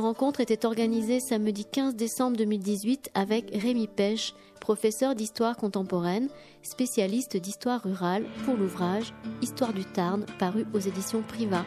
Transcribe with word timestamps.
Rencontre 0.00 0.40
était 0.40 0.64
organisée 0.64 1.20
samedi 1.20 1.64
15 1.64 1.94
décembre 1.94 2.36
2018 2.38 3.10
avec 3.14 3.50
Rémi 3.52 3.86
Pêche, 3.86 4.34
professeur 4.60 5.14
d'histoire 5.14 5.56
contemporaine, 5.56 6.28
spécialiste 6.62 7.36
d'histoire 7.36 7.82
rurale 7.82 8.24
pour 8.44 8.56
l'ouvrage 8.56 9.12
Histoire 9.42 9.72
du 9.72 9.84
Tarn 9.84 10.24
paru 10.38 10.66
aux 10.72 10.78
éditions 10.78 11.22
Privat. 11.22 11.64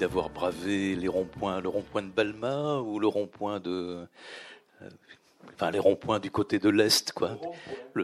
D'avoir 0.00 0.30
bravé 0.30 0.96
les 0.96 1.08
ronds-points, 1.08 1.60
le 1.60 1.68
rond-point 1.68 2.00
de 2.02 2.08
Balma 2.08 2.80
ou 2.80 2.98
le 2.98 3.06
rond-point 3.06 3.60
de, 3.60 4.06
euh, 4.80 4.88
enfin 5.54 5.70
les 5.70 5.78
ronds-points 5.78 6.18
du 6.18 6.30
côté 6.30 6.58
de 6.58 6.70
l'est, 6.70 7.12
quoi. 7.12 7.36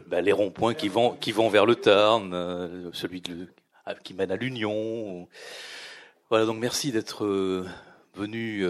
Bah, 0.06 0.20
les 0.20 0.32
ronds-points 0.32 0.74
qui 0.74 0.88
vont 0.88 1.16
qui 1.16 1.32
vont 1.32 1.48
vers 1.48 1.64
le 1.64 1.74
Tarn, 1.74 2.32
euh, 2.34 2.90
celui 2.92 3.22
qui 3.22 4.14
mène 4.14 4.30
à 4.30 4.36
l'Union. 4.36 5.26
Voilà, 6.28 6.44
donc 6.44 6.58
merci 6.58 6.92
d'être 6.92 7.24
euh, 7.24 7.66
venu 8.14 8.66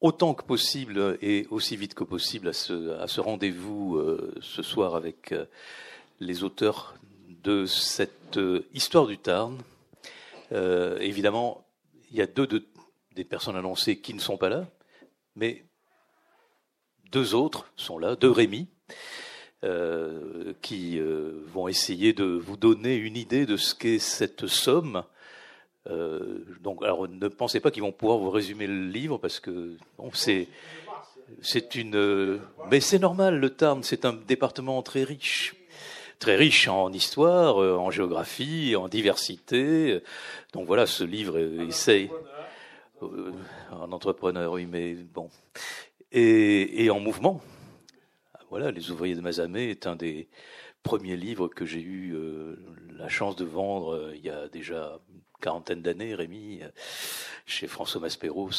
autant 0.00 0.34
que 0.34 0.42
possible 0.42 1.16
et 1.22 1.46
aussi 1.50 1.76
vite 1.76 1.94
que 1.94 2.04
possible 2.04 2.48
à 2.48 2.52
ce, 2.52 2.98
à 2.98 3.06
ce 3.06 3.20
rendez-vous 3.20 4.02
ce 4.40 4.62
soir 4.62 4.96
avec 4.96 5.32
les 6.18 6.42
auteurs 6.42 6.96
de 7.44 7.66
cette 7.66 8.38
histoire 8.72 9.06
du 9.06 9.16
Tarn. 9.16 9.58
Euh, 10.52 10.98
évidemment, 11.00 11.63
il 12.10 12.16
y 12.16 12.22
a 12.22 12.26
deux, 12.26 12.48
des 13.14 13.24
personnes 13.24 13.56
annoncées 13.56 14.00
qui 14.00 14.14
ne 14.14 14.20
sont 14.20 14.36
pas 14.36 14.48
là, 14.48 14.66
mais 15.36 15.64
deux 17.10 17.34
autres 17.34 17.70
sont 17.76 17.98
là, 17.98 18.16
deux 18.16 18.30
Rémi, 18.30 18.68
euh, 19.64 20.52
qui 20.62 20.98
euh, 20.98 21.42
vont 21.46 21.68
essayer 21.68 22.12
de 22.12 22.24
vous 22.24 22.56
donner 22.56 22.96
une 22.96 23.16
idée 23.16 23.46
de 23.46 23.56
ce 23.56 23.74
qu'est 23.74 23.98
cette 23.98 24.46
somme. 24.46 25.04
donc, 26.60 26.82
alors, 26.82 27.08
ne 27.08 27.28
pensez 27.28 27.60
pas 27.60 27.70
qu'ils 27.70 27.82
vont 27.82 27.92
pouvoir 27.92 28.18
vous 28.18 28.30
résumer 28.30 28.66
le 28.66 28.86
livre 28.86 29.18
parce 29.18 29.38
que 29.38 29.76
c'est 30.14 31.74
une, 31.74 32.40
mais 32.70 32.80
c'est 32.80 32.98
normal. 32.98 33.38
Le 33.38 33.50
Tarn, 33.50 33.82
c'est 33.82 34.04
un 34.04 34.14
département 34.14 34.82
très 34.82 35.04
riche 35.04 35.54
très 36.18 36.36
riche 36.36 36.68
en 36.68 36.92
histoire, 36.92 37.62
euh, 37.62 37.76
en 37.76 37.90
géographie, 37.90 38.76
en 38.76 38.88
diversité. 38.88 40.00
Donc 40.52 40.66
voilà, 40.66 40.86
ce 40.86 41.04
livre 41.04 41.38
essaye. 41.38 42.10
Euh, 43.02 43.32
un 43.72 43.92
entrepreneur, 43.92 44.52
oui, 44.52 44.66
mais 44.66 44.94
bon. 44.94 45.28
Et, 46.12 46.88
en 46.90 47.00
mouvement. 47.00 47.40
Voilà, 48.50 48.70
Les 48.70 48.90
ouvriers 48.90 49.16
de 49.16 49.20
Mazamé 49.20 49.70
est 49.70 49.86
un 49.86 49.96
des 49.96 50.28
premiers 50.84 51.16
livres 51.16 51.48
que 51.48 51.66
j'ai 51.66 51.80
eu 51.80 52.14
euh, 52.14 52.56
la 52.96 53.08
chance 53.08 53.34
de 53.34 53.44
vendre 53.44 54.12
il 54.14 54.24
y 54.24 54.30
a 54.30 54.48
déjà 54.48 55.00
une 55.12 55.20
quarantaine 55.40 55.82
d'années, 55.82 56.14
Rémi, 56.14 56.60
chez 57.46 57.66
François 57.66 58.00
Maspero, 58.00 58.50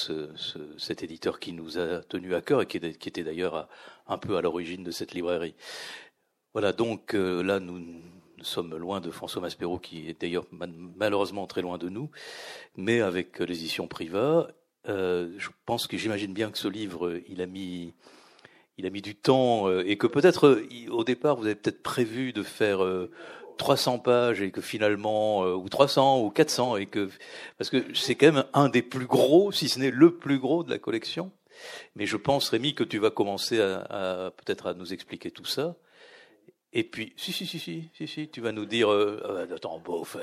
cet 0.77 1.01
éditeur 1.01 1.39
qui 1.39 1.53
nous 1.53 1.79
a 1.79 2.01
tenu 2.01 2.35
à 2.35 2.41
cœur 2.41 2.61
et 2.61 2.65
qui, 2.65 2.79
qui 2.79 3.09
était 3.09 3.23
d'ailleurs 3.23 3.69
un 4.07 4.17
peu 4.17 4.35
à 4.35 4.41
l'origine 4.41 4.83
de 4.83 4.91
cette 4.91 5.13
librairie. 5.13 5.55
Voilà, 6.55 6.71
donc 6.71 7.15
euh, 7.15 7.43
là, 7.43 7.59
nous, 7.59 7.83
sommes 8.41 8.77
loin 8.77 9.01
de 9.01 9.11
François 9.11 9.41
Maspero, 9.41 9.77
qui 9.77 10.07
est 10.07 10.21
d'ailleurs 10.21 10.45
malheureusement 10.95 11.47
très 11.47 11.61
loin 11.61 11.77
de 11.77 11.89
nous, 11.89 12.09
mais 12.77 13.01
avec 13.01 13.41
euh, 13.41 13.45
l'édition 13.45 13.89
Priva, 13.89 14.47
euh, 14.87 15.33
je 15.37 15.49
pense 15.65 15.85
que 15.85 15.97
j'imagine 15.97 16.31
bien 16.31 16.49
que 16.51 16.57
ce 16.57 16.69
livre, 16.69 17.19
il 17.27 17.41
a 17.41 17.45
mis, 17.45 17.93
il 18.77 18.85
a 18.85 18.89
mis 18.89 19.01
du 19.01 19.15
temps 19.15 19.69
et 19.81 19.97
que 19.97 20.07
peut-être 20.07 20.65
au 20.91 21.03
départ, 21.03 21.35
vous 21.35 21.45
avez 21.45 21.55
peut-être 21.55 21.83
prévu 21.83 22.31
de 22.31 22.41
faire 22.41 22.79
300 23.57 23.99
pages 23.99 24.41
et 24.41 24.51
que 24.51 24.61
finalement, 24.61 25.41
ou 25.41 25.67
300 25.67 26.21
ou 26.21 26.29
400 26.29 26.77
et 26.77 26.85
que 26.85 27.09
parce 27.57 27.69
que 27.69 27.83
c'est 27.93 28.15
quand 28.15 28.31
même 28.31 28.45
un 28.53 28.69
des 28.69 28.81
plus 28.81 29.07
gros, 29.07 29.51
si 29.51 29.67
ce 29.67 29.77
n'est 29.77 29.91
le 29.91 30.15
plus 30.15 30.39
gros 30.39 30.63
de 30.63 30.69
la 30.69 30.79
collection. 30.79 31.33
Mais 31.97 32.05
je 32.05 32.15
pense, 32.15 32.47
Rémi, 32.47 32.75
que 32.75 32.85
tu 32.85 32.97
vas 32.97 33.09
commencer 33.09 33.59
à, 33.59 33.79
à 33.89 34.31
peut-être 34.31 34.67
à 34.67 34.73
nous 34.73 34.93
expliquer 34.93 35.31
tout 35.31 35.43
ça. 35.43 35.75
Et 36.77 36.83
puis, 36.83 37.13
si, 37.15 37.31
si, 37.31 37.47
si, 37.47 37.57
si, 37.57 37.89
si, 37.93 38.05
si, 38.05 38.27
tu 38.27 38.41
vas 38.41 38.51
nous 38.51 38.65
dire, 38.65 38.91
euh, 38.91 39.23
euh, 39.23 39.55
attends, 39.55 39.79
beauf, 39.79 40.17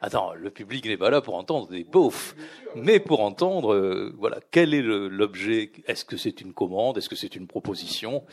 attends, 0.00 0.32
le 0.32 0.48
public 0.48 0.86
n'est 0.86 0.96
pas 0.96 1.10
là 1.10 1.20
pour 1.20 1.34
entendre 1.34 1.68
des 1.68 1.84
beaufs, 1.84 2.34
mais 2.74 2.98
pour 2.98 3.20
entendre, 3.20 3.74
euh, 3.74 4.10
voilà, 4.16 4.40
quel 4.50 4.72
est 4.72 4.80
l'objet 4.80 5.72
Est-ce 5.86 6.06
que 6.06 6.16
c'est 6.16 6.40
une 6.40 6.54
commande 6.54 6.96
Est-ce 6.96 7.10
que 7.10 7.16
c'est 7.16 7.36
une 7.36 7.46
proposition 7.46 8.24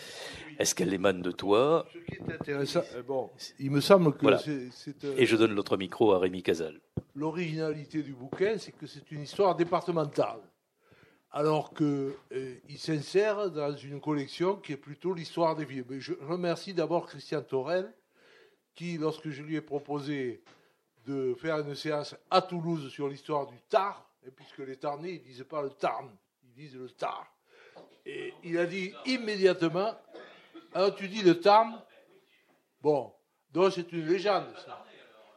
Est-ce 0.59 0.73
qu'elle 0.73 0.93
émane 0.93 1.21
de 1.21 1.31
toi? 1.31 1.85
Ce 1.93 1.99
qui 2.15 2.21
est 2.21 2.33
intéressant, 2.33 2.83
bon, 3.05 3.29
il 3.59 3.69
me 3.69 3.81
semble 3.81 4.13
que 4.13 4.27
c'est. 4.37 5.03
Et 5.17 5.25
je 5.25 5.35
donne 5.35 5.53
l'autre 5.53 5.75
micro 5.75 6.13
à 6.13 6.19
Rémi 6.19 6.43
Casal. 6.43 6.79
L'originalité 7.15 8.01
du 8.01 8.13
bouquin, 8.13 8.57
c'est 8.59 8.71
que 8.71 8.87
c'est 8.87 9.11
une 9.11 9.23
histoire 9.23 9.57
départementale 9.57 10.39
alors 11.31 11.73
qu'il 11.73 12.13
euh, 12.33 12.55
s'insère 12.77 13.49
dans 13.49 13.75
une 13.75 14.01
collection 14.01 14.57
qui 14.57 14.73
est 14.73 14.77
plutôt 14.77 15.13
l'histoire 15.13 15.55
des 15.55 15.65
villes. 15.65 15.85
je 15.99 16.13
remercie 16.21 16.73
d'abord 16.73 17.07
Christian 17.07 17.41
Torel, 17.41 17.93
qui, 18.75 18.97
lorsque 18.97 19.29
je 19.29 19.41
lui 19.41 19.55
ai 19.55 19.61
proposé 19.61 20.43
de 21.05 21.33
faire 21.35 21.59
une 21.59 21.75
séance 21.75 22.15
à 22.29 22.41
Toulouse 22.41 22.89
sur 22.89 23.07
l'histoire 23.07 23.47
du 23.47 23.59
Tar, 23.69 24.09
et 24.25 24.31
puisque 24.31 24.59
les 24.59 24.77
Tarnais, 24.77 25.13
ils 25.15 25.21
ne 25.21 25.25
disent 25.25 25.45
pas 25.49 25.61
le 25.61 25.69
Tarn, 25.69 26.09
ils 26.43 26.53
disent 26.53 26.75
le 26.75 26.89
Tar. 26.89 27.33
Et 28.05 28.33
il 28.43 28.57
a 28.57 28.65
dit 28.65 28.93
immédiatement, 29.05 29.93
alors 30.73 30.95
tu 30.95 31.07
dis 31.07 31.21
le 31.21 31.39
Tarn, 31.39 31.81
bon, 32.81 33.13
donc 33.51 33.71
c'est 33.73 33.91
une 33.93 34.05
légende, 34.05 34.53
ça. 34.65 34.83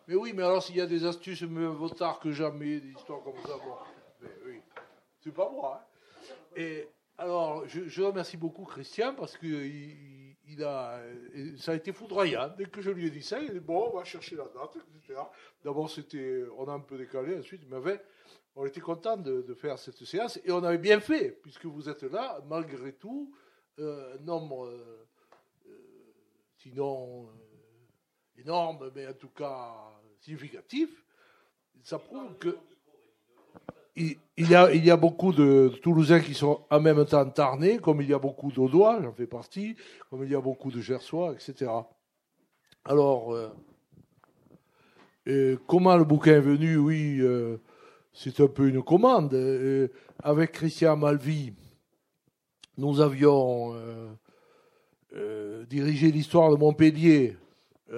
Mais 0.06 0.16
oui, 0.16 0.32
mais 0.34 0.42
alors 0.42 0.62
s'il 0.62 0.76
y 0.76 0.80
a 0.82 0.86
des 0.86 1.06
astuces 1.06 1.42
mieux 1.42 1.68
vaut 1.68 1.88
tard 1.88 2.18
que 2.18 2.30
jamais, 2.30 2.80
des 2.80 2.90
histoires 2.90 3.22
comme 3.22 3.40
ça, 3.46 3.56
bon. 3.56 3.74
C'est 5.24 5.32
pas 5.32 5.48
moi. 5.50 5.82
Hein. 5.82 6.34
Et 6.54 6.86
alors, 7.16 7.66
je, 7.66 8.02
remercie 8.02 8.36
beaucoup 8.36 8.64
Christian 8.64 9.14
parce 9.14 9.38
que 9.38 9.46
il, 9.46 10.62
a, 10.62 11.00
ça 11.56 11.72
a 11.72 11.74
été 11.74 11.92
foudroyant. 11.94 12.52
Dès 12.58 12.66
que 12.66 12.82
je 12.82 12.90
lui 12.90 13.06
ai 13.06 13.10
dit 13.10 13.22
ça, 13.22 13.40
il 13.40 13.50
a 13.50 13.54
dit 13.54 13.60
bon, 13.60 13.90
on 13.90 13.96
va 13.96 14.04
chercher 14.04 14.36
la 14.36 14.44
date, 14.44 14.76
etc. 14.76 15.18
D'abord, 15.64 15.88
c'était, 15.88 16.44
on 16.58 16.68
a 16.68 16.72
un 16.72 16.80
peu 16.80 16.98
décalé. 16.98 17.38
Ensuite, 17.38 17.62
il 17.62 17.70
m'avait, 17.70 18.04
on 18.54 18.66
était 18.66 18.82
content 18.82 19.16
de, 19.16 19.54
faire 19.54 19.78
cette 19.78 20.04
séance 20.04 20.38
et 20.44 20.52
on 20.52 20.62
avait 20.62 20.76
bien 20.76 21.00
fait 21.00 21.30
puisque 21.30 21.64
vous 21.64 21.88
êtes 21.88 22.02
là, 22.02 22.42
malgré 22.46 22.92
tout, 22.92 23.34
euh, 23.78 24.16
un 24.16 24.22
nombre, 24.22 24.66
euh, 24.66 25.08
euh, 25.66 25.70
sinon 26.58 27.30
énorme, 28.36 28.90
mais 28.94 29.08
en 29.08 29.14
tout 29.14 29.30
cas 29.30 29.72
significatif. 30.20 31.02
Ça 31.82 31.98
prouve 31.98 32.36
que 32.38 32.58
il, 33.96 34.18
il 34.36 34.84
y 34.84 34.90
a 34.90 34.96
beaucoup 34.96 35.32
de 35.32 35.72
Toulousains 35.82 36.20
qui 36.20 36.34
sont 36.34 36.60
en 36.70 36.80
même 36.80 37.04
temps 37.04 37.28
tarnés, 37.28 37.78
comme 37.78 38.00
il 38.00 38.08
y 38.08 38.14
a 38.14 38.18
beaucoup 38.18 38.50
d'Audois, 38.50 39.00
j'en 39.02 39.12
fais 39.12 39.26
partie, 39.26 39.76
comme 40.10 40.24
il 40.24 40.30
y 40.30 40.34
a 40.34 40.40
beaucoup 40.40 40.70
de 40.70 40.80
Gersois, 40.80 41.34
etc. 41.34 41.70
Alors, 42.84 43.34
euh, 45.26 45.56
comment 45.66 45.96
le 45.96 46.04
bouquin 46.04 46.32
est 46.32 46.40
venu? 46.40 46.76
Oui, 46.76 47.18
euh, 47.20 47.56
c'est 48.12 48.40
un 48.40 48.46
peu 48.46 48.68
une 48.68 48.82
commande. 48.82 49.32
Euh, 49.32 49.88
avec 50.22 50.52
Christian 50.52 50.96
Malvi, 50.96 51.52
nous 52.76 53.00
avions 53.00 53.74
dirigé 55.68 56.10
l'histoire 56.10 56.50
de 56.50 56.56
Montpellier, 56.56 57.36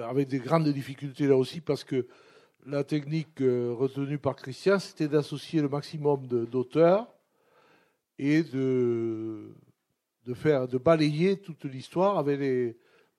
avec 0.03 0.27
des 0.27 0.39
grandes 0.39 0.67
difficultés 0.69 1.27
là 1.27 1.35
aussi, 1.35 1.61
parce 1.61 1.83
que 1.83 2.07
la 2.67 2.83
technique 2.83 3.41
euh, 3.41 3.73
retenue 3.73 4.17
par 4.17 4.35
Christian, 4.35 4.77
c'était 4.77 5.07
d'associer 5.07 5.61
le 5.61 5.69
maximum 5.69 6.27
d'auteurs 6.27 7.07
et 8.19 8.43
de, 8.43 9.53
faire, 10.35 10.67
de 10.67 10.77
balayer 10.77 11.37
toute 11.37 11.63
l'histoire 11.65 12.17
avec 12.17 12.39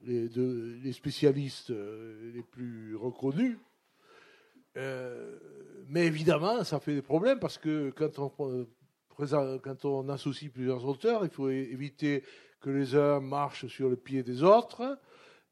les, 0.02 0.92
spécialistes 0.92 1.70
euh, 1.70 2.32
les 2.34 2.42
plus 2.42 2.94
reconnus. 2.94 3.58
Euh, 4.76 5.38
mais 5.88 6.06
évidemment, 6.06 6.62
ça 6.62 6.78
fait 6.78 6.94
des 6.94 7.02
problèmes 7.02 7.38
parce 7.38 7.56
que 7.56 7.90
quand 7.90 9.84
on 9.84 10.08
associe 10.10 10.52
plusieurs 10.52 10.84
auteurs, 10.84 11.24
il 11.24 11.30
faut 11.30 11.48
éviter 11.48 12.22
que 12.60 12.68
les 12.68 12.94
uns 12.94 13.20
marchent 13.20 13.66
sur 13.68 13.88
le 13.88 13.96
pied 13.96 14.22
des 14.22 14.42
autres 14.42 14.98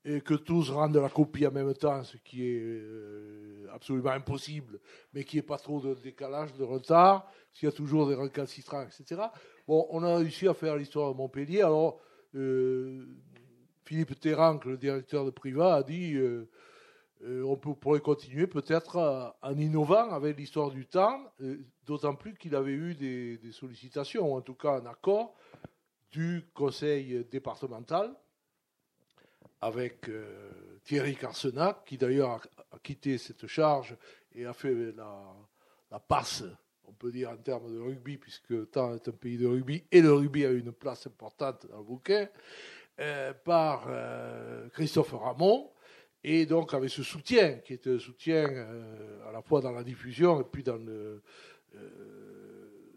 et 0.08 0.20
que 0.20 0.35
tous 0.35 0.70
rendent 0.70 0.97
la 0.97 1.08
copie 1.08 1.47
en 1.47 1.50
même 1.50 1.75
temps, 1.75 2.05
ce 2.05 2.17
qui 2.19 2.47
est 2.47 2.81
absolument 3.73 4.12
impossible, 4.12 4.79
mais 5.12 5.25
qui 5.25 5.37
n'est 5.37 5.43
pas 5.43 5.58
trop 5.58 5.81
de 5.81 5.94
décalage, 5.94 6.55
de 6.55 6.62
retard, 6.62 7.29
s'il 7.53 7.67
y 7.67 7.69
a 7.69 7.75
toujours 7.75 8.08
des 8.08 8.14
recalcitrants, 8.14 8.85
etc. 8.85 9.20
Bon, 9.67 9.85
on 9.91 10.05
a 10.05 10.17
réussi 10.17 10.47
à 10.47 10.55
faire 10.55 10.76
l'histoire 10.76 11.12
de 11.12 11.17
Montpellier. 11.17 11.62
Alors, 11.62 12.00
Philippe 13.85 14.20
Terranque, 14.20 14.64
le 14.67 14.76
directeur 14.76 15.25
de 15.25 15.31
Priva, 15.31 15.75
a 15.75 15.82
dit 15.82 16.14
euh, 17.23 17.43
on 17.43 17.56
pourrait 17.56 18.00
continuer 18.00 18.47
peut-être 18.47 19.35
en 19.43 19.58
innovant 19.58 20.11
avec 20.11 20.37
l'histoire 20.37 20.70
du 20.70 20.87
temps, 20.87 21.20
euh, 21.41 21.64
d'autant 21.85 22.14
plus 22.14 22.35
qu'il 22.35 22.55
avait 22.55 22.73
eu 22.73 22.94
des, 22.94 23.41
sollicitations, 23.53 24.32
ou 24.32 24.37
en 24.37 24.43
tout 24.43 24.55
cas 24.55 24.81
un 24.81 24.87
accord 24.87 25.35
du 26.12 26.44
conseil 26.55 27.25
départemental 27.31 28.14
avec 29.61 30.08
euh, 30.08 30.50
Thierry 30.85 31.17
Carsenac, 31.17 31.85
qui 31.85 31.97
d'ailleurs 31.97 32.41
a, 32.73 32.79
quitté 32.82 33.19
cette 33.19 33.47
charge 33.47 33.97
et 34.35 34.44
a 34.44 34.53
fait 34.53 34.75
la, 34.93 35.99
passe, 35.99 36.44
on 36.85 36.93
peut 36.93 37.11
dire 37.11 37.31
en 37.31 37.37
termes 37.37 37.73
de 37.73 37.79
rugby, 37.79 38.19
puisque 38.19 38.70
Temps 38.70 38.94
est 38.94 39.08
un 39.08 39.12
pays 39.12 39.38
de 39.38 39.47
rugby 39.47 39.85
et 39.91 40.03
le 40.03 40.12
rugby 40.12 40.44
a 40.44 40.50
une 40.50 40.73
place 40.73 41.06
importante 41.06 41.67
dans 41.70 41.79
le 41.79 41.85
bouquin, 41.85 42.29
par 43.44 43.88
Christophe 44.73 45.12
Ramon. 45.12 45.70
Et 46.29 46.44
donc 46.44 46.75
avec 46.75 46.91
ce 46.91 47.05
soutien, 47.05 47.58
qui 47.58 47.75
est 47.75 47.87
un 47.87 48.00
soutien 48.00 48.49
euh, 48.49 49.29
à 49.29 49.32
la 49.32 49.43
fois 49.43 49.61
dans 49.61 49.70
la 49.70 49.85
diffusion 49.85 50.41
et 50.41 50.44
puis 50.44 50.64
euh, 50.67 51.20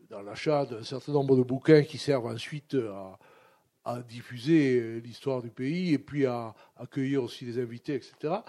dans 0.09 0.23
l'achat 0.23 0.65
d'un 0.65 0.83
certain 0.83 1.11
nombre 1.11 1.37
de 1.37 1.43
bouquins 1.43 1.83
qui 1.83 1.99
servent 1.99 2.25
ensuite 2.25 2.73
à, 2.73 3.19
à 3.85 4.01
diffuser 4.01 5.01
l'histoire 5.01 5.41
du 5.41 5.49
pays 5.49 5.93
et 5.93 5.99
puis 5.99 6.25
à 6.25 6.53
accueillir 6.75 7.23
aussi 7.23 7.45
les 7.45 7.59
invités, 7.59 7.95
etc. 7.95 8.41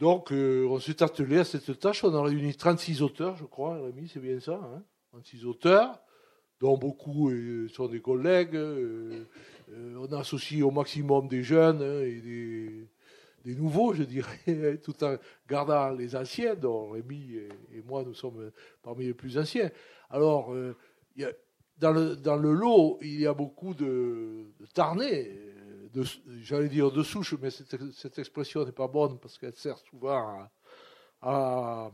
Donc, 0.00 0.32
euh, 0.32 0.66
on 0.70 0.80
s'est 0.80 1.02
attelé 1.02 1.38
à 1.38 1.44
cette 1.44 1.78
tâche. 1.78 2.04
On 2.04 2.14
a 2.14 2.22
réuni 2.22 2.54
36 2.54 3.02
auteurs, 3.02 3.36
je 3.36 3.44
crois, 3.44 3.82
Rémi, 3.82 4.08
c'est 4.08 4.20
bien 4.20 4.40
ça. 4.40 4.54
Hein? 4.54 4.82
36 5.12 5.44
auteurs, 5.44 6.00
dont 6.58 6.78
beaucoup 6.78 7.30
sont 7.68 7.86
des 7.86 8.00
collègues. 8.00 8.56
on 8.56 10.12
a 10.12 10.20
associé 10.20 10.62
au 10.62 10.70
maximum 10.70 11.28
des 11.28 11.42
jeunes 11.42 11.82
hein, 11.82 12.00
et 12.00 12.20
des, 13.44 13.54
nouveaux, 13.56 13.92
je 13.92 14.04
dirais, 14.04 14.78
tout 14.82 15.04
en 15.04 15.16
gardant 15.46 15.90
les 15.90 16.16
anciens, 16.16 16.54
dont 16.54 16.90
Rémi 16.90 17.34
et, 17.74 17.82
moi, 17.84 18.02
nous 18.02 18.14
sommes 18.14 18.50
parmi 18.82 19.04
les 19.04 19.14
plus 19.14 19.36
anciens. 19.36 19.70
Alors, 20.08 20.54
euh, 20.54 20.74
dans, 21.80 22.36
le, 22.36 22.52
lot, 22.52 22.98
il 23.00 23.20
y 23.20 23.26
a 23.26 23.32
beaucoup 23.32 23.74
de, 23.74 24.46
tarnés, 24.74 25.54
j'allais 26.42 26.68
dire 26.68 26.90
de 26.90 27.02
souches, 27.02 27.34
mais 27.40 27.50
cette, 27.50 28.18
expression 28.18 28.64
n'est 28.64 28.72
pas 28.72 28.86
bonne 28.86 29.18
parce 29.18 29.38
qu'elle 29.38 29.56
sert 29.56 29.78
souvent 29.78 30.48
à, 31.22 31.90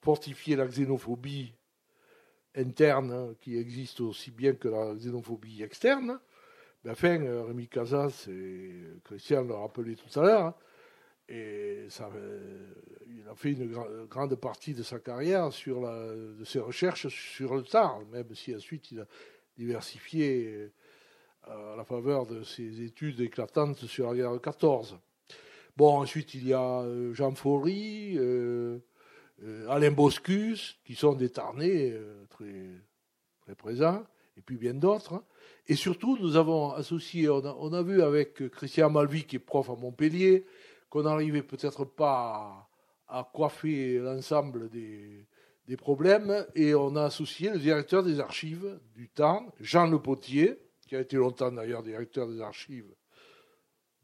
fortifier 0.00 0.54
la 0.56 0.66
xénophobie 0.66 1.54
interne 2.54 3.12
hein, 3.12 3.34
qui 3.40 3.56
existe 3.56 4.00
aussi 4.00 4.30
bien 4.30 4.52
que 4.52 4.68
la 4.68 4.94
xénophobie 4.94 5.62
externe. 5.62 6.20
Mais 6.84 6.90
enfin, 6.90 7.20
euh, 7.22 7.44
Rémi 7.44 7.68
Casas 7.68 8.26
et 8.28 8.84
Christian 9.04 9.42
l'ont 9.44 9.62
rappelé 9.62 9.96
tout 9.96 10.20
à 10.20 10.22
l'heure, 10.22 10.44
hein, 10.46 10.54
et 11.28 11.88
euh, 12.00 12.74
il 13.06 13.28
a 13.28 13.34
fait 13.34 13.52
une 13.52 13.72
grande 14.08 14.34
partie 14.34 14.74
de 14.74 14.82
sa 14.82 14.98
carrière 14.98 15.52
sur 15.52 15.82
de 15.82 16.44
ses 16.44 16.60
recherches 16.60 17.08
sur 17.08 17.54
le 17.54 17.62
Tarn, 17.62 18.04
même 18.10 18.34
si 18.34 18.54
ensuite 18.54 18.90
il 18.92 19.00
a 19.00 19.06
diversifié 19.56 20.70
euh, 21.48 21.72
à 21.72 21.76
la 21.76 21.84
faveur 21.84 22.26
de 22.26 22.42
ses 22.42 22.82
études 22.82 23.20
éclatantes 23.20 23.86
sur 23.86 24.10
la 24.10 24.16
guerre 24.16 24.32
de 24.32 24.38
14. 24.38 24.98
Bon, 25.76 25.98
ensuite 25.98 26.34
il 26.34 26.46
y 26.46 26.52
a 26.52 26.86
Jean 27.12 27.34
Faury, 27.34 28.18
Alain 29.68 29.90
Boscus, 29.90 30.78
qui 30.84 30.94
sont 30.94 31.14
des 31.14 31.30
Tarnais 31.30 31.98
très, 32.30 32.66
très 33.40 33.54
présents, 33.54 34.04
et 34.36 34.40
puis 34.40 34.56
bien 34.56 34.74
d'autres. 34.74 35.14
Hein. 35.14 35.24
Et 35.66 35.74
surtout, 35.74 36.16
nous 36.20 36.36
avons 36.36 36.72
associé, 36.72 37.28
on 37.28 37.72
a, 37.72 37.82
vu 37.82 38.02
avec 38.02 38.48
Christian 38.50 38.90
Malvi, 38.90 39.24
qui 39.24 39.36
est 39.36 39.40
prof 39.40 39.68
à 39.70 39.74
Montpellier, 39.74 40.44
qu'on 40.94 41.02
n'arrivait 41.02 41.42
peut-être 41.42 41.84
pas 41.84 42.68
à, 43.08 43.28
coiffer 43.34 43.98
l'ensemble 43.98 44.70
des, 44.70 45.26
problèmes, 45.76 46.46
et 46.54 46.72
on 46.76 46.94
a 46.94 47.06
associé 47.06 47.50
le 47.50 47.58
directeur 47.58 48.04
des 48.04 48.20
archives 48.20 48.78
du 48.94 49.08
temps, 49.08 49.44
Jean 49.58 49.88
Le 49.88 49.98
Potier, 49.98 50.56
qui 50.86 50.94
a 50.94 51.00
été 51.00 51.16
longtemps 51.16 51.50
d'ailleurs 51.50 51.82
directeur 51.82 52.28
des 52.28 52.40
archives 52.40 52.94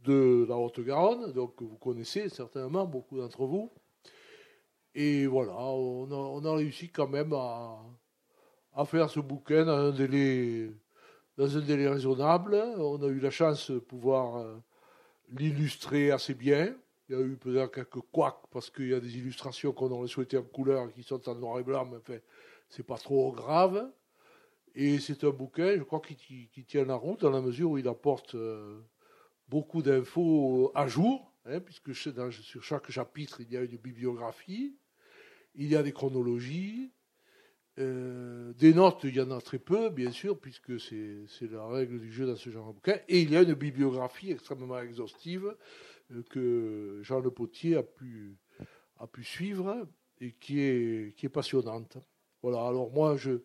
de 0.03 0.45
la 0.49 0.57
Haute-Garonne, 0.57 1.33
donc 1.33 1.63
vous 1.63 1.79
connaissez 1.79 2.29
certainement 2.29 2.87
beaucoup 2.87 3.19
d'entre 3.19 3.45
vous. 3.45 3.71
Et 4.93 5.29
voilà, 5.29 5.55
on 5.55 6.45
a, 6.45 6.57
réussi 6.57 6.89
quand 6.89 7.07
même 7.07 7.33
à, 7.35 7.79
à 8.75 8.85
faire 8.85 9.09
ce 9.09 9.21
bouquin 9.21 9.65
dans 9.65 9.77
un 9.77 9.93
délai 9.93 10.73
dans 11.37 11.57
un 11.57 11.61
délai 11.61 11.89
raisonnable. 11.89 12.57
On 12.79 13.01
a 13.01 13.07
eu 13.07 13.21
la 13.21 13.31
chance 13.31 13.71
de 13.71 13.79
pouvoir 13.79 14.39
euh, 14.39 14.57
l'illustrer 15.33 16.11
assez 16.11 16.35
bien. 16.35 16.75
Il 17.09 17.17
y 17.17 17.19
a 17.19 17.23
eu 17.23 17.37
peut-être 17.37 17.73
quelques 17.73 18.01
couacs 18.13 18.43
parce 18.51 18.71
qu'il 18.71 18.89
y 18.89 18.95
a 18.95 19.01
des 19.01 19.17
illustrations 19.19 19.73
qu'on 19.73 19.91
aurait 19.91 20.09
souhaité 20.09 20.39
en 20.39 20.43
couleur 20.43 20.93
qui 20.93 21.03
sont 21.03 21.29
en 21.29 21.35
noir 21.35 21.59
et 21.59 21.65
blanc, 21.65 21.85
mais 21.85 21.97
enfin, 21.97 22.19
c'est 22.69 22.87
pas 22.87 22.99
trop 22.99 23.33
grave. 23.33 23.91
Et 24.75 25.01
c'est 25.01 25.25
un 25.25 25.31
bouquin, 25.31 25.77
je 25.77 25.83
crois, 25.83 26.01
qui, 26.01 26.49
tient 26.67 26.85
la 26.85 26.95
route 26.95 27.21
dans 27.21 27.31
la 27.31 27.41
mesure 27.41 27.73
où 27.73 27.79
il 27.79 27.89
apporte 27.89 28.37
euh, 28.37 28.81
beaucoup 29.49 29.83
d'infos 29.83 30.71
à 30.77 30.87
jour, 30.87 31.33
hein, 31.45 31.61
puisque 31.61 31.95
sur 31.95 32.63
chaque 32.63 32.91
chapitre, 32.91 33.41
il 33.41 33.51
y 33.51 33.57
a 33.57 33.63
une 33.63 33.77
bibliographie, 33.77 34.77
il 35.57 35.69
y 35.69 35.75
a 35.75 35.83
des 35.83 35.93
chronologies, 35.93 36.93
euh, 37.79 38.53
des 38.55 38.75
notes, 38.75 39.01
il 39.05 39.15
y 39.15 39.21
en 39.21 39.31
a 39.31 39.41
très 39.41 39.59
peu, 39.59 39.91
bien 39.91 40.11
sûr, 40.11 40.39
puisque 40.39 40.81
c'est 40.81 41.27
la 41.51 41.67
règle 41.67 42.01
du 42.01 42.13
jeu 42.13 42.27
dans 42.27 42.37
ce 42.37 42.51
genre 42.51 42.69
de 42.69 42.75
bouquin. 42.75 42.99
Et 43.09 43.23
il 43.23 43.31
y 43.31 43.37
a 43.37 43.43
une 43.43 43.55
bibliographie 43.55 44.33
extrêmement 44.33 44.81
exhaustive 44.81 45.55
euh, 46.13 46.23
que 46.31 47.01
Jean 47.03 47.21
Le 47.21 47.31
Potier 47.31 47.77
a 47.77 47.83
pu, 47.83 48.37
a 48.99 49.07
pu 49.07 49.25
suivre 49.25 49.89
et 50.21 50.33
qui 50.33 50.61
est, 50.61 51.17
qui 51.17 51.27
est 51.27 51.31
passionnante. 51.31 51.97
Voilà, 52.43 52.67
alors 52.67 52.91
moi, 52.93 53.17
je, 53.17 53.43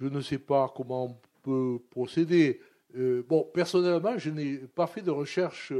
je 0.00 0.06
ne 0.06 0.20
sais 0.20 0.38
pas 0.38 0.72
comment 0.74 1.04
on 1.06 1.20
peut 1.42 1.82
procéder. 1.90 2.60
Euh, 2.96 3.22
bon, 3.26 3.48
personnellement, 3.54 4.18
je 4.18 4.30
n'ai 4.30 4.58
pas 4.58 4.86
fait 4.86 5.02
de 5.02 5.10
recherche 5.10 5.72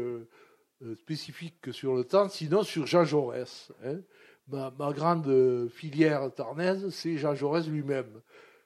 spécifique 0.94 1.72
sur 1.72 1.96
le 1.96 2.04
temps, 2.04 2.28
sinon 2.28 2.62
sur 2.62 2.86
Jean 2.86 3.04
Jaurès. 3.04 3.72
Hein 3.84 4.00
ma, 4.48 4.92
grande 4.92 5.68
filière 5.68 6.32
tarnaise, 6.34 6.88
c'est 6.90 7.16
Jean 7.16 7.34
Jaurès 7.34 7.66
lui-même. 7.68 8.20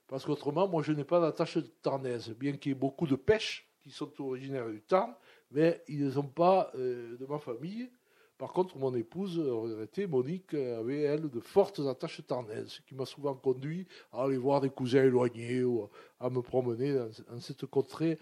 Parce 0.08 0.24
qu'autrement, 0.24 0.68
moi, 0.68 0.82
je 0.82 0.92
n'ai 0.92 1.04
pas 1.04 1.20
d'attache 1.20 1.58
tarnaise, 1.82 2.30
bien 2.38 2.52
qu'il 2.56 2.70
y 2.70 2.72
ait 2.72 2.78
beaucoup 2.78 3.06
de 3.06 3.16
pêches 3.16 3.66
qui 3.80 3.90
sont 3.90 4.12
originaires 4.20 4.68
du 4.68 4.80
Tarn, 4.82 5.14
mais 5.50 5.82
ils 5.88 6.04
ne 6.04 6.10
sont 6.10 6.22
pas 6.22 6.70
euh, 6.74 7.16
de 7.16 7.26
ma 7.26 7.38
famille. 7.38 7.90
Par 8.38 8.52
contre, 8.52 8.76
mon 8.76 8.94
épouse, 8.94 9.38
regrettée, 9.38 10.06
Monique, 10.06 10.54
avait, 10.54 11.02
elle, 11.02 11.30
de 11.30 11.40
fortes 11.40 11.80
attaches 11.80 12.26
tarnaises, 12.26 12.68
ce 12.68 12.80
qui 12.82 12.94
m'a 12.94 13.06
souvent 13.06 13.34
conduit 13.34 13.86
à 14.12 14.24
aller 14.24 14.36
voir 14.36 14.60
des 14.60 14.70
cousins 14.70 15.04
éloignés 15.04 15.62
ou 15.62 15.88
à 16.18 16.28
me 16.28 16.42
promener 16.42 16.92
dans, 16.94 17.40
cette 17.40 17.66
contrée 17.66 18.18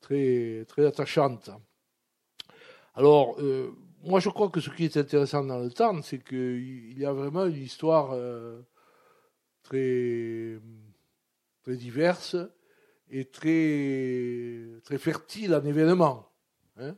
très, 0.00 0.64
très 0.68 0.84
attachante. 0.84 1.50
Alors, 2.94 3.40
euh, 3.40 3.74
moi, 4.02 4.20
je 4.20 4.28
crois 4.28 4.48
que 4.48 4.60
ce 4.60 4.70
qui 4.70 4.84
est 4.84 4.96
intéressant 4.96 5.44
dans 5.44 5.58
le 5.58 5.70
Tarn, 5.70 6.02
c'est 6.02 6.22
qu'il 6.22 6.98
y 6.98 7.04
a 7.04 7.12
vraiment 7.12 7.46
une 7.46 7.62
histoire 7.62 8.12
euh, 8.12 8.60
très, 9.62 10.58
très 11.62 11.76
diverse 11.76 12.36
et 13.10 13.26
très, 13.26 14.80
très 14.84 14.98
fertile 14.98 15.54
en 15.54 15.64
événements. 15.64 16.28
Hein. 16.76 16.96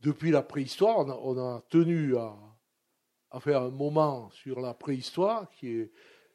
Depuis 0.00 0.30
la 0.30 0.42
préhistoire, 0.42 0.98
on 0.98 1.38
a, 1.38 1.60
tenu 1.68 2.16
à, 2.16 2.36
faire 3.40 3.62
un 3.62 3.70
moment 3.70 4.30
sur 4.30 4.60
la 4.60 4.74
préhistoire, 4.74 5.50
qui 5.50 5.68
est 5.68 5.92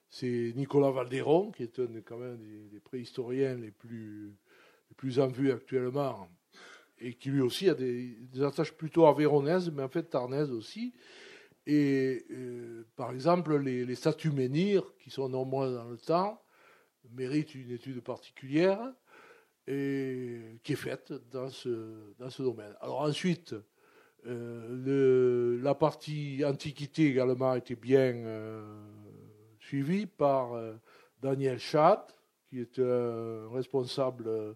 c'est 0.09 0.53
Nicolas 0.55 0.91
Valderon, 0.91 1.51
qui 1.51 1.63
est 1.63 1.79
un 1.79 2.01
quand 2.01 2.17
même 2.17 2.37
des, 2.71 2.79
préhistoriens 2.79 3.55
les 3.55 3.71
plus, 3.71 4.37
les 4.89 4.95
plus 4.95 5.19
en 5.19 5.27
vue 5.27 5.51
actuellement 5.51 6.29
et 6.99 7.13
qui 7.13 7.29
lui 7.29 7.41
aussi 7.41 7.69
a 7.69 7.73
des, 7.73 8.17
attaches 8.41 8.73
plutôt 8.73 9.05
avéronaises, 9.05 9.71
mais 9.71 9.83
en 9.83 9.89
fait 9.89 10.03
tarnaises 10.03 10.51
aussi. 10.51 10.93
Et 11.65 12.25
euh, 12.31 12.85
par 12.95 13.11
exemple, 13.11 13.57
les, 13.57 13.95
statues 13.95 14.31
menhirs, 14.31 14.93
qui 14.99 15.09
sont 15.09 15.29
nombreuses 15.29 15.75
dans 15.75 15.89
le 15.89 15.97
temps, 15.97 16.41
méritent 17.11 17.55
une 17.55 17.71
étude 17.71 18.01
particulière 18.01 18.79
et 19.67 20.59
qui 20.63 20.73
est 20.73 20.77
faite 20.77 21.13
dans 21.31 21.49
ce, 21.49 22.13
dans 22.17 22.29
ce 22.29 22.41
domaine. 22.41 22.73
Alors 22.79 23.01
ensuite, 23.01 23.53
euh, 24.25 25.61
la 25.61 25.75
partie 25.75 26.43
antiquité 26.45 27.07
également 27.07 27.51
a 27.51 27.57
été 27.57 27.75
bien 27.75 28.13
euh, 28.15 28.63
suivie 29.59 30.05
par 30.05 30.51
Daniel 31.21 31.59
Schad, 31.59 31.99
qui 32.49 32.59
est 32.61 32.79
un 32.79 33.49
responsable 33.49 34.55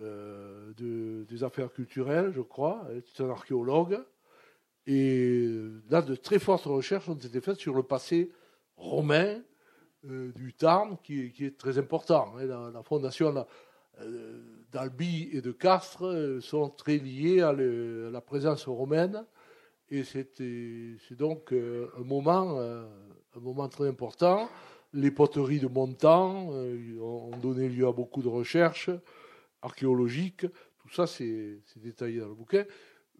des 0.00 1.44
affaires 1.44 1.72
culturelles, 1.72 2.32
je 2.34 2.40
crois. 2.40 2.86
C'est 3.14 3.22
un 3.22 3.30
archéologue. 3.30 3.98
Et 4.86 5.48
là, 5.90 6.02
de 6.02 6.14
très 6.14 6.38
fortes 6.38 6.64
recherches 6.64 7.08
ont 7.08 7.14
été 7.14 7.40
faites 7.40 7.58
sur 7.58 7.74
le 7.74 7.82
passé 7.82 8.30
romain 8.76 9.40
du 10.04 10.54
Tarn, 10.54 10.96
qui, 11.02 11.32
est 11.40 11.58
très 11.58 11.78
important. 11.78 12.34
Hein. 12.36 12.70
La, 12.72 12.82
fondation 12.82 13.46
d'Albi 14.70 15.28
et 15.32 15.40
de 15.40 15.50
Castres 15.50 16.38
sont 16.40 16.68
très 16.70 16.98
liées 16.98 17.40
à, 17.40 17.52
la 17.52 18.20
présence 18.20 18.66
romaine. 18.66 19.24
Et 19.90 20.04
c'est 20.04 20.28
donc 21.12 21.52
un 21.52 22.04
moment, 22.04 22.60
un 22.60 23.40
moment 23.40 23.68
très 23.68 23.88
important 23.88 24.48
les 24.96 25.10
poteries 25.10 25.60
de 25.60 25.68
montant 25.68 26.48
euh, 26.52 26.98
ont 27.00 27.36
donné 27.36 27.68
lieu 27.68 27.86
à 27.86 27.92
beaucoup 27.92 28.22
de 28.22 28.28
recherches 28.28 28.90
archéologiques. 29.66 30.46
Tout 30.78 30.90
ça, 30.90 31.06
c'est 31.06 31.60
détaillé 31.76 32.20
dans 32.20 32.28
le 32.28 32.34
bouquin. 32.34 32.64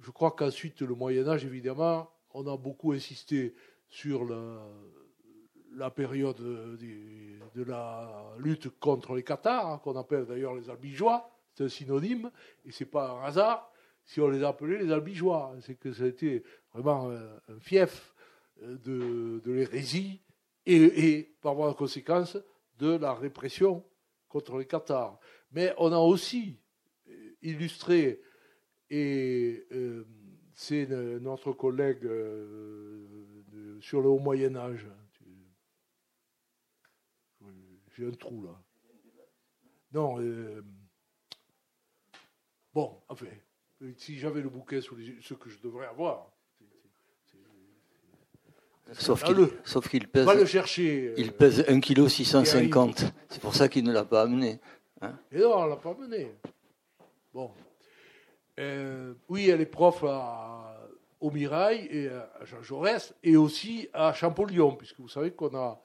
Je 0.00 0.10
crois 0.10 0.30
qu'ensuite, 0.30 0.82
le 0.82 0.94
Moyen 0.94 1.26
Âge, 1.28 1.44
évidemment, 1.44 2.10
on 2.32 2.46
a 2.46 2.56
beaucoup 2.56 2.92
insisté 2.92 3.54
sur 3.88 4.24
la, 4.24 5.90
période 5.90 6.36
de, 6.36 7.62
la 7.62 8.34
lutte 8.38 8.68
contre 8.78 9.14
les 9.14 9.22
Cathares, 9.22 9.66
hein, 9.66 9.80
qu'on 9.82 9.96
appelle 9.96 10.26
d'ailleurs 10.26 10.54
les 10.54 10.68
Albigeois. 10.70 11.30
C'est 11.54 11.64
un 11.64 11.68
synonyme, 11.68 12.30
et 12.64 12.70
c'est 12.70 12.84
pas 12.86 13.12
un 13.12 13.24
hasard 13.24 13.72
si 14.04 14.20
on 14.20 14.28
les 14.28 14.44
appelait 14.44 14.78
les 14.78 14.92
Albigeois. 14.92 15.54
C'est 15.62 15.76
que 15.76 15.92
ça 15.92 16.04
a 16.04 16.06
été 16.06 16.44
vraiment 16.72 17.10
un, 17.10 17.58
fief 17.60 18.14
de, 18.60 19.40
de 19.44 19.52
l'hérésie 19.52 20.20
et, 20.66 21.34
par 21.40 21.54
voie 21.54 21.70
de 21.70 21.76
conséquence 21.76 22.36
de 22.78 22.96
la 22.96 23.14
répression 23.14 23.84
contre 24.28 24.58
les 24.58 24.66
Qatars. 24.66 25.18
Mais 25.56 25.72
on 25.78 25.90
a 25.90 25.96
aussi 25.96 26.58
euh, 27.08 27.12
illustré, 27.40 28.20
et 28.90 29.66
euh, 29.72 30.06
c'est 30.52 30.86
notre 30.86 31.52
collègue 31.52 32.04
euh, 32.04 33.78
sur 33.80 34.02
le 34.02 34.08
Haut 34.10 34.18
Moyen 34.18 34.54
Âge. 34.54 34.86
J'ai 37.96 38.06
un 38.06 38.10
trou 38.10 38.42
là. 38.42 38.62
Non. 39.94 40.18
bon, 42.74 43.00
enfin, 43.08 43.24
si 43.96 44.18
j'avais 44.18 44.42
le 44.42 44.50
bouquet 44.50 44.82
sur 44.82 44.94
ce 45.22 45.32
que 45.32 45.48
je 45.48 45.58
devrais 45.60 45.86
avoir, 45.86 46.36
Sauf 48.92 49.24
qu'il, 49.24 49.48
sauf 49.64 49.88
qu'il 49.88 50.06
pèse. 50.06 50.26
le 50.28 50.46
chercher. 50.46 51.12
Il 51.16 51.32
pèse 51.32 51.64
1,650 51.68 52.94
kg. 52.94 53.10
C'est 53.28 53.40
pour 53.40 53.54
ça 53.54 53.68
qu'il 53.68 53.84
ne 53.84 53.92
l'a 53.92 54.04
pas 54.04 54.22
amené. 54.22 54.60
Hein? 55.00 55.18
Et 55.32 55.38
non, 55.38 55.54
on 55.54 55.64
ne 55.64 55.70
l'a 55.70 55.76
pas 55.76 55.90
amené. 55.90 56.32
Bon. 57.32 57.50
Euh, 58.58 59.14
oui, 59.28 59.50
elle 59.50 59.60
est 59.60 59.66
prof 59.66 60.04
au 61.20 61.30
Mirail 61.30 61.86
et 61.90 62.08
à 62.08 62.44
Jean 62.44 62.62
Jaurès 62.62 63.14
et 63.22 63.36
aussi 63.36 63.88
à 63.92 64.12
Champollion, 64.12 64.74
puisque 64.74 65.00
vous 65.00 65.08
savez 65.08 65.32
qu'on 65.32 65.54
a 65.56 65.80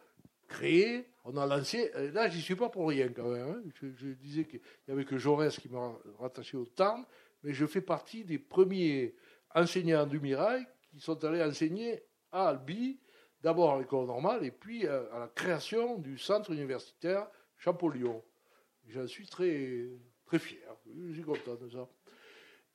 créé, 0.47 1.07
on 1.25 1.35
a 1.37 1.45
lancé. 1.45 1.91
Là, 2.13 2.29
j'y 2.29 2.41
suis 2.41 2.55
pas 2.55 2.69
pour 2.69 2.89
rien 2.89 3.09
quand 3.09 3.29
même. 3.29 3.47
Hein. 3.49 3.69
Je, 3.81 4.07
disais 4.13 4.45
qu'il 4.45 4.61
n'y 4.87 4.93
avait 4.93 5.05
que 5.05 5.17
Jaurès 5.17 5.57
qui 5.57 5.69
m'a 5.69 5.91
rattaché 6.19 6.57
au 6.57 6.65
temps, 6.65 7.05
mais 7.43 7.53
je 7.53 7.65
fais 7.65 7.81
partie 7.81 8.23
des 8.23 8.37
premiers 8.37 9.15
enseignants 9.55 10.05
du 10.05 10.19
Mirail 10.19 10.65
qui 10.91 10.99
sont 10.99 11.23
allés 11.23 11.43
enseigner 11.43 12.03
à 12.31 12.49
Albi, 12.49 12.99
d'abord 13.41 13.73
à 13.73 13.79
l'école 13.79 14.05
normale 14.05 14.45
et 14.45 14.51
puis 14.51 14.85
euh, 14.85 15.11
à 15.13 15.19
la 15.19 15.27
création 15.27 15.97
du 15.97 16.17
centre 16.17 16.51
universitaire 16.51 17.27
Champollion. 17.57 18.23
J'en 18.93 19.07
suis 19.07 19.27
très, 19.27 19.87
très 20.25 20.39
fier, 20.39 20.59
je 21.07 21.13
suis 21.13 21.23
content 21.23 21.55
de 21.55 21.69
ça. 21.69 21.87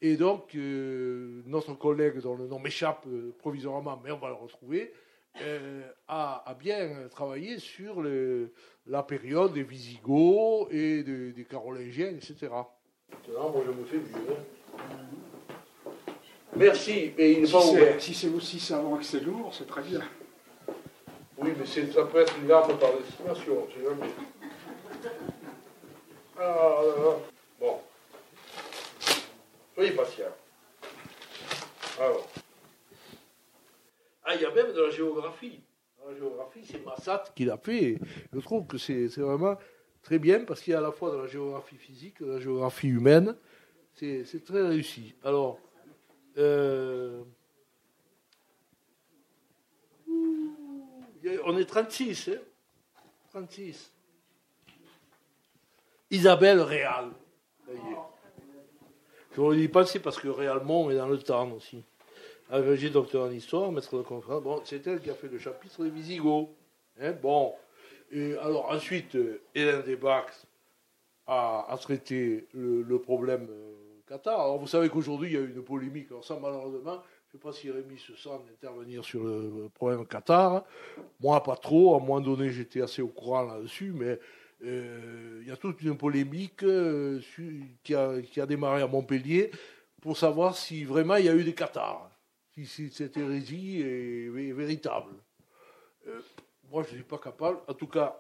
Et 0.01 0.17
donc, 0.17 0.55
euh, 0.55 1.43
notre 1.47 1.75
collègue, 1.75 2.21
dont 2.21 2.37
le 2.37 2.47
nom 2.47 2.59
m'échappe 2.59 3.07
euh, 3.07 3.35
provisoirement, 3.39 4.01
mais 4.03 4.11
on 4.11 4.19
va 4.19 4.29
le 4.29 4.35
retrouver, 4.35 4.93
a, 6.09 6.57
bien 6.59 7.09
travaillé 7.11 7.59
sur 7.59 8.03
la 8.87 9.03
période 9.03 9.53
des 9.53 9.63
Visigoths 9.63 10.73
et 10.73 11.03
des 11.03 11.47
Carolingiens, 11.49 12.09
etc. 12.09 12.49
Maintenant, 13.11 13.51
moi, 13.51 13.63
je 13.67 13.73
me 13.73 13.85
fais 13.85 13.99
vieux. 13.99 14.17
Hein. 14.31 14.97
Merci, 16.57 17.13
mais 17.19 17.33
il 17.33 17.41
n'est 17.41 17.47
si 17.47 17.53
pas 17.53 17.67
ouvert. 17.67 18.01
Si 18.01 18.15
c'est 18.15 18.29
aussi 18.29 18.59
savant 18.59 18.97
que 18.97 19.05
c'est 19.05 19.21
lourd, 19.21 19.55
c'est 19.55 19.67
très 19.67 19.83
bien. 19.83 20.01
Oui, 21.39 21.51
mais 21.59 21.67
ça 21.67 22.05
peut 22.05 22.21
être 22.21 22.35
une 22.43 22.51
arme 22.51 22.79
par 22.79 22.97
destination, 22.97 23.67
tu 23.69 23.83
jamais. 23.83 24.11
Ah, 26.39 26.83
bon. 27.59 27.81
Soyez 29.75 29.93
patient. 29.93 30.25
Alors. 31.99 32.29
Ah, 34.25 34.35
il 34.35 34.41
y 34.43 34.45
a 34.45 34.51
même 34.51 34.73
de 34.73 34.83
la 34.83 34.91
géographie. 34.91 35.61
La 36.07 36.15
géographie, 36.15 36.65
c'est 36.65 36.85
Massat 36.85 37.25
qui 37.35 37.45
l'a 37.45 37.57
fait. 37.57 37.99
Je 38.33 38.41
trouve 38.41 38.67
que 38.67 38.79
c'est 38.79 39.07
vraiment 39.17 39.57
très 40.03 40.19
bien 40.19 40.45
parce 40.45 40.61
qu'il 40.61 40.73
y 40.73 40.75
a 40.75 40.79
à 40.79 40.83
la 40.83 40.93
fois 40.93 41.11
de 41.11 41.17
la 41.17 41.27
géographie 41.27 41.77
physique, 41.77 42.23
de 42.23 42.33
la 42.33 42.41
géographie 42.41 42.89
humaine. 42.89 43.37
C'est 43.95 44.45
très 44.45 44.63
réussi. 44.63 45.15
Alors, 45.25 45.59
euh, 46.37 47.25
on 51.45 51.57
est 51.57 51.65
36, 51.65 52.29
hein 52.29 52.41
36. 53.31 53.96
Isabelle 56.17 56.63
Réal. 56.63 57.11
Je 59.33 59.41
vous 59.43 59.55
dis 59.55 59.69
pas, 59.69 59.85
c'est 59.85 60.01
parce 60.01 60.19
que 60.19 60.29
Réalmont 60.29 60.91
est 60.91 60.97
dans 60.97 61.09
le 61.09 61.19
Tarn 61.19 61.53
aussi. 61.53 61.85
Agrégé 62.51 62.89
docteur 62.89 63.27
en 63.27 63.31
histoire, 63.31 63.71
maître 63.71 63.95
de 63.99 64.03
conférence. 64.03 64.43
Bon, 64.43 64.63
c'est 64.65 64.87
elle 64.87 65.01
qui 65.01 65.11
a 65.11 65.15
fait 65.15 65.29
le 65.29 65.39
chapitre 65.39 65.85
des 65.85 65.91
Visigoths. 65.91 66.49
Hein 66.99 67.13
bon. 67.21 67.53
Ensuite, 68.71 69.15
euh, 69.17 69.43
Hélène 69.55 69.83
Desbax 69.83 70.47
a, 71.27 71.77
traité 71.83 72.47
le 72.55 72.99
problème 72.99 73.49
euh, 73.51 73.75
Qatar. 74.09 74.41
Alors 74.41 74.59
vous 74.59 74.69
savez 74.69 74.89
qu'aujourd'hui, 74.89 75.29
il 75.29 75.35
y 75.35 75.37
a 75.37 75.41
eu 75.41 75.53
une 75.55 75.63
polémique. 75.63 76.09
Alors 76.11 76.25
malheureusement, 76.41 77.03
je 77.29 77.37
ne 77.37 77.43
sais 77.43 77.47
pas 77.47 77.53
si 77.53 77.71
Rémi 77.71 77.99
se 77.99 78.15
sent 78.15 78.39
d'intervenir 78.49 79.05
sur 79.05 79.23
le 79.23 79.69
problème 79.75 80.07
Qatar. 80.07 80.65
Moi, 81.21 81.43
pas 81.43 81.57
trop. 81.57 81.93
À 81.93 81.97
un 81.99 82.01
moment 82.01 82.21
donné, 82.21 82.49
j'étais 82.49 82.81
assez 82.81 83.03
au 83.03 83.09
courant 83.09 83.43
là-dessus, 83.43 83.93
mais 83.93 84.19
il 84.63 85.45
y 85.47 85.51
a 85.51 85.57
toute 85.57 85.83
une 85.83 85.97
polémique 85.97 86.63
euh, 86.63 87.21
qui, 87.83 87.95
a, 87.95 88.47
démarré 88.47 88.83
à 88.83 88.87
Montpellier 88.87 89.51
pour 90.01 90.17
savoir 90.17 90.57
si 90.57 90.85
vraiment 90.85 91.17
il 91.17 91.27
y 91.27 91.29
a 91.29 91.35
eu 91.35 91.45
des 91.45 91.55
Qatars, 91.55 92.11
si, 92.65 92.91
cette 92.91 93.17
hérésie 93.17 93.81
est, 93.83 94.53
véritable. 94.53 95.13
Euh, 96.07 96.21
moi, 96.71 96.83
je 96.83 96.91
ne 96.91 96.95
suis 96.95 97.05
pas 97.05 97.19
capable. 97.19 97.59
En 97.69 97.75
tout 97.75 97.87
cas, 97.87 98.19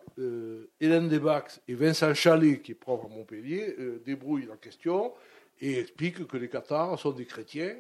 Hélène 0.80 1.08
Desbax 1.08 1.60
et 1.66 1.74
Vincent 1.74 2.14
Chalet, 2.14 2.62
qui 2.62 2.72
est 2.72 2.76
prof 2.76 3.00
à 3.04 3.08
Montpellier, 3.08 3.74
débrouillent 4.04 4.46
la 4.46 4.56
question 4.56 5.12
et 5.60 5.80
explique 5.80 6.26
que 6.26 6.36
les 6.36 6.48
Qatars 6.48 6.98
sont 6.98 7.10
des 7.10 7.24
chrétiens, 7.24 7.76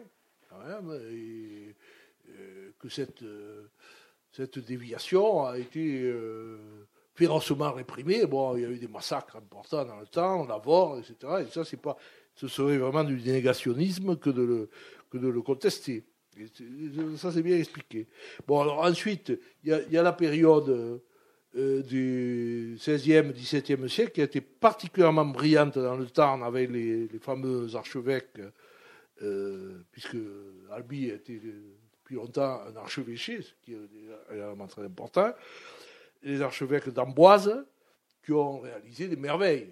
quand 0.48 0.58
même, 0.58 0.92
et 1.10 1.74
euh, 2.30 2.70
que 2.78 2.88
cette, 2.88 3.22
euh, 3.22 3.68
déviation 4.38 5.44
a 5.44 5.58
été 5.58 6.02
euh, 6.02 6.58
férocement 7.16 7.72
réprimée. 7.72 8.26
Bon, 8.26 8.56
il 8.56 8.62
y 8.62 8.66
a 8.66 8.68
eu 8.68 8.78
des 8.78 8.88
massacres 8.88 9.36
importants 9.36 9.84
dans 9.84 9.98
le 9.98 10.06
temps, 10.06 10.46
la 10.46 10.60
etc. 10.98 11.46
Et 11.46 11.52
ça, 11.52 11.64
c'est 11.64 11.80
pas, 11.80 11.96
ce 12.34 12.46
serait 12.46 12.76
vraiment 12.76 13.04
du 13.04 13.16
négationnisme 13.16 14.16
que 14.16 14.30
de 14.30 14.68
le, 15.12 15.42
contester. 15.42 16.04
ça, 17.16 17.32
c'est 17.32 17.42
bien 17.42 17.56
expliqué. 17.56 18.06
Bon, 18.46 18.60
alors 18.60 18.80
ensuite, 18.80 19.32
il 19.64 19.86
y 19.90 19.96
a 19.96 20.02
la 20.02 20.12
période 20.12 21.00
euh, 21.56 21.82
du 21.82 22.76
XVIe, 22.78 23.32
XVIIe 23.32 23.88
siècle, 23.88 24.12
qui 24.12 24.20
a 24.20 24.24
été 24.24 24.42
particulièrement 24.42 25.24
brillante 25.24 25.78
dans 25.78 25.96
le 25.96 26.06
Tarn 26.06 26.42
avec 26.42 26.70
les, 26.70 27.08
fameux 27.18 27.74
archevêques, 27.74 28.40
euh, 29.22 29.78
puisque 29.90 30.18
Albi 30.70 31.06
était 31.06 31.40
depuis 31.40 32.16
longtemps 32.16 32.60
un 32.68 32.76
archevêché, 32.76 33.40
ce 33.40 33.52
qui 33.62 33.72
est 33.72 34.34
également 34.34 34.66
très 34.66 34.82
important, 34.82 35.32
les 36.26 36.42
archevêques 36.42 36.88
d'Amboise, 36.90 37.64
qui 38.24 38.32
ont 38.32 38.58
réalisé 38.58 39.08
des 39.08 39.16
merveilles. 39.16 39.68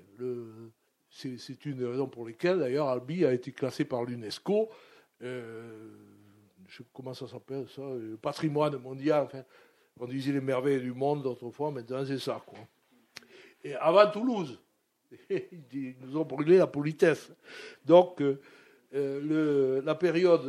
c'est, 1.10 1.64
une 1.66 1.84
raison 1.84 2.06
pour 2.06 2.26
laquelle, 2.26 2.60
d'ailleurs, 2.60 2.88
Albi 2.88 3.24
a 3.24 3.32
été 3.32 3.52
classé 3.52 3.84
par 3.84 4.04
l'UNESCO. 4.04 4.70
Euh, 5.22 5.96
je, 6.68 6.82
comment 6.92 7.12
ça 7.14 7.26
s'appelle 7.26 7.66
ça 7.74 7.82
Patrimoine 8.22 8.76
mondial. 8.78 9.28
On 9.98 10.06
disait 10.06 10.32
les 10.32 10.40
merveilles 10.40 10.80
du 10.80 10.92
monde 10.92 11.26
autrefois, 11.26 11.70
maintenant 11.70 12.04
c'est 12.04 12.18
ça. 12.18 12.42
Quoi. 12.44 12.58
Et 13.62 13.74
avant 13.74 14.10
Toulouse, 14.10 14.60
ils 15.30 15.96
nous 16.00 16.16
ont 16.16 16.24
brûlé 16.24 16.58
la 16.58 16.66
politesse. 16.66 17.32
Donc, 17.84 18.20
euh, 18.20 18.38
le, 18.92 19.82
la 19.84 19.94
période 19.94 20.46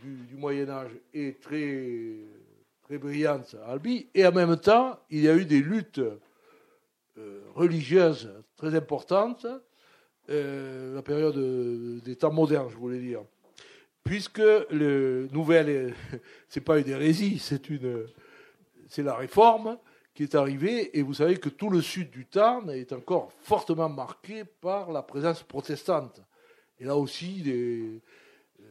du, 0.00 0.36
Moyen 0.36 0.68
Âge 0.68 0.92
est 1.12 1.40
très, 1.40 2.14
très 2.88 2.96
brillante 2.96 3.54
à 3.66 3.72
Albi, 3.72 4.08
et 4.14 4.26
en 4.26 4.32
même 4.32 4.56
temps, 4.56 4.98
il 5.10 5.20
y 5.20 5.28
a 5.28 5.34
eu 5.34 5.44
des 5.44 5.60
luttes 5.60 6.00
euh, 7.18 7.42
religieuses 7.54 8.32
très 8.56 8.74
importantes 8.74 9.46
euh, 10.30 10.94
la 10.94 11.02
période 11.02 12.02
des 12.02 12.16
temps 12.16 12.32
modernes, 12.32 12.70
je 12.70 12.76
voulais 12.76 12.98
dire. 12.98 13.22
Puisque 14.04 14.38
le 14.38 15.28
nouvelle, 15.32 15.94
c'est 16.48 16.62
pas 16.62 16.78
une 16.78 16.88
hérésie, 16.88 17.38
c'est 17.38 17.68
une, 17.68 18.06
c'est 18.88 19.02
la 19.02 19.14
réforme 19.14 19.78
qui 20.14 20.22
est 20.22 20.34
arrivée, 20.34 20.98
et 20.98 21.02
vous 21.02 21.14
savez 21.14 21.36
que 21.36 21.50
tout 21.50 21.68
le 21.68 21.82
sud 21.82 22.10
du 22.10 22.24
Tarn 22.24 22.70
est 22.70 22.94
encore 22.94 23.32
fortement 23.42 23.90
marqué 23.90 24.44
par 24.44 24.92
la 24.92 25.02
présence 25.02 25.42
protestante. 25.42 26.22
Et 26.78 26.84
là 26.84 26.96
aussi, 26.96 27.42
des, 27.42 28.00
euh, 28.60 28.64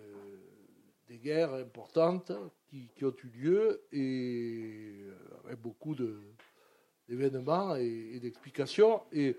des 1.08 1.18
guerres 1.20 1.54
importantes 1.54 2.32
qui, 2.70 3.06
ont 3.06 3.14
eu 3.24 3.40
lieu, 3.40 3.82
et 3.92 5.06
avec 5.46 5.60
beaucoup 5.60 5.96
d'événements 7.08 7.76
et, 7.76 8.20
d'explications, 8.22 9.02
et, 9.12 9.36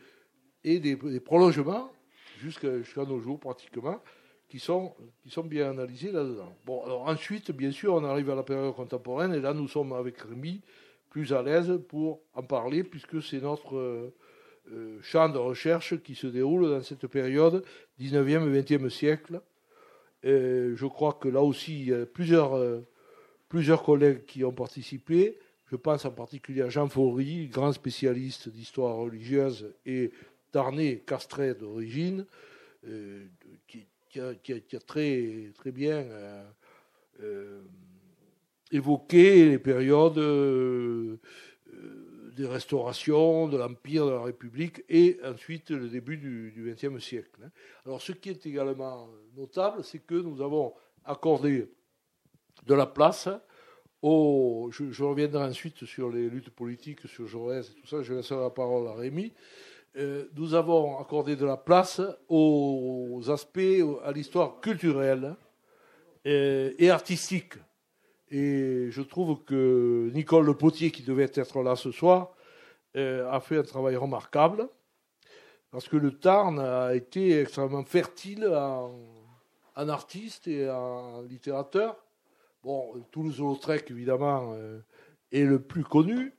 et 0.64 0.80
des, 0.80 1.20
prolongements 1.20 1.92
jusqu'à 2.40 3.04
nos 3.04 3.20
jours 3.20 3.38
pratiquement, 3.38 4.02
qui 4.48 4.58
sont, 4.58 4.94
qui 5.22 5.30
sont 5.30 5.44
bien 5.44 5.70
analysés 5.70 6.10
là-dedans. 6.10 6.56
Bon, 6.64 6.82
alors 6.84 7.02
ensuite, 7.06 7.50
bien 7.50 7.70
sûr, 7.70 7.94
on 7.94 8.04
arrive 8.04 8.30
à 8.30 8.34
la 8.34 8.42
période 8.42 8.74
contemporaine, 8.74 9.34
et 9.34 9.40
là, 9.40 9.52
nous 9.52 9.68
sommes 9.68 9.92
avec 9.92 10.18
Rémi 10.20 10.62
plus 11.10 11.32
à 11.32 11.42
l'aise 11.42 11.80
pour 11.88 12.20
en 12.34 12.42
parler, 12.42 12.84
puisque 12.84 13.22
c'est 13.22 13.40
notre 13.40 13.76
euh, 13.76 14.14
euh, 14.72 14.98
champ 15.02 15.28
de 15.28 15.38
recherche 15.38 16.00
qui 16.02 16.14
se 16.14 16.26
déroule 16.26 16.68
dans 16.68 16.82
cette 16.82 17.06
période 17.06 17.64
19e 18.00 18.54
et 18.54 18.62
20e 18.62 18.88
siècle. 18.90 19.40
je 20.22 20.86
crois 20.86 21.14
que 21.14 21.28
là 21.28 21.42
aussi, 21.42 21.80
il 21.80 21.88
y 21.88 21.94
a 21.94 22.06
plusieurs, 22.06 22.56
euh, 22.56 22.86
plusieurs 23.48 23.82
collègues 23.82 24.24
qui 24.26 24.44
ont 24.44 24.52
participé. 24.52 25.38
Je 25.70 25.76
pense 25.76 26.04
en 26.04 26.10
particulier 26.10 26.62
à 26.62 26.68
Jean 26.68 26.88
Faury, 26.88 27.48
grand 27.48 27.72
spécialiste 27.72 28.48
d'histoire 28.48 28.96
religieuse 28.96 29.72
et 29.84 30.10
tarné 30.50 31.00
castré 31.00 31.54
d'origine, 31.54 32.24
qui, 33.66 33.86
qui, 34.08 34.20
a, 34.20 34.80
très, 34.80 35.52
bien 35.66 36.06
évoquer 38.70 39.48
les 39.48 39.58
périodes 39.58 40.18
euh, 40.18 41.16
euh, 41.72 42.32
des 42.36 42.46
restaurations, 42.46 43.48
de 43.48 43.56
l'Empire, 43.56 44.06
de 44.06 44.10
la 44.12 44.22
République, 44.22 44.84
et 44.88 45.18
ensuite 45.24 45.70
le 45.70 45.88
début 45.88 46.16
du 46.16 46.52
XXe 46.56 47.02
siècle. 47.02 47.40
Hein. 47.44 47.50
Alors 47.84 48.00
ce 48.00 48.12
qui 48.12 48.30
est 48.30 48.46
également 48.46 49.08
notable, 49.36 49.82
c'est 49.82 50.00
que 50.00 50.14
nous 50.14 50.40
avons 50.40 50.74
accordé 51.04 51.68
de 52.66 52.74
la 52.74 52.86
place 52.86 53.28
aux... 54.02 54.70
Je, 54.72 55.02
reviendrai 55.02 55.44
ensuite 55.44 55.84
sur 55.84 56.10
les 56.10 56.28
luttes 56.28 56.50
politiques, 56.50 57.06
sur 57.06 57.26
Jaurès 57.26 57.68
et 57.70 57.74
tout 57.80 57.86
ça, 57.86 58.02
je 58.02 58.14
laisserai 58.14 58.40
la 58.40 58.50
parole 58.50 58.86
à 58.88 58.94
Rémi. 58.94 59.32
Euh, 59.96 60.26
nous 60.36 60.54
avons 60.54 60.98
accordé 60.98 61.36
de 61.36 61.44
la 61.44 61.56
place 61.56 62.00
aux 62.28 63.22
aspects, 63.28 63.82
à 64.04 64.12
l'histoire 64.12 64.60
culturelle 64.60 65.36
et 66.24 66.90
artistique 66.90 67.54
et 68.30 68.90
je 68.90 69.02
trouve 69.02 69.42
que 69.44 70.10
Nicole 70.12 70.44
Le 70.44 70.54
Potier, 70.54 70.90
qui 70.90 71.02
devait 71.02 71.30
être 71.34 71.62
là 71.62 71.76
ce 71.76 71.90
soir, 71.90 72.34
euh, 72.96 73.30
a 73.30 73.40
fait 73.40 73.58
un 73.58 73.62
travail 73.62 73.96
remarquable. 73.96 74.68
Parce 75.70 75.88
que 75.88 75.96
le 75.96 76.18
Tarn 76.18 76.58
a 76.58 76.94
été 76.94 77.40
extrêmement 77.40 77.84
fertile 77.84 78.46
en, 78.46 79.88
artistes 79.88 80.48
et 80.48 80.68
en 80.68 81.22
littérateurs. 81.22 81.96
Bon, 82.68 83.02
Toulouse-Lautrec, 83.12 83.90
évidemment, 83.90 84.52
euh, 84.52 84.80
est 85.32 85.44
le 85.44 85.58
plus 85.58 85.84
connu 85.84 86.34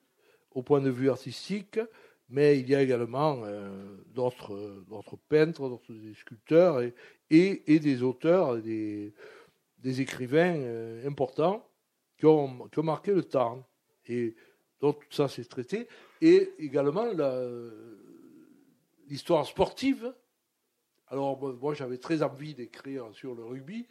au 0.51 0.61
point 0.61 0.79
de 0.79 0.91
vue 0.91 1.09
artistique, 1.09 1.79
mais 2.29 2.59
il 2.59 2.69
y 2.69 2.75
a 2.75 2.83
également 2.83 3.41
euh, 3.45 3.97
d'autres, 4.13 4.85
peintres, 5.27 5.67
d'autres 5.67 5.91
sculpteurs 6.13 6.83
et, 7.31 7.63
des 7.67 8.03
auteurs, 8.03 8.61
des, 8.61 9.11
écrivains 9.83 11.03
importants 11.03 11.67
qui 12.15 12.27
ont, 12.27 12.69
marqué 12.83 13.11
le 13.11 13.23
Tarn. 13.23 13.63
Et 14.05 14.35
donc 14.81 14.99
tout 15.09 15.15
ça 15.15 15.27
s'est 15.29 15.45
traité. 15.45 15.87
Et 16.21 16.51
également 16.59 17.07
l'histoire 19.07 19.47
sportive. 19.47 20.13
Alors 21.07 21.41
moi 21.59 21.73
j'avais 21.73 21.97
très 21.97 22.21
envie 22.21 22.53
d'écrire 22.53 23.07
sur 23.13 23.33
le 23.33 23.43
rugby, 23.43 23.87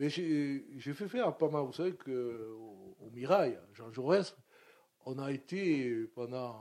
mais 0.00 0.08
j'ai 0.08 0.94
fait 0.94 1.08
faire 1.08 1.36
pas 1.36 1.50
mal. 1.50 1.64
Vous 1.64 1.74
savez 1.74 1.92
qu'au 1.92 2.96
au 3.00 3.10
Mirail, 3.12 3.58
Jean 3.74 3.92
Jaurès, 3.92 4.34
on 5.04 5.18
a 5.18 5.30
été 5.30 6.06
pendant 6.14 6.58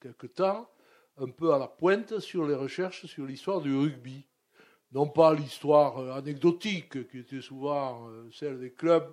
quelques 0.00 0.34
temps 0.34 0.70
un 1.18 1.28
peu 1.28 1.52
à 1.52 1.58
la 1.58 1.66
pointe 1.66 2.20
sur 2.20 2.46
les 2.46 2.54
recherches 2.54 3.06
sur 3.06 3.26
l'histoire 3.26 3.60
du 3.60 3.76
rugby. 3.76 4.24
Non 4.92 5.08
pas 5.08 5.34
l'histoire 5.34 6.16
anecdotique 6.16 7.08
qui 7.08 7.18
était 7.18 7.40
souvent 7.40 8.08
euh, 8.08 8.30
celle 8.32 8.60
des 8.60 8.70
clubs 8.70 9.12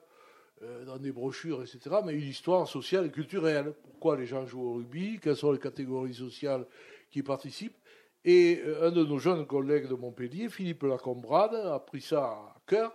euh, 0.62 0.86
dans 0.86 0.97
des 0.97 1.12
brochures, 1.12 1.63
etc., 1.63 1.95
mais 2.05 2.13
une 2.13 2.27
histoire 2.27 2.67
sociale 2.67 3.07
et 3.07 3.12
culturelle. 3.12 3.73
Pourquoi 3.81 4.17
les 4.17 4.27
gens 4.27 4.45
jouent 4.45 4.69
au 4.69 4.73
rugby? 4.75 5.19
Quelles 5.19 5.36
sont 5.36 5.51
les 5.51 5.59
catégories 5.59 6.13
sociales 6.13 6.67
qui 7.09 7.23
participent? 7.23 7.77
Et 8.23 8.62
euh, 8.63 8.88
un 8.88 8.91
de 8.91 9.03
nos 9.03 9.17
jeunes 9.17 9.47
collègues 9.47 9.88
de 9.88 9.95
Montpellier, 9.95 10.47
Philippe 10.49 10.83
Lacombrade, 10.83 11.55
a 11.55 11.79
pris 11.79 12.01
ça 12.01 12.23
à 12.23 12.62
cœur. 12.67 12.93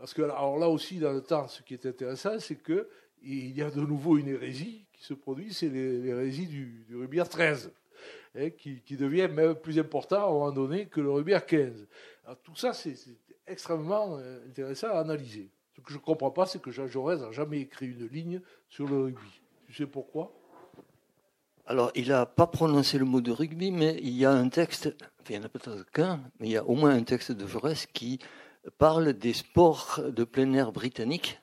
Parce 0.00 0.14
que, 0.14 0.22
alors 0.22 0.58
là 0.58 0.66
aussi, 0.66 0.98
dans 0.98 1.12
le 1.12 1.20
temps, 1.20 1.46
ce 1.46 1.60
qui 1.60 1.74
est 1.74 1.84
intéressant, 1.84 2.40
c'est 2.40 2.56
qu'il 2.56 2.86
y 3.54 3.60
a 3.60 3.70
de 3.70 3.82
nouveau 3.82 4.16
une 4.16 4.28
hérésie 4.28 4.86
qui 4.94 5.04
se 5.04 5.12
produit, 5.12 5.52
c'est 5.52 5.68
l'hérésie 5.68 6.46
du, 6.46 6.86
du 6.88 6.96
rugby 6.96 7.20
à 7.20 7.26
13, 7.26 7.70
hein, 8.34 8.48
qui, 8.48 8.96
devient 8.96 9.28
même 9.28 9.54
plus 9.54 9.78
important 9.78 10.16
à 10.16 10.24
un 10.24 10.32
moment 10.32 10.52
donné 10.52 10.86
que 10.86 11.02
le 11.02 11.34
à 11.34 11.40
15. 11.42 11.86
Alors, 12.24 12.38
tout 12.42 12.56
ça, 12.56 12.72
c'est 12.72 12.96
extrêmement 13.46 14.16
euh, 14.16 14.38
intéressant 14.48 14.88
à 14.88 15.00
analyser. 15.00 15.50
Ce 15.76 15.82
que 15.82 15.90
je 15.92 15.98
ne 15.98 16.02
comprends 16.02 16.30
pas, 16.30 16.46
c'est 16.46 16.62
que 16.62 16.70
Jean 16.70 16.86
Jaurès 16.86 17.20
n'a 17.20 17.30
jamais 17.30 17.60
écrit 17.60 17.88
une 17.88 18.06
ligne 18.06 18.40
sur 18.70 18.88
le 18.88 19.02
rugby. 19.02 19.42
Tu 19.66 19.74
sais 19.74 19.86
pourquoi? 19.86 20.32
Alors, 21.66 21.92
il 21.94 22.08
n'a 22.08 22.24
pas 22.24 22.46
prononcé 22.46 22.96
le 22.96 23.04
mot 23.04 23.20
de 23.20 23.32
rugby, 23.32 23.70
mais 23.70 23.98
il 24.02 24.16
y 24.16 24.24
a 24.24 24.32
un 24.32 24.48
texte, 24.48 24.94
il 25.28 25.32
n'y 25.36 25.42
en 25.42 25.44
a 25.44 25.50
peut-être 25.50 25.84
qu'un, 25.90 26.22
mais 26.38 26.48
il 26.48 26.52
y 26.52 26.56
a 26.56 26.64
au 26.64 26.74
moins 26.74 26.94
un 26.94 27.02
texte 27.02 27.32
de 27.32 27.46
Jaurès 27.46 27.84
qui 27.84 28.18
parle 28.78 29.12
des 29.12 29.32
sports 29.32 30.00
de 30.06 30.24
plein 30.24 30.52
air 30.54 30.72
britanniques 30.72 31.40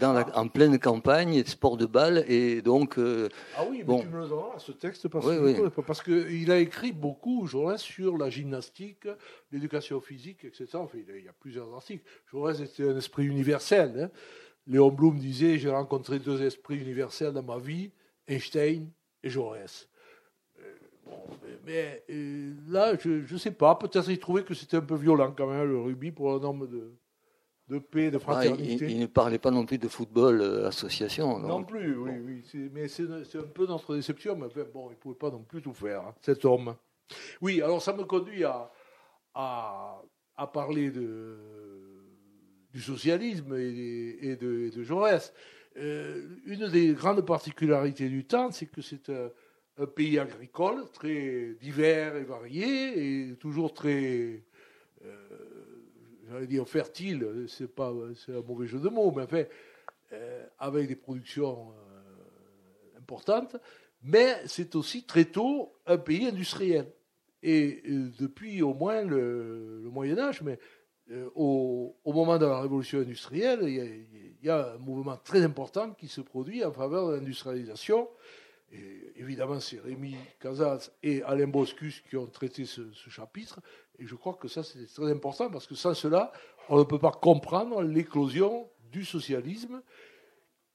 en 0.00 0.48
pleine 0.48 0.78
campagne, 0.78 1.44
sport 1.44 1.76
de 1.76 1.86
balle, 1.86 2.24
et 2.28 2.62
donc. 2.62 2.98
Euh, 2.98 3.28
ah 3.56 3.64
oui, 3.68 3.82
mais 3.86 4.00
tu 4.00 4.08
me 4.08 4.20
le 4.20 4.28
donneras, 4.28 4.58
ce 4.58 4.72
texte, 4.72 5.08
parce 5.08 6.02
qu'il 6.02 6.50
a 6.50 6.58
écrit 6.58 6.92
beaucoup, 6.92 7.46
Jaurès, 7.46 7.80
sur 7.80 8.16
la 8.18 8.30
gymnastique, 8.30 9.06
l'éducation 9.50 10.00
physique, 10.00 10.44
etc. 10.44 10.66
Enfin, 10.74 10.98
il 10.98 11.24
y 11.24 11.28
a 11.28 11.32
plusieurs 11.32 11.72
articles. 11.74 12.04
Jaurès 12.30 12.60
était 12.60 12.88
un 12.88 12.96
esprit 12.96 13.26
universel. 13.26 13.92
Hein. 13.98 14.10
Léon 14.66 14.90
Blum 14.90 15.18
disait 15.18 15.58
J'ai 15.58 15.70
rencontré 15.70 16.18
deux 16.18 16.42
esprits 16.42 16.78
universels 16.78 17.32
dans 17.32 17.42
ma 17.42 17.58
vie, 17.58 17.90
Einstein 18.28 18.90
et 19.22 19.30
Jaurès. 19.30 19.88
Mais 21.64 22.02
euh, 22.10 22.54
là, 22.68 22.96
je 22.98 23.32
ne 23.32 23.38
sais 23.38 23.52
pas, 23.52 23.74
peut-être 23.76 24.10
il 24.10 24.18
trouvait 24.18 24.42
que 24.42 24.54
c'était 24.54 24.76
un 24.78 24.82
peu 24.82 24.96
violent 24.96 25.32
quand 25.36 25.46
même, 25.46 25.68
le 25.68 25.78
rugby, 25.78 26.10
pour 26.10 26.32
un 26.32 26.42
homme 26.42 26.66
de 26.68 26.92
de 27.68 27.78
paix, 27.78 28.10
de 28.10 28.16
ah, 28.16 28.20
fraternité. 28.20 28.90
il, 28.90 29.00
ne 29.00 29.06
parlait 29.06 29.38
pas 29.38 29.50
non 29.50 29.64
plus 29.64 29.78
de 29.78 29.88
football 29.88 30.40
euh, 30.40 30.66
association. 30.66 31.38
Non 31.38 31.64
plus, 31.64 31.96
oui, 31.96 32.12
oui. 32.22 32.70
Mais 32.72 32.88
c'est 32.88 33.04
un 33.08 33.46
peu 33.54 33.66
notre 33.66 33.94
déception, 33.94 34.36
mais 34.36 34.48
bon, 34.72 34.88
il 34.88 34.92
ne 34.92 34.96
pouvait 34.96 35.14
pas 35.14 35.30
non 35.30 35.42
plus 35.42 35.62
tout 35.62 35.72
faire, 35.72 36.02
hein, 36.02 36.14
cet 36.20 36.44
homme. 36.44 36.74
Oui, 37.40 37.62
alors 37.62 37.80
ça 37.80 37.92
me 37.92 38.04
conduit 38.04 38.44
à, 38.44 38.70
à, 39.34 40.46
parler 40.52 40.90
de, 40.90 41.38
du 42.72 42.80
socialisme 42.80 43.54
et, 43.56 44.36
de, 44.36 44.70
de, 44.74 44.82
Jaurès. 44.82 45.32
Euh, 45.76 46.36
une 46.46 46.68
des 46.68 46.92
grandes 46.92 47.24
particularités 47.24 48.08
du 48.08 48.26
temps, 48.26 48.50
c'est 48.50 48.66
que 48.66 48.82
c'est 48.82 49.08
un, 49.08 49.30
un, 49.82 49.86
pays 49.86 50.18
agricole, 50.18 50.84
très 50.92 51.54
divers 51.60 52.16
et 52.16 52.24
varié, 52.24 53.30
et 53.30 53.34
toujours 53.36 53.74
très... 53.74 54.42
Euh, 55.04 55.10
j'allais 56.30 56.46
dire 56.46 56.68
fertile, 56.68 57.46
c'est 57.48 57.72
pas 57.72 57.92
c'est 58.14 58.34
un 58.34 58.42
mauvais 58.42 58.66
jeu 58.66 58.78
de 58.78 58.88
mots, 58.88 59.12
mais 59.14 59.22
enfin, 59.22 59.44
euh, 60.12 60.46
avec 60.58 60.88
des 60.88 60.96
productions 60.96 61.72
euh, 61.72 62.98
importantes, 62.98 63.56
mais 64.02 64.36
c'est 64.46 64.74
aussi 64.74 65.04
très 65.04 65.26
tôt 65.26 65.74
un 65.86 65.98
pays 65.98 66.26
industriel. 66.26 66.86
Et 67.42 67.82
depuis 68.20 68.62
au 68.62 68.72
moins 68.72 69.02
le, 69.02 69.88
Moyen 69.90 70.16
Âge, 70.18 70.42
mais 70.42 70.60
au, 71.34 71.96
moment 72.06 72.38
de 72.38 72.46
la 72.46 72.60
révolution 72.60 73.00
industrielle, 73.00 73.60
il 73.64 74.44
y, 74.44 74.48
a, 74.48 74.74
un 74.74 74.78
mouvement 74.78 75.16
très 75.16 75.42
important 75.42 75.90
qui 75.90 76.06
se 76.06 76.20
produit 76.20 76.64
en 76.64 76.70
faveur 76.70 77.08
de 77.08 77.14
l'industrialisation. 77.16 78.08
Et 78.72 79.12
évidemment, 79.16 79.60
c'est 79.60 79.80
Rémi 79.80 80.16
Casals 80.40 80.80
et 81.02 81.22
Alain 81.24 81.46
Boscus 81.46 82.00
qui 82.08 82.16
ont 82.16 82.26
traité 82.26 82.64
ce, 82.64 82.82
chapitre. 83.10 83.60
Et 83.98 84.06
je 84.06 84.14
crois 84.14 84.34
que 84.34 84.48
ça, 84.48 84.62
c'est 84.62 84.86
très 84.86 85.10
important 85.10 85.50
parce 85.50 85.66
que 85.66 85.74
sans 85.74 85.92
cela, 85.92 86.32
on 86.70 86.78
ne 86.78 86.84
peut 86.84 86.98
pas 86.98 87.12
comprendre 87.12 87.82
l'éclosion 87.82 88.70
du 88.90 89.04
socialisme 89.04 89.82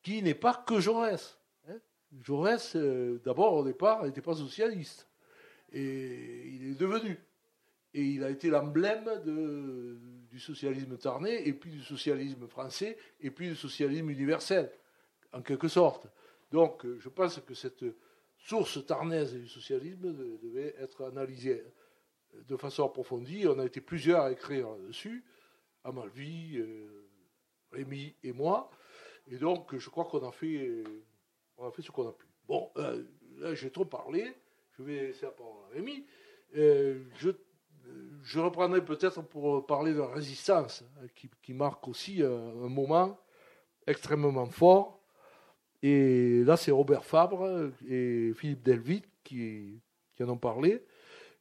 qui 0.03 0.21
n'est 0.21 0.35
pas 0.35 0.53
que 0.53 0.79
Jaurès. 0.79 1.39
Hein. 1.67 1.77
Jaurès, 2.21 2.75
euh, 2.75 3.19
d'abord, 3.25 3.53
au 3.53 3.63
départ, 3.63 4.03
n'était 4.03 4.21
pas 4.21 4.35
socialiste. 4.35 5.07
Et 5.71 6.49
il 6.49 6.71
est 6.71 6.79
devenu. 6.79 7.19
Et 7.95 8.03
il 8.03 8.23
a 8.23 8.29
été 8.29 8.49
l'emblème 8.49 9.09
du 10.29 10.39
socialisme 10.39 10.97
tarnais, 10.97 11.47
et 11.47 11.53
puis 11.53 11.71
du 11.71 11.81
socialisme 11.81 12.47
français, 12.47 12.95
et 13.21 13.31
puis 13.31 13.49
du 13.49 13.55
socialisme 13.55 14.11
universel, 14.11 14.71
en 15.33 15.41
quelque 15.41 15.67
sorte. 15.67 16.07
Donc, 16.51 16.85
je 16.97 17.09
pense 17.09 17.39
que 17.39 17.53
cette 17.53 17.85
source 18.37 18.85
tarnaise 18.85 19.33
du 19.33 19.47
socialisme 19.47 20.13
devait 20.41 20.75
être 20.79 21.05
analysée 21.05 21.63
de 22.33 22.57
façon 22.57 22.85
approfondie. 22.85 23.45
On 23.47 23.59
a 23.59 23.65
été 23.65 23.81
plusieurs 23.81 24.21
à 24.21 24.31
écrire 24.31 24.69
là-dessus, 24.69 25.23
Amalvi, 25.83 26.57
euh, 26.57 27.09
Rémi 27.71 28.15
et 28.23 28.31
moi. 28.31 28.69
Et 29.27 29.37
donc, 29.37 29.75
je 29.75 29.89
crois 29.89 30.05
qu'on 30.05 30.27
a 30.27 30.31
fait, 30.31 30.83
ce 31.79 31.91
qu'on 31.91 32.07
a 32.07 32.13
pu. 32.13 32.25
Bon, 32.47 32.71
euh, 32.77 33.03
là, 33.37 33.53
j'ai 33.53 33.71
trop 33.71 33.85
parlé. 33.85 34.33
Je 34.77 34.83
vais 34.83 35.07
laisser 35.07 35.25
la 35.25 35.31
parole 35.31 35.63
à 35.69 35.73
Rémi. 35.73 36.05
Euh, 36.55 37.03
je, 37.15 37.31
je, 38.23 38.39
reprendrai 38.39 38.83
peut-être 38.83 39.21
pour 39.21 39.65
parler 39.65 39.93
de 39.93 39.99
la 39.99 40.07
résistance, 40.07 40.83
hein, 41.01 41.07
qui, 41.41 41.53
marque 41.53 41.87
aussi 41.87 42.21
un, 42.21 42.51
moment 42.69 43.19
extrêmement 43.85 44.45
fort. 44.45 44.96
Et 45.83 46.43
là, 46.43 46.57
c'est 46.57 46.71
Robert 46.71 47.05
Fabre 47.05 47.71
et 47.87 48.33
Philippe 48.35 48.63
Delvit 48.63 49.03
qui, 49.23 49.81
en 50.19 50.29
ont 50.29 50.37
parlé 50.37 50.83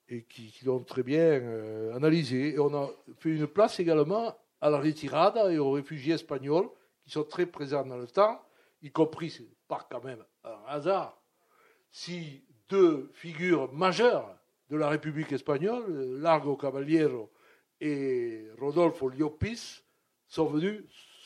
et 0.08 0.24
qui, 0.24 0.52
l'ont 0.64 0.80
très 0.80 1.02
bien 1.02 1.20
euh, 1.20 1.94
analysé. 1.94 2.54
Et 2.54 2.58
on 2.58 2.74
a 2.74 2.90
fait 3.18 3.30
une 3.30 3.46
place 3.46 3.80
également 3.80 4.36
à 4.60 4.70
la 4.70 4.78
retirade 4.78 5.38
et 5.50 5.58
aux 5.58 5.72
réfugiés 5.72 6.14
espagnols 6.14 6.68
qui 7.04 7.10
sont 7.10 7.24
très 7.24 7.46
présents 7.46 7.84
dans 7.84 7.96
le 7.96 8.06
temps, 8.06 8.42
y 8.82 8.90
compris, 8.90 9.40
pas 9.68 9.86
quand 9.90 10.04
même 10.04 10.24
un 10.44 10.58
hasard, 10.66 11.20
si 11.90 12.44
deux 12.68 13.10
figures 13.14 13.72
majeures 13.72 14.36
de 14.70 14.76
la 14.76 14.88
République 14.88 15.32
espagnole, 15.32 16.18
Largo 16.20 16.56
Caballero 16.56 17.30
et 17.80 18.48
Rodolfo 18.58 19.08
Llopis, 19.08 19.84
sont 20.28 20.46
venus 20.46 20.82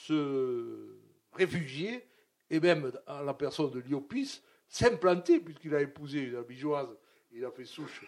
se 0.06 0.98
réfugier, 1.32 2.06
et 2.50 2.60
même 2.60 2.92
à 3.06 3.22
la 3.22 3.32
personne 3.32 3.70
de 3.70 3.80
Llopis, 3.80 4.42
s'implanter, 4.68 5.40
puisqu'il 5.40 5.74
a 5.74 5.80
épousé 5.80 6.20
une 6.20 6.36
abigeoise, 6.36 6.88
il 7.32 7.44
a 7.44 7.50
fait 7.50 7.64
souche 7.64 8.04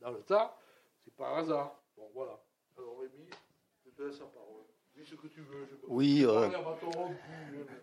dans 0.00 0.10
le 0.10 0.20
temps, 0.20 0.54
c'est 1.04 1.14
par 1.14 1.38
hasard. 1.38 1.80
Bon, 1.96 2.04
voilà. 2.14 2.38
Alors 2.76 2.98
Rémi, 3.00 3.28
je 3.84 3.90
te 3.90 4.02
laisse 4.02 4.18
la 4.18 4.26
parole. 4.26 4.46
Dis 4.96 5.06
ce 5.06 5.14
que 5.14 5.28
tu 5.28 5.40
veux. 5.40 5.66
oui, 5.88 6.24
euh, 6.26 6.48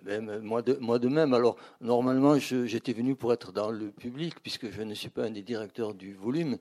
ben, 0.04 0.40
moi, 0.42 0.62
de, 0.62 0.76
moi 0.76 1.00
de 1.00 1.08
même. 1.08 1.34
Alors, 1.34 1.58
normalement, 1.82 2.38
j'étais 2.38 2.94
venu 2.94 3.16
pour 3.16 3.34
être 3.34 3.52
dans 3.52 3.72
le 3.72 3.90
public, 3.90 4.36
puisque 4.42 4.70
je 4.70 4.82
ne 4.84 4.94
suis 4.94 5.10
pas 5.10 5.24
un 5.24 5.32
des 5.32 5.42
directeurs 5.42 5.96
du 5.96 6.14
volume. 6.14 6.58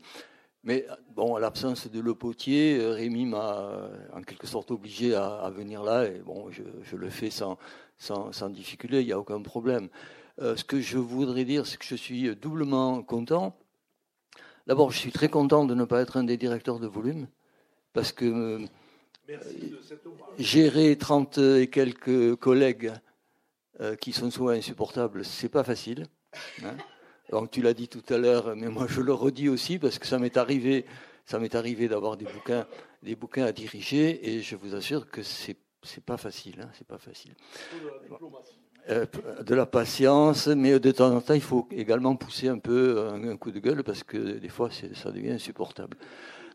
Mais 0.65 0.87
bon, 1.15 1.37
à 1.37 1.41
l'absence 1.41 1.89
de 1.89 2.01
Le 2.01 2.15
Potier, 2.15 2.79
euh, 2.79 2.93
Rémi 2.93 3.27
m'a 3.27 3.91
en 4.13 4.23
quelque 4.23 4.47
sorte 4.47 4.71
obligé 4.71 5.15
à, 5.15 5.49
venir 5.55 5.83
là, 5.83 6.07
et 6.07 6.19
bon, 6.21 6.51
je, 6.51 6.63
je 6.83 6.97
le 6.97 7.09
fais 7.09 7.31
sans, 7.31 7.59
sans, 7.99 8.33
sans 8.33 8.49
difficulté, 8.51 9.01
il 9.01 9.07
n'y 9.07 9.13
a 9.13 9.19
aucun 9.19 9.41
problème. 9.43 9.89
Euh, 10.41 10.57
ce 10.57 10.65
que 10.65 10.81
je 10.81 10.99
voudrais 10.99 11.45
dire, 11.45 11.67
c'est 11.67 11.79
que 11.79 11.87
je 11.87 11.95
suis 11.95 12.35
doublement 12.37 13.03
content 13.03 13.57
D'abord, 14.67 14.91
je 14.91 14.99
suis 14.99 15.13
très 15.13 15.29
content 15.29 15.65
de 15.65 15.75
ne 15.75 15.85
pas 15.85 16.01
être 16.01 16.17
un 16.17 16.25
des 16.25 16.37
directeurs 16.37 16.81
de 16.81 16.89
volume, 16.89 17.29
parce 17.93 18.11
que 18.11 18.25
euh, 18.25 18.67
gérer 20.39 20.97
30 20.99 21.39
et 21.39 21.71
quelques 21.71 22.35
collègues 22.35 22.93
euh, 23.81 23.95
qui 23.95 24.13
sont 24.13 24.31
souvent 24.31 24.51
insupportables, 24.51 25.25
c'est 25.25 25.49
pas 25.49 25.63
facile. 25.63 26.07
Hein. 26.65 26.77
Donc 27.31 27.53
tu 27.53 27.63
l'as 27.63 27.75
dit 27.75 27.87
tout 27.87 28.03
à 28.13 28.19
l'heure, 28.19 28.57
mais 28.57 28.69
moi 28.69 28.87
je 28.89 29.01
le 29.01 29.13
redis 29.13 29.49
aussi 29.49 29.79
parce 29.79 30.01
que 30.01 30.07
ça 30.07 30.19
m'est 30.19 30.37
arrivé, 30.37 30.85
ça 31.27 31.39
m'est 31.39 31.55
arrivé 31.55 31.87
d'avoir 31.87 32.17
des 32.17 32.25
bouquins, 32.25 32.67
des 33.05 33.15
bouquins 33.15 33.45
à 33.45 33.53
diriger, 33.53 34.31
et 34.31 34.43
je 34.43 34.57
vous 34.57 34.75
assure 34.75 35.09
que 35.09 35.23
c'est 35.23 35.57
c'est 35.87 36.05
pas 36.05 36.17
facile, 36.17 36.61
hein, 36.61 36.71
c'est 36.75 36.87
pas 36.87 36.99
facile. 36.99 37.35
Euh, 38.89 39.05
de 39.45 39.55
la 39.55 39.67
patience, 39.67 40.47
mais 40.47 40.79
de 40.79 40.91
temps 40.93 41.13
en 41.13 41.21
temps, 41.21 41.35
il 41.35 41.41
faut 41.41 41.67
également 41.73 42.15
pousser 42.15 42.49
un 42.49 42.59
peu 42.59 43.09
un, 43.09 43.37
coup 43.37 43.51
de 43.51 43.59
gueule 43.59 43.83
parce 43.83 44.05
que 44.05 44.39
des 44.39 44.49
fois, 44.49 44.71
ça 44.71 45.11
devient 45.11 45.33
insupportable. 45.33 45.97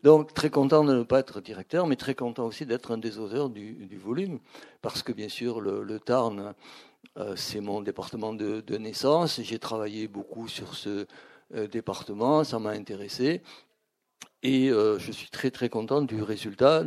Donc, 0.02 0.32
très 0.32 0.48
content 0.48 0.82
de 0.82 0.94
ne 0.94 1.02
pas 1.02 1.18
être 1.18 1.42
directeur, 1.42 1.86
mais 1.86 1.96
très 1.96 2.14
content 2.14 2.46
aussi 2.46 2.64
d'être 2.64 2.90
un 2.92 2.98
des 2.98 3.18
auteurs 3.18 3.50
du, 3.50 3.98
volume, 4.02 4.38
parce 4.80 5.02
que 5.02 5.12
bien 5.12 5.28
sûr, 5.28 5.60
le, 5.60 6.00
Tarn, 6.00 6.54
euh, 7.18 7.36
c'est 7.36 7.60
mon 7.60 7.82
département 7.82 8.32
de, 8.32 8.76
naissance. 8.78 9.40
J'ai 9.42 9.58
travaillé 9.58 10.08
beaucoup 10.08 10.48
sur 10.48 10.74
ce 10.74 11.06
euh, 11.54 11.68
département, 11.68 12.44
ça 12.44 12.58
m'a 12.58 12.70
intéressé, 12.70 13.42
et 14.42 14.68
je 14.70 15.12
suis 15.12 15.28
très 15.28 15.50
très 15.50 15.68
content 15.68 16.00
du 16.00 16.22
résultat, 16.22 16.82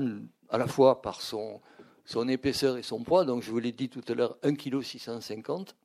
à 0.50 0.58
la 0.58 0.68
fois 0.68 1.02
par 1.04 1.22
son 1.22 1.62
son 2.06 2.28
épaisseur 2.28 2.78
et 2.78 2.84
son 2.84 3.04
poids. 3.04 3.26
Donc, 3.26 3.44
je 3.44 3.52
vous 3.52 3.60
l'ai 3.60 3.72
dit 3.72 3.90
tout 3.90 4.04
à 4.08 4.14
l'heure, 4.14 4.38
1 4.44 4.56
kg 4.56 4.82
650. 4.82 5.76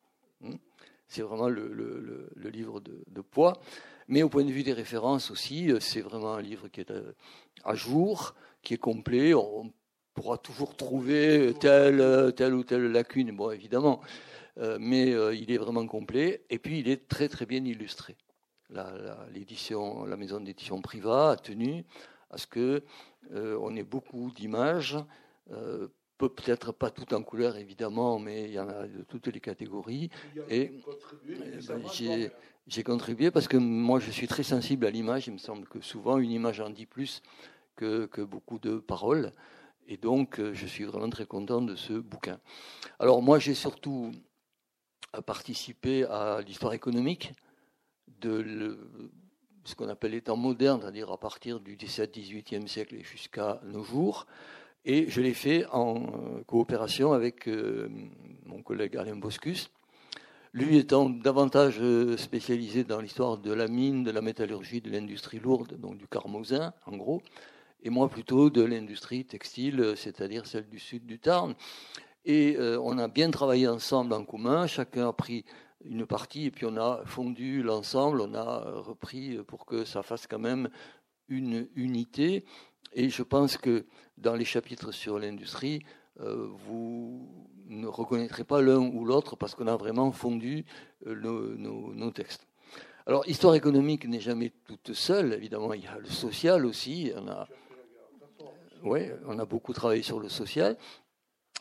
C'est 1.08 1.22
vraiment 1.22 1.48
le, 1.48 2.30
livre 2.36 2.80
de, 2.80 3.20
poids. 3.20 3.60
Mais 4.06 4.22
au 4.22 4.28
point 4.28 4.44
de 4.44 4.52
vue 4.52 4.62
des 4.62 4.72
références 4.72 5.30
aussi, 5.30 5.70
euh, 5.70 5.80
c'est 5.80 6.00
vraiment 6.00 6.34
un 6.34 6.42
livre 6.42 6.68
qui 6.68 6.80
est 6.80 6.90
euh, 6.90 7.12
à 7.64 7.74
jour, 7.74 8.34
qui 8.62 8.74
est 8.74 8.78
complet. 8.78 9.34
On 9.34 9.72
pourra 10.14 10.38
toujours 10.38 10.76
trouver 10.76 11.54
telle, 11.60 12.32
telle 12.36 12.54
ou 12.54 12.64
telle 12.64 12.92
lacune, 12.92 13.34
bon, 13.34 13.50
évidemment. 13.50 14.00
Euh, 14.58 14.78
mais 14.80 15.10
il 15.36 15.50
est 15.50 15.58
vraiment 15.58 15.86
complet. 15.86 16.44
Et 16.50 16.58
puis, 16.58 16.80
il 16.80 16.88
est 16.88 17.08
très, 17.08 17.28
très 17.28 17.46
bien 17.46 17.64
illustré. 17.64 18.16
La, 18.68 18.92
maison 20.16 20.40
d'édition 20.40 20.80
Priva 20.80 21.30
a 21.32 21.36
tenu 21.36 21.84
à 22.30 22.38
ce 22.38 22.46
que 22.46 22.84
on 23.32 23.74
ait 23.74 23.82
beaucoup 23.82 24.30
d'images 24.30 24.96
peut-être 26.28 26.72
pas 26.72 26.90
tout 26.90 27.12
en 27.14 27.22
couleur 27.22 27.56
évidemment, 27.56 28.18
mais 28.18 28.44
il 28.44 28.52
y 28.52 28.60
en 28.60 28.68
a 28.68 28.86
de 28.86 29.02
toutes 29.02 29.28
les 29.28 29.40
catégories. 29.40 30.10
Et 30.48 30.72
ben, 31.68 31.82
j'ai 32.66 32.82
contribué 32.82 33.30
parce 33.30 33.48
que 33.48 33.56
moi 33.56 34.00
je 34.00 34.10
suis 34.10 34.28
très 34.28 34.42
sensible 34.42 34.86
à 34.86 34.90
l'image. 34.90 35.26
Il 35.26 35.32
me 35.32 35.38
semble 35.38 35.66
que 35.66 35.80
souvent 35.80 36.18
une 36.18 36.30
image 36.30 36.60
en 36.60 36.70
dit 36.70 36.86
plus 36.86 37.22
que, 37.76 38.06
que 38.06 38.20
beaucoup 38.20 38.58
de 38.58 38.78
paroles. 38.78 39.32
Et 39.88 39.96
donc 39.96 40.38
euh, 40.38 40.54
je 40.54 40.66
suis 40.66 40.84
vraiment 40.84 41.10
très 41.10 41.26
content 41.26 41.62
de 41.62 41.74
ce 41.74 41.94
bouquin. 41.94 42.38
Alors 42.98 43.22
moi 43.22 43.38
j'ai 43.38 43.54
surtout 43.54 44.12
participé 45.26 46.04
à 46.04 46.40
l'histoire 46.46 46.72
économique 46.72 47.32
de 48.20 48.78
ce 49.64 49.74
qu'on 49.74 49.88
appelle 49.88 50.12
les 50.12 50.22
temps 50.22 50.36
modernes, 50.36 50.80
c'est-à-dire 50.82 51.10
à 51.10 51.18
partir 51.18 51.60
du 51.60 51.76
17-18e 51.76 52.66
siècle 52.66 52.94
et 52.94 53.02
jusqu'à 53.02 53.60
nos 53.64 53.82
jours. 53.82 54.26
Et 54.86 55.10
je 55.10 55.20
l'ai 55.20 55.34
fait 55.34 55.66
en 55.72 55.96
euh, 55.96 56.42
coopération 56.46 57.12
avec 57.12 57.46
euh, 57.48 57.88
mon 58.46 58.62
collègue 58.62 58.96
Alain 58.96 59.16
Boscus. 59.16 59.70
Lui 60.54 60.78
étant 60.78 61.10
davantage 61.10 61.78
euh, 61.80 62.16
spécialisé 62.16 62.84
dans 62.84 62.98
l'histoire 62.98 63.36
de 63.36 63.52
la 63.52 63.68
mine, 63.68 64.04
de 64.04 64.10
la 64.10 64.22
métallurgie, 64.22 64.80
de 64.80 64.90
l'industrie 64.90 65.38
lourde, 65.38 65.78
donc 65.78 65.98
du 65.98 66.06
carmosin 66.06 66.72
en 66.86 66.96
gros, 66.96 67.20
et 67.82 67.90
moi 67.90 68.08
plutôt 68.08 68.48
de 68.48 68.62
l'industrie 68.62 69.26
textile, 69.26 69.92
c'est-à-dire 69.96 70.46
celle 70.46 70.68
du 70.68 70.78
sud 70.78 71.04
du 71.04 71.18
Tarn. 71.18 71.54
Et 72.24 72.58
on 72.58 72.98
a 72.98 73.08
bien 73.08 73.30
travaillé 73.30 73.66
ensemble 73.66 74.12
en 74.12 74.26
commun, 74.26 74.66
chacun 74.66 75.08
a 75.08 75.12
pris 75.12 75.46
une 75.86 76.04
partie 76.04 76.46
et 76.46 76.50
puis 76.50 76.66
on 76.66 76.76
a 76.76 77.02
fondu 77.06 77.62
l'ensemble, 77.62 78.20
on 78.20 78.34
a 78.34 78.58
repris 78.80 79.38
pour 79.46 79.64
que 79.64 79.86
ça 79.86 80.02
fasse 80.02 80.26
quand 80.26 80.38
même 80.38 80.68
une 81.28 81.68
unité. 81.76 82.44
Et 82.92 83.08
je 83.08 83.22
pense 83.22 83.56
que 83.56 83.86
dans 84.18 84.34
les 84.34 84.44
chapitres 84.44 84.92
sur 84.92 85.18
l'industrie, 85.18 85.82
euh, 86.20 86.48
vous 86.66 87.46
ne 87.66 87.86
reconnaîtrez 87.86 88.44
pas 88.44 88.60
l'un 88.60 88.78
ou 88.78 89.04
l'autre 89.04 89.36
parce 89.36 89.54
qu'on 89.54 89.68
a 89.68 89.76
vraiment 89.76 90.10
fondu 90.12 90.64
euh, 91.06 91.14
nos, 91.56 92.10
textes. 92.10 92.46
Alors, 93.06 93.26
histoire 93.28 93.54
économique 93.54 94.06
n'est 94.06 94.20
jamais 94.20 94.52
toute 94.66 94.92
seule, 94.92 95.32
évidemment, 95.32 95.72
il 95.72 95.84
y 95.84 95.86
a 95.86 95.98
le 95.98 96.06
social 96.06 96.66
aussi. 96.66 97.12
On 97.16 97.28
a, 97.28 97.48
ouais, 98.82 99.14
on 99.26 99.38
a 99.38 99.44
beaucoup 99.44 99.72
travaillé 99.72 100.02
sur 100.02 100.20
le 100.20 100.28
social. 100.28 100.76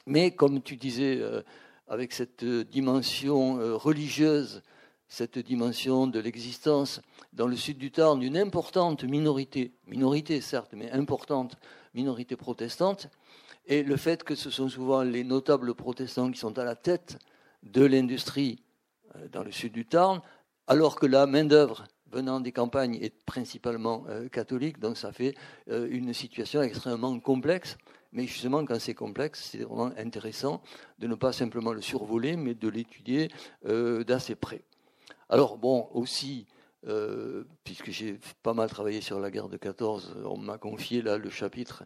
Mais 0.05 0.31
comme 0.31 0.61
tu 0.61 0.75
disais, 0.75 1.17
euh, 1.21 1.43
avec 1.87 2.13
cette 2.13 2.43
dimension 2.43 3.55
religieuse 3.77 4.61
cette 5.09 5.39
dimension 5.39 6.05
de 6.07 6.19
l'existence 6.19 7.01
dans 7.33 7.47
le 7.47 7.55
sud 7.55 7.79
du 7.79 7.91
Tarn 7.91 8.19
d'une 8.19 8.37
importante 8.37 9.03
minorité, 9.03 9.73
minorité 9.87 10.39
certes, 10.39 10.71
mais 10.73 10.91
importante 10.91 11.57
minorité 11.95 12.35
protestante, 12.35 13.09
et 13.65 13.83
le 13.83 13.97
fait 13.97 14.23
que 14.23 14.35
ce 14.35 14.51
sont 14.51 14.69
souvent 14.69 15.01
les 15.01 15.23
notables 15.23 15.73
protestants 15.73 16.31
qui 16.31 16.39
sont 16.39 16.57
à 16.59 16.63
la 16.63 16.75
tête 16.75 17.17
de 17.63 17.83
l'industrie 17.83 18.61
euh, 19.15 19.27
dans 19.31 19.43
le 19.43 19.51
sud 19.51 19.73
du 19.73 19.85
Tarn, 19.85 20.21
alors 20.67 20.95
que 20.95 21.07
la 21.07 21.25
main-d'œuvre 21.25 21.85
venant 22.11 22.39
des 22.39 22.51
campagnes 22.51 22.95
est 23.01 23.23
principalement 23.25 24.05
euh, 24.09 24.29
catholique, 24.29 24.79
donc 24.79 24.97
ça 24.97 25.11
fait 25.11 25.35
euh, 25.69 25.87
une 25.89 26.13
situation 26.13 26.61
extrêmement 26.61 27.19
complexe. 27.19 27.77
Mais 28.11 28.25
justement, 28.25 28.65
quand 28.65 28.79
c'est 28.79 28.95
complexe, 28.95 29.49
c'est 29.51 29.59
vraiment 29.59 29.91
intéressant 29.97 30.63
de 30.97 31.05
ne 31.05 31.13
pas 31.13 31.31
simplement 31.31 31.73
le 31.73 31.81
survoler, 31.81 32.37
mais 32.37 32.55
de 32.55 32.67
l'étudier 32.67 33.29
d'assez 33.63 34.33
près. 34.33 34.63
Alors, 35.29 35.57
bon, 35.57 35.87
aussi, 35.93 36.47
euh, 36.87 37.43
puisque 37.63 37.91
j'ai 37.91 38.19
pas 38.41 38.53
mal 38.53 38.69
travaillé 38.69 38.99
sur 38.99 39.19
la 39.19 39.29
guerre 39.29 39.49
de 39.49 39.57
14, 39.57 40.23
on 40.25 40.37
m'a 40.37 40.57
confié 40.57 41.01
là 41.01 41.17
le 41.17 41.29
chapitre 41.29 41.83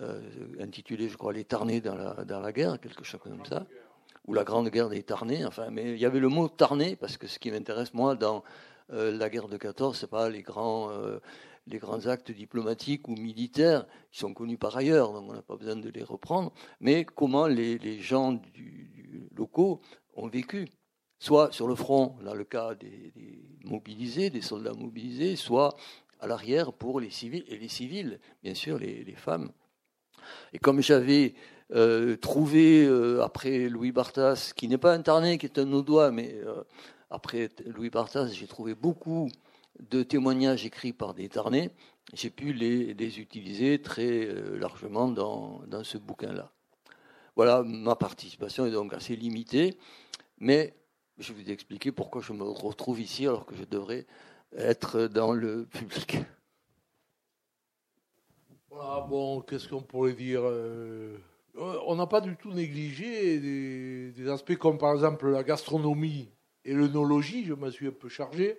euh, 0.00 0.20
intitulé, 0.60 1.08
je 1.08 1.16
crois, 1.16 1.32
Les 1.32 1.44
Tarnés 1.44 1.80
dans 1.80 1.96
la, 1.96 2.52
guerre, 2.52 2.78
quelque 2.78 3.04
chose 3.04 3.20
comme 3.20 3.44
ça, 3.44 3.66
ou 4.26 4.34
la 4.34 4.44
Grande 4.44 4.68
Guerre 4.68 4.90
des 4.90 5.02
Tarnés. 5.02 5.44
Enfin, 5.44 5.70
mais 5.70 5.92
il 5.94 5.98
y 5.98 6.06
avait 6.06 6.20
le 6.20 6.28
mot 6.28 6.48
Tarné, 6.48 6.94
parce 6.94 7.16
que 7.16 7.26
ce 7.26 7.40
qui 7.40 7.50
m'intéresse, 7.50 7.94
moi, 7.94 8.14
dans 8.14 8.44
euh, 8.92 9.10
la 9.16 9.28
guerre 9.28 9.48
de 9.48 9.56
14, 9.56 9.98
c'est 9.98 10.06
pas 10.06 10.28
les 10.30 10.42
grands, 10.42 10.90
les 11.66 11.78
grands 11.78 12.06
actes 12.06 12.30
diplomatiques 12.30 13.08
ou 13.08 13.12
militaires 13.12 13.86
qui 14.12 14.20
sont 14.20 14.34
connus 14.34 14.58
par 14.58 14.76
ailleurs, 14.76 15.12
donc 15.12 15.30
on 15.30 15.32
n'a 15.32 15.42
pas 15.42 15.56
besoin 15.56 15.76
de 15.76 15.88
les 15.88 16.04
reprendre, 16.04 16.52
mais 16.80 17.04
comment 17.04 17.48
les, 17.48 18.00
gens 18.00 18.40
locaux 19.34 19.80
ont 20.14 20.28
vécu 20.28 20.68
soit 21.18 21.52
sur 21.52 21.66
le 21.66 21.74
front, 21.74 22.16
dans 22.24 22.34
le 22.34 22.44
cas 22.44 22.74
des, 22.74 23.12
mobilisés, 23.64 24.30
des 24.30 24.40
soldats 24.40 24.72
mobilisés, 24.72 25.36
soit 25.36 25.76
à 26.20 26.26
l'arrière 26.26 26.72
pour 26.72 27.00
les 27.00 27.10
civils, 27.10 27.44
et 27.48 27.58
les 27.58 27.68
civils, 27.68 28.18
bien 28.42 28.54
sûr, 28.54 28.78
les, 28.78 29.14
femmes. 29.16 29.50
Et 30.52 30.58
comme 30.58 30.80
j'avais 30.80 31.34
euh, 31.74 32.16
trouvé, 32.16 32.84
euh, 32.84 33.22
après 33.22 33.68
Louis 33.68 33.92
Barthas, 33.92 34.52
qui 34.54 34.68
n'est 34.68 34.78
pas 34.78 34.94
un 34.94 35.02
tarné, 35.02 35.38
qui 35.38 35.46
est 35.46 35.58
un 35.58 35.72
audois, 35.72 36.10
mais 36.10 36.34
euh, 36.34 36.62
après 37.10 37.50
Louis 37.66 37.90
Barthas, 37.90 38.28
j'ai 38.28 38.46
trouvé 38.46 38.74
beaucoup 38.74 39.28
de 39.80 40.02
témoignages 40.02 40.64
écrits 40.64 40.92
par 40.92 41.14
des 41.14 41.28
tarnés, 41.28 41.70
j'ai 42.14 42.30
pu 42.30 42.52
les, 42.52 43.20
utiliser 43.20 43.80
très 43.80 44.26
largement 44.58 45.08
dans, 45.08 45.60
dans 45.68 45.84
ce 45.84 45.98
bouquin-là. 45.98 46.50
Voilà, 47.36 47.62
ma 47.62 47.94
participation 47.94 48.66
est 48.66 48.72
donc 48.72 48.92
assez 48.94 49.14
limitée, 49.14 49.78
mais 50.38 50.74
je 51.18 51.32
vous 51.32 51.50
expliquer 51.50 51.92
pourquoi 51.92 52.22
je 52.22 52.32
me 52.32 52.44
retrouve 52.44 53.00
ici 53.00 53.26
alors 53.26 53.44
que 53.44 53.54
je 53.56 53.64
devrais 53.64 54.06
être 54.56 55.08
dans 55.08 55.32
le 55.32 55.66
public. 55.66 56.18
Voilà, 58.70 59.00
bon, 59.08 59.40
qu'est-ce 59.40 59.68
qu'on 59.68 59.82
pourrait 59.82 60.12
dire 60.12 60.42
euh, 60.44 61.16
On 61.56 61.96
n'a 61.96 62.06
pas 62.06 62.20
du 62.20 62.36
tout 62.36 62.52
négligé 62.52 63.40
des, 63.40 64.28
aspects 64.28 64.56
comme 64.56 64.78
par 64.78 64.92
exemple 64.92 65.28
la 65.28 65.42
gastronomie 65.42 66.30
et 66.64 66.74
l'œnologie. 66.74 67.44
Je 67.44 67.54
me 67.54 67.70
suis 67.70 67.88
un 67.88 67.92
peu 67.92 68.08
chargé 68.08 68.58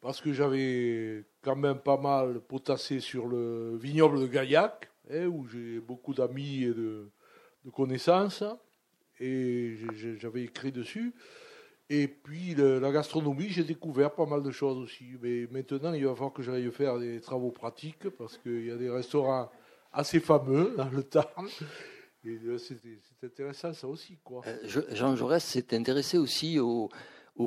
parce 0.00 0.20
que 0.20 0.32
j'avais 0.32 1.24
quand 1.42 1.56
même 1.56 1.78
pas 1.78 1.96
mal 1.96 2.40
potassé 2.40 3.00
sur 3.00 3.26
le 3.26 3.76
vignoble 3.76 4.20
de 4.20 4.26
Gaillac, 4.28 4.90
hein, 5.10 5.26
où 5.26 5.46
j'ai 5.48 5.80
beaucoup 5.80 6.14
d'amis 6.14 6.62
et 6.62 6.74
de 6.74 7.10
connaissances, 7.74 8.44
et 9.18 9.76
j'avais 10.20 10.44
écrit 10.44 10.70
dessus. 10.70 11.14
Et 11.88 12.08
puis 12.08 12.54
la 12.56 12.90
gastronomie, 12.90 13.48
j'ai 13.48 13.62
découvert 13.62 14.12
pas 14.12 14.26
mal 14.26 14.42
de 14.42 14.50
choses 14.50 14.78
aussi. 14.78 15.04
Mais 15.22 15.46
maintenant, 15.50 15.92
il 15.92 16.04
va 16.04 16.14
falloir 16.14 16.32
que 16.32 16.42
j'aille 16.42 16.70
faire 16.72 16.98
des 16.98 17.20
travaux 17.20 17.52
pratiques 17.52 18.08
parce 18.10 18.38
qu'il 18.38 18.66
y 18.66 18.70
a 18.70 18.76
des 18.76 18.90
restaurants 18.90 19.50
assez 19.92 20.20
fameux 20.20 20.74
dans 20.76 20.88
le 20.88 21.02
Tarn. 21.04 21.46
Et 22.24 22.40
c'est 22.58 23.24
intéressant 23.24 23.72
ça 23.72 23.86
aussi. 23.86 24.18
Quoi. 24.24 24.42
Euh, 24.46 24.80
Jean 24.92 25.14
Jaurès 25.14 25.44
s'est 25.44 25.74
intéressé 25.76 26.18
aussi 26.18 26.58
au, 26.58 26.88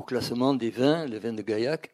classement 0.08 0.54
des 0.54 0.70
vins, 0.70 1.06
les 1.06 1.20
vins 1.20 1.34
de 1.34 1.42
Gaillac, 1.42 1.92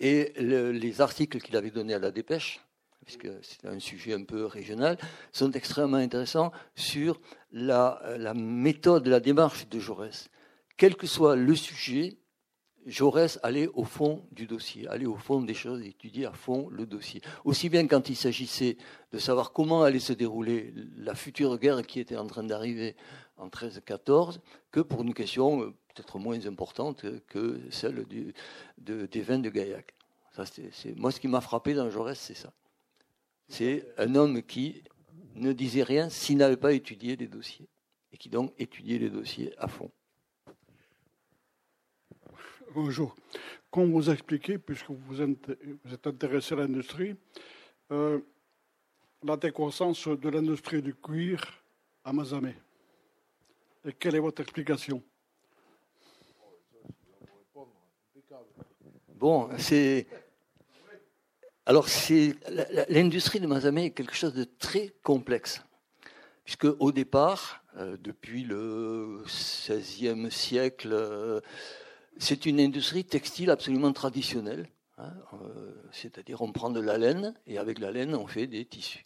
et 0.00 0.32
les 0.36 1.00
articles 1.00 1.40
qu'il 1.40 1.56
avait 1.56 1.70
donnés 1.70 1.94
à 1.94 2.00
la 2.00 2.10
dépêche, 2.10 2.60
puisque 3.04 3.28
c'est 3.42 3.66
un 3.66 3.78
sujet 3.78 4.14
un 4.14 4.24
peu 4.24 4.46
régional, 4.46 4.98
sont 5.30 5.52
extrêmement 5.52 5.98
intéressants 5.98 6.50
sur 6.74 7.20
la, 7.52 8.02
la 8.18 8.34
méthode, 8.34 9.06
la 9.06 9.20
démarche 9.20 9.68
de 9.68 9.78
Jaurès 9.78 10.28
quel 10.76 10.96
que 10.96 11.06
soit 11.06 11.36
le 11.36 11.54
sujet, 11.54 12.18
Jaurès 12.86 13.38
allait 13.42 13.68
au 13.68 13.84
fond 13.84 14.26
du 14.32 14.46
dossier, 14.46 14.86
allait 14.88 15.06
au 15.06 15.16
fond 15.16 15.40
des 15.40 15.54
choses, 15.54 15.82
étudier 15.82 16.26
à 16.26 16.32
fond 16.32 16.68
le 16.68 16.86
dossier. 16.86 17.22
Aussi 17.44 17.68
bien 17.68 17.86
quand 17.86 18.08
il 18.08 18.16
s'agissait 18.16 18.76
de 19.12 19.18
savoir 19.18 19.52
comment 19.52 19.82
allait 19.82 20.00
se 20.00 20.12
dérouler 20.12 20.74
la 20.96 21.14
future 21.14 21.58
guerre 21.58 21.82
qui 21.86 22.00
était 22.00 22.16
en 22.16 22.26
train 22.26 22.42
d'arriver 22.42 22.94
en 23.36 23.48
13-14, 23.48 24.38
que 24.70 24.80
pour 24.80 25.02
une 25.02 25.14
question 25.14 25.62
euh, 25.62 25.74
peut-être 25.94 26.18
moins 26.18 26.46
importante 26.46 27.04
que 27.26 27.60
celle 27.70 28.04
des 28.78 29.22
vins 29.22 29.38
de 29.38 29.50
Gaillac. 29.50 29.94
Ça, 30.32 30.44
moi, 30.96 31.12
ce 31.12 31.20
qui 31.20 31.28
m'a 31.28 31.40
frappé 31.40 31.74
dans 31.74 31.88
Jaurès, 31.90 32.18
c'est 32.18 32.34
ça. 32.34 32.52
C'est 33.48 33.86
un 33.98 34.14
homme 34.14 34.42
qui 34.42 34.82
ne 35.34 35.52
disait 35.52 35.84
rien 35.84 36.08
s'il 36.08 36.38
n'avait 36.38 36.56
pas 36.56 36.72
étudié 36.72 37.16
les 37.16 37.28
dossiers, 37.28 37.68
et 38.12 38.16
qui 38.16 38.28
donc 38.28 38.52
étudiait 38.58 38.98
les 38.98 39.10
dossiers 39.10 39.52
à 39.58 39.68
fond. 39.68 39.90
Bonjour. 42.74 43.14
Comme 43.70 43.92
vous 43.92 44.10
expliquez, 44.10 44.58
puisque 44.58 44.90
vous 44.90 45.22
êtes 45.22 46.06
intéressé 46.08 46.54
à 46.54 46.56
l'industrie, 46.56 47.14
euh, 47.92 48.18
la 49.22 49.36
décroissance 49.36 50.08
de 50.08 50.28
l'industrie 50.28 50.82
du 50.82 50.92
cuir 50.92 51.40
à 52.02 52.12
Mazamé. 52.12 52.56
Et 53.84 53.92
quelle 53.92 54.16
est 54.16 54.18
votre 54.18 54.42
explication? 54.42 55.00
Bon, 59.14 59.50
c'est. 59.56 60.08
Alors, 61.66 61.86
l'industrie 62.88 63.38
de 63.38 63.46
Mazamé 63.46 63.84
est 63.84 63.90
quelque 63.92 64.16
chose 64.16 64.34
de 64.34 64.42
très 64.42 64.92
complexe, 65.04 65.62
puisque 66.42 66.66
au 66.80 66.90
départ, 66.90 67.62
euh, 67.76 67.96
depuis 68.00 68.42
le 68.42 69.22
XVIe 69.26 70.28
siècle, 70.28 70.90
euh, 70.92 71.40
c'est 72.18 72.46
une 72.46 72.60
industrie 72.60 73.04
textile 73.04 73.50
absolument 73.50 73.92
traditionnelle. 73.92 74.68
Hein, 74.98 75.12
euh, 75.32 75.74
c'est-à-dire 75.92 76.40
on 76.42 76.52
prend 76.52 76.70
de 76.70 76.80
la 76.80 76.98
laine 76.98 77.34
et 77.46 77.58
avec 77.58 77.80
la 77.80 77.90
laine 77.90 78.14
on 78.14 78.28
fait 78.28 78.46
des 78.46 78.64
tissus 78.64 79.04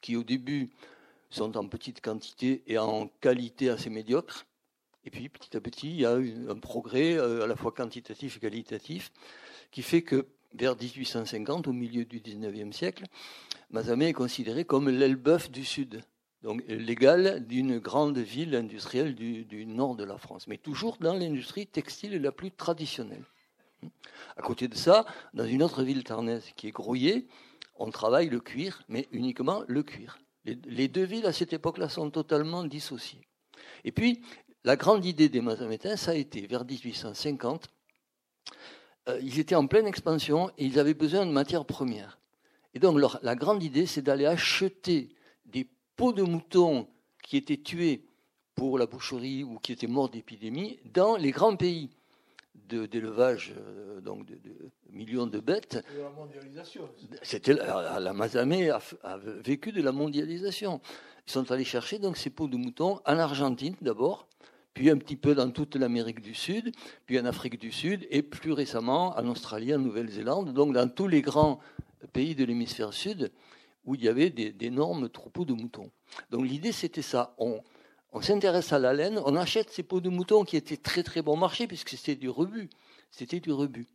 qui 0.00 0.16
au 0.16 0.22
début 0.22 0.70
sont 1.28 1.56
en 1.58 1.68
petite 1.68 2.00
quantité 2.00 2.62
et 2.66 2.78
en 2.78 3.08
qualité 3.20 3.68
assez 3.68 3.90
médiocre. 3.90 4.46
Et 5.04 5.10
puis 5.10 5.28
petit 5.28 5.56
à 5.56 5.60
petit, 5.60 5.90
il 5.90 6.00
y 6.00 6.06
a 6.06 6.12
un 6.14 6.58
progrès 6.58 7.14
euh, 7.14 7.44
à 7.44 7.46
la 7.46 7.56
fois 7.56 7.72
quantitatif 7.72 8.36
et 8.36 8.40
qualitatif 8.40 9.12
qui 9.70 9.82
fait 9.82 10.02
que 10.02 10.26
vers 10.54 10.76
1850, 10.76 11.68
au 11.68 11.72
milieu 11.72 12.04
du 12.04 12.20
19e 12.20 12.72
siècle, 12.72 13.04
Mazamet 13.70 14.08
est 14.08 14.14
considéré 14.14 14.64
comme 14.64 14.88
l'aile-bœuf 14.88 15.50
du 15.50 15.64
Sud 15.64 16.00
donc 16.42 16.62
légal 16.68 17.44
d'une 17.46 17.78
grande 17.78 18.18
ville 18.18 18.54
industrielle 18.54 19.14
du, 19.14 19.66
nord 19.66 19.96
de 19.96 20.04
la 20.04 20.18
France, 20.18 20.46
mais 20.46 20.58
toujours 20.58 20.96
dans 21.00 21.14
l'industrie 21.14 21.66
textile 21.66 22.20
la 22.22 22.32
plus 22.32 22.50
traditionnelle. 22.50 23.24
À 24.36 24.42
côté 24.42 24.68
de 24.68 24.74
ça, 24.74 25.04
dans 25.34 25.44
une 25.44 25.62
autre 25.62 25.82
ville 25.82 26.04
tarnaise 26.04 26.44
qui 26.56 26.68
est 26.68 26.72
Grouillet, 26.72 27.26
on 27.76 27.90
travaille 27.90 28.28
le 28.28 28.40
cuir, 28.40 28.82
mais 28.88 29.08
uniquement 29.12 29.62
le 29.66 29.82
cuir. 29.82 30.18
Les, 30.44 30.88
deux 30.88 31.04
villes 31.04 31.26
à 31.26 31.32
cette 31.32 31.52
époque-là 31.52 31.88
sont 31.88 32.10
totalement 32.10 32.64
dissociées. 32.64 33.20
Et 33.84 33.92
puis, 33.92 34.22
la 34.64 34.76
grande 34.76 35.04
idée 35.04 35.28
des 35.28 35.40
Mazamétains, 35.40 35.96
ça 35.96 36.12
a 36.12 36.14
été 36.14 36.46
vers 36.46 36.64
1850, 36.64 37.68
euh, 39.08 39.20
ils 39.22 39.38
étaient 39.38 39.54
en 39.54 39.66
pleine 39.66 39.86
expansion 39.86 40.50
et 40.56 40.64
ils 40.64 40.78
avaient 40.78 40.94
besoin 40.94 41.26
de 41.26 41.30
matières 41.30 41.64
premières. 41.64 42.18
Et 42.74 42.78
donc, 42.78 42.98
la 43.22 43.34
grande 43.34 43.62
idée, 43.62 43.86
c'est 43.86 44.02
d'aller 44.02 44.26
acheter 44.26 45.10
peaux 45.98 46.12
de 46.12 46.22
moutons 46.22 46.86
qui 47.22 47.36
étaient 47.36 47.60
tués 47.60 48.04
pour 48.54 48.78
la 48.78 48.86
boucherie 48.86 49.42
ou 49.42 49.58
qui 49.58 49.72
étaient 49.72 49.88
morts 49.88 50.08
d'épidémie 50.08 50.78
dans 50.94 51.16
les 51.16 51.32
grands 51.32 51.56
pays 51.56 51.90
d'élevage 52.54 53.54
euh, 53.56 54.00
donc 54.00 54.26
de, 54.26 54.38
millions 54.90 55.26
de 55.26 55.40
bêtes. 55.40 55.84
la 55.96 56.10
mondialisation. 56.10 56.88
C'était 57.22 57.54
la, 57.54 58.12
Mazamé 58.12 58.70
a, 58.70 58.80
vécu 59.42 59.72
de 59.72 59.82
la 59.82 59.90
mondialisation. 59.92 60.80
Ils 61.26 61.32
sont 61.32 61.50
allés 61.50 61.64
chercher 61.64 61.98
donc 61.98 62.16
ces 62.16 62.30
peaux 62.30 62.48
de 62.48 62.56
moutons 62.56 63.00
en 63.04 63.18
Argentine 63.18 63.74
d'abord, 63.80 64.28
puis 64.74 64.90
un 64.90 64.98
petit 64.98 65.16
peu 65.16 65.34
dans 65.34 65.50
toute 65.50 65.76
l'Amérique 65.76 66.20
du 66.20 66.34
Sud, 66.34 66.72
puis 67.06 67.18
en 67.18 67.24
Afrique 67.24 67.58
du 67.58 67.72
Sud 67.72 68.06
et 68.10 68.22
plus 68.22 68.52
récemment 68.52 69.16
en 69.18 69.26
Australie, 69.28 69.74
en 69.74 69.78
Nouvelle-Zélande, 69.78 70.52
donc 70.52 70.74
dans 70.74 70.88
tous 70.88 71.08
les 71.08 71.22
grands 71.22 71.58
pays 72.12 72.34
de 72.34 72.44
l'hémisphère 72.44 72.92
sud 72.92 73.32
où 73.88 73.94
il 73.94 74.04
y 74.04 74.08
avait 74.08 74.28
d'énormes 74.28 75.08
troupeaux 75.08 75.46
de 75.46 75.54
moutons. 75.54 75.90
Donc 76.30 76.46
l'idée, 76.46 76.72
c'était 76.72 77.02
ça. 77.02 77.34
On, 77.38 77.62
s'intéresse 78.20 78.72
à 78.74 78.78
la 78.78 78.92
laine, 78.92 79.18
on 79.24 79.34
achète 79.34 79.70
ces 79.70 79.82
peaux 79.82 80.02
de 80.02 80.10
moutons 80.10 80.44
qui 80.44 80.58
étaient 80.58 80.76
très 80.76 81.02
très 81.02 81.22
bon 81.22 81.38
marché, 81.38 81.66
puisque 81.66 81.90
c'était 81.90 82.14
du 82.14 82.28
rebut. 82.28 82.68
C'était 83.10 83.40
du 83.40 83.50
rebut. 83.50 83.86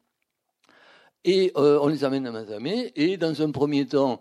Et 1.23 1.51
euh, 1.57 1.77
on 1.79 1.89
les 1.89 2.03
amène 2.03 2.25
à 2.25 2.31
Mazamé, 2.31 2.91
et 2.95 3.17
dans 3.17 3.39
un 3.43 3.51
premier 3.51 3.85
temps, 3.85 4.19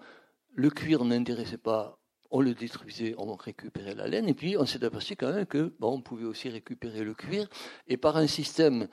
le 0.55 0.69
cuir 0.69 1.07
n'intéressait 1.07 1.57
pas, 1.57 1.99
on 2.31 2.43
le 2.43 2.53
détruisait, 2.53 3.15
on 3.17 3.35
récupérait 3.35 3.95
la 3.95 4.07
laine, 4.09 4.29
et 4.29 4.35
puis 4.35 4.59
on 4.59 4.67
s'est 4.67 4.85
aperçu 4.85 5.17
quand 5.17 5.33
même 5.33 5.47
que 5.47 5.73
on 5.81 6.03
pouvait 6.03 6.27
aussi 6.27 6.51
récupérer 6.51 7.03
le 7.03 7.15
cuir, 7.15 7.49
et 7.89 7.97
par 7.97 8.19
un 8.19 8.27
système 8.27 8.89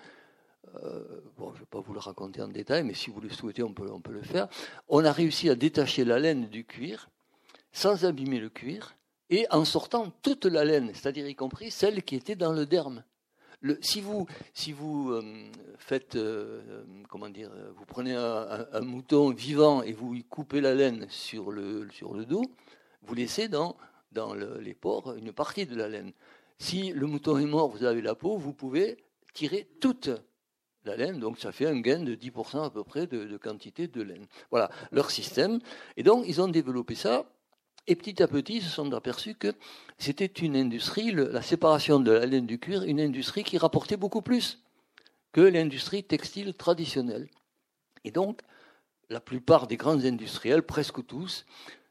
euh, 0.84 1.22
bon, 1.38 1.50
je 1.52 1.56
ne 1.56 1.60
vais 1.60 1.66
pas 1.66 1.80
vous 1.80 1.94
le 1.94 2.00
raconter 2.00 2.42
en 2.42 2.48
détail, 2.48 2.84
mais 2.84 2.94
si 2.94 3.10
vous 3.10 3.22
le 3.22 3.30
souhaitez, 3.30 3.64
on 3.64 3.74
peut, 3.74 3.90
on 3.92 4.02
peut 4.02 4.12
le 4.12 4.22
faire. 4.22 4.48
On 4.88 5.04
a 5.06 5.12
réussi 5.12 5.50
à 5.50 5.56
détacher 5.56 6.06
la 6.06 6.20
laine 6.20 6.48
du 6.48 6.66
cuir 6.66 7.10
sans 7.72 8.06
abîmer 8.06 8.40
le 8.40 8.50
cuir 8.50 8.96
et 9.30 9.46
en 9.52 9.64
sortant 9.66 10.12
toute 10.24 10.46
la 10.46 10.66
laine, 10.66 10.92
c'est-à-dire 10.94 11.28
y 11.28 11.36
compris 11.36 11.72
celle 11.72 12.04
qui 12.04 12.16
était 12.16 12.36
dans 12.36 12.52
le 12.52 12.66
derme. 12.66 13.04
si 13.82 14.02
vous, 14.02 14.26
si 14.54 14.72
vous 14.72 15.12
euh, 15.12 15.24
faites, 15.78 16.16
euh, 16.16 16.84
comment 17.10 17.30
dire, 17.30 17.52
vous 17.76 17.86
prenez 17.86 18.16
un, 18.16 18.82
mouton 18.82 19.32
vivant 19.32 19.84
et 19.84 19.94
vous 19.94 20.18
coupez 20.30 20.62
la 20.62 20.74
laine 20.74 21.06
sur 21.10 21.52
le, 21.52 21.88
sur 21.92 22.14
le 22.14 22.26
dos, 22.26 22.44
vous 23.04 23.14
laissez 23.14 23.48
dans, 23.48 23.76
dans 24.12 24.34
les 24.34 24.74
pores 24.74 25.16
une 25.16 25.32
partie 25.32 25.66
de 25.66 25.76
la 25.76 25.88
laine. 25.88 26.12
Si 26.58 26.92
le 26.92 27.06
mouton 27.06 27.38
est 27.38 27.46
mort, 27.46 27.70
vous 27.70 27.84
avez 27.84 28.02
la 28.02 28.16
peau, 28.16 28.38
vous 28.38 28.54
pouvez 28.54 28.98
tirer 29.34 29.70
toute 29.80 30.10
la 30.86 30.96
laine, 30.96 31.20
donc 31.20 31.40
ça 31.40 31.52
fait 31.52 31.68
un 31.68 31.80
gain 31.80 32.00
de 32.00 32.16
10% 32.16 32.64
à 32.64 32.70
peu 32.70 32.84
près 32.84 33.08
de, 33.08 33.38
quantité 33.38 33.88
de 33.88 34.02
laine. 34.02 34.26
Voilà 34.50 34.70
leur 34.92 35.12
système. 35.12 35.60
Et 35.98 36.04
donc 36.04 36.26
ils 36.28 36.42
ont 36.42 36.48
développé 36.48 36.96
ça 36.96 37.26
et 37.88 37.96
petit 37.96 38.22
à 38.22 38.28
petit, 38.28 38.58
ils 38.58 38.62
se 38.62 38.70
sont 38.70 38.94
aperçus 38.94 39.36
que 39.36 39.54
c'était 39.98 40.26
une 40.26 40.56
industrie, 40.56 41.12
la 41.12 41.42
séparation 41.42 42.00
de 42.00 42.12
la 42.12 42.26
laine 42.26 42.46
du 42.46 42.60
cuir, 42.60 42.84
une 42.84 43.00
industrie 43.00 43.44
qui 43.44 43.58
rapportait 43.58 43.98
beaucoup 43.98 44.22
plus 44.22 44.60
que 45.32 45.42
l'industrie 45.42 46.04
textile 46.04 46.54
traditionnelle. 46.54 47.30
Et 48.04 48.12
donc, 48.12 48.42
la 49.10 49.20
plupart 49.20 49.66
des 49.66 49.76
grands 49.76 50.06
industriels, 50.06 50.64
presque 50.64 51.06
tous, 51.06 51.46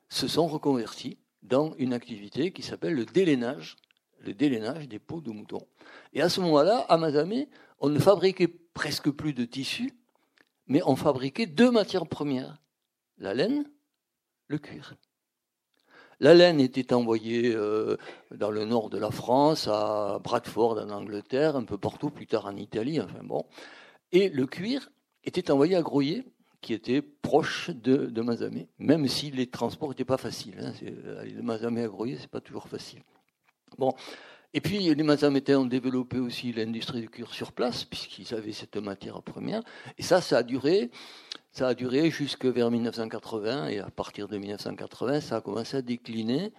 se 0.09 0.29
sont 0.29 0.46
reconvertis 0.46 1.18
dans 1.42 1.74
une 1.79 1.92
activité 1.92 2.53
qui 2.53 2.62
s'appelle 2.62 2.94
le 2.94 3.05
délainage, 3.05 3.77
le 4.20 4.35
délainage 4.35 4.88
des 4.88 4.98
peaux 4.98 5.20
de 5.20 5.31
mouton. 5.31 5.66
Et 6.12 6.22
à 6.22 6.29
ce 6.29 6.40
moment-là, 6.40 6.87
à 6.88 6.96
Mazamé, 6.96 7.48
on 7.80 7.88
ne 7.88 7.98
fabriquait 7.98 8.48
presque 8.48 9.10
plus 9.10 9.32
de 9.32 9.44
tissu, 9.44 9.94
mais 10.66 10.82
on 10.84 10.96
fabriquait 10.96 11.46
deux 11.46 11.70
matières 11.70 12.06
premières, 12.06 12.58
la 13.18 13.34
laine, 13.34 13.64
le 14.48 14.58
cuir. 14.58 14.94
La 16.20 16.34
laine 16.34 16.60
était 16.60 16.92
envoyée 16.92 17.54
euh, 17.54 17.96
dans 18.34 18.50
le 18.50 18.64
nord 18.64 18.90
de 18.90 18.98
la 18.98 19.10
France, 19.10 19.68
à 19.68 20.18
Bradford 20.22 20.78
en 20.78 20.90
Angleterre, 20.90 21.54
un 21.54 21.64
peu 21.64 21.78
partout, 21.78 22.10
plus 22.10 22.26
tard 22.26 22.46
en 22.46 22.56
Italie, 22.56 23.00
enfin 23.00 23.22
bon. 23.22 23.44
Et 24.10 24.28
le 24.28 24.46
cuir 24.46 24.90
était 25.22 25.50
envoyé 25.50 25.76
à 25.76 25.82
Groyer, 25.82 26.24
qui 26.60 26.72
était 26.74 27.02
proche 27.02 27.70
de, 27.70 28.06
de 28.06 28.22
Mazamé, 28.22 28.68
même 28.78 29.06
si 29.06 29.30
les 29.30 29.46
transports 29.46 29.90
n'étaient 29.90 30.04
pas 30.04 30.16
faciles. 30.16 30.58
Hein. 30.60 30.72
Aller 31.20 31.32
de 31.32 31.42
Mazamé 31.42 31.84
à 31.84 31.88
Groyer, 31.88 32.16
c'est 32.20 32.30
pas 32.30 32.40
toujours 32.40 32.66
facile. 32.66 33.02
Bon. 33.76 33.94
Et 34.54 34.61
puis 34.61 34.94
les 34.94 35.02
Mazamétains 35.02 35.58
ont 35.58 35.66
développé 35.66 36.18
aussi 36.18 36.52
l'industrie 36.52 37.02
du 37.02 37.11
cuir 37.11 37.32
sur 37.32 37.52
place, 37.52 37.84
puisqu'ils 37.84 38.34
avaient 38.34 38.52
cette 38.52 38.76
matière 38.76 39.22
première. 39.22 39.62
Et 39.98 40.02
ça, 40.02 40.20
ça 40.20 40.38
a 40.38 40.42
duré 40.42 40.90
ça 41.52 41.68
a 41.68 41.74
duré 41.74 42.11
jusque 42.11 42.44
vers 42.44 42.70
1980 42.70 43.68
et 43.68 43.80
à 43.80 43.90
partir 43.90 44.28
de 44.28 44.38
1980, 44.38 45.20
ça 45.20 45.37
a 45.37 45.40
commencé 45.40 45.76
à 45.76 45.82
décliner, 45.82 46.52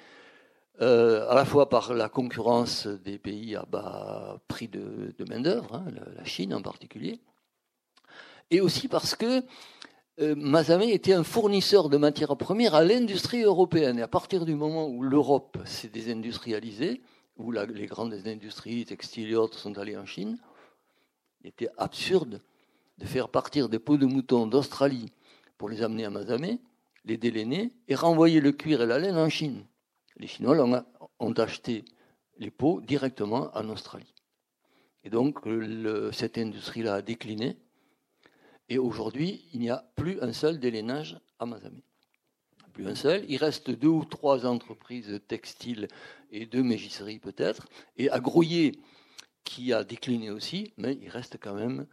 euh, 0.81 1.29
à 1.29 1.35
la 1.35 1.45
fois 1.45 1.69
par 1.69 1.93
la 1.93 2.09
concurrence 2.09 2.85
des 2.85 3.17
pays 3.17 3.55
à 3.55 3.63
bas 3.63 4.41
prix 4.47 4.67
de, 4.67 5.13
main-d'œuvre, 5.29 5.75
hein, 5.75 5.85
la 6.17 6.25
Chine 6.25 6.53
en 6.53 6.61
particulier, 6.61 7.21
et 8.51 8.59
aussi 8.59 8.87
parce 8.89 9.15
que 9.15 9.43
euh, 10.19 10.81
était 10.81 11.13
un 11.13 11.23
fournisseur 11.23 11.87
de 11.87 11.95
matières 11.95 12.35
premières 12.35 12.75
à 12.75 12.83
l'industrie 12.83 13.43
européenne. 13.43 13.99
Et 13.99 14.01
à 14.01 14.09
partir 14.09 14.43
du 14.43 14.55
moment 14.55 14.87
où 14.87 15.01
l'Europe 15.01 15.59
s'est 15.63 15.87
désindustrialisée, 15.87 17.01
où 17.39 17.51
les 17.51 17.85
grandes 17.85 18.13
industries 18.27 18.85
textiles 18.85 19.29
et 19.29 19.35
autres 19.35 19.57
sont 19.57 19.77
allées 19.77 19.97
en 19.97 20.05
Chine, 20.05 20.37
il 21.41 21.47
était 21.47 21.69
absurde 21.77 22.41
de 22.97 23.05
faire 23.05 23.29
partir 23.29 23.69
des 23.69 23.79
peaux 23.79 23.97
de 23.97 24.05
mouton 24.05 24.45
d'Australie 24.45 25.11
pour 25.57 25.69
les 25.69 25.81
amener 25.81 26.03
à 26.03 26.09
Mazamé, 26.09 26.59
les 27.05 27.17
délainer 27.17 27.71
et 27.87 27.95
renvoyer 27.95 28.41
le 28.41 28.51
cuir 28.51 28.81
et 28.81 28.85
la 28.85 28.99
laine 28.99 29.15
en 29.15 29.29
Chine. 29.29 29.65
Les 30.17 30.27
Chinois 30.27 30.85
ont 31.19 31.33
acheté 31.33 31.85
les 32.37 32.51
peaux 32.51 32.81
directement 32.81 33.49
en 33.53 33.69
Australie. 33.69 34.13
Et 35.05 35.09
donc 35.09 35.39
cette 36.11 36.37
industrie-là 36.37 36.95
a 36.95 37.01
décliné. 37.01 37.57
Et 38.67 38.77
aujourd'hui, 38.77 39.45
il 39.53 39.61
n'y 39.61 39.69
a 39.69 39.89
plus 39.95 40.21
un 40.21 40.33
seul 40.33 40.59
délainage 40.59 41.17
à 41.39 41.45
Mazamé. 41.45 41.83
Plus 42.73 42.85
un 42.85 42.95
seul. 42.95 43.23
Il 43.29 43.37
reste 43.37 43.71
deux 43.71 43.87
ou 43.87 44.03
trois 44.03 44.45
entreprises 44.45 45.21
textiles 45.27 45.87
et 46.31 46.45
deux 46.45 46.63
mégisseries 46.63 47.19
peut-être. 47.19 47.67
Et 47.97 48.09
à 48.09 48.19
Grouillet, 48.19 48.73
qui 49.43 49.73
a 49.73 49.83
décliné 49.83 50.29
aussi, 50.29 50.73
mais 50.77 50.97
il 51.01 51.09
reste 51.09 51.37
quand 51.41 51.55
même 51.55 51.87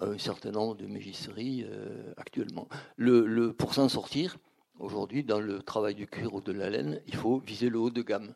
un 0.00 0.18
certain 0.18 0.50
nombre 0.50 0.76
de 0.76 0.86
mégisseries 0.86 1.64
euh, 1.64 2.12
actuellement. 2.16 2.68
Le, 2.96 3.52
pour 3.52 3.74
s'en 3.74 3.88
sortir, 3.88 4.36
aujourd'hui, 4.78 5.24
dans 5.24 5.40
le 5.40 5.62
travail 5.62 5.94
du 5.94 6.06
cuir 6.06 6.34
ou 6.34 6.40
de 6.40 6.52
la 6.52 6.70
laine, 6.70 7.00
il 7.06 7.16
faut 7.16 7.38
viser 7.38 7.68
le 7.68 7.78
haut 7.78 7.90
de 7.90 8.02
gamme. 8.02 8.34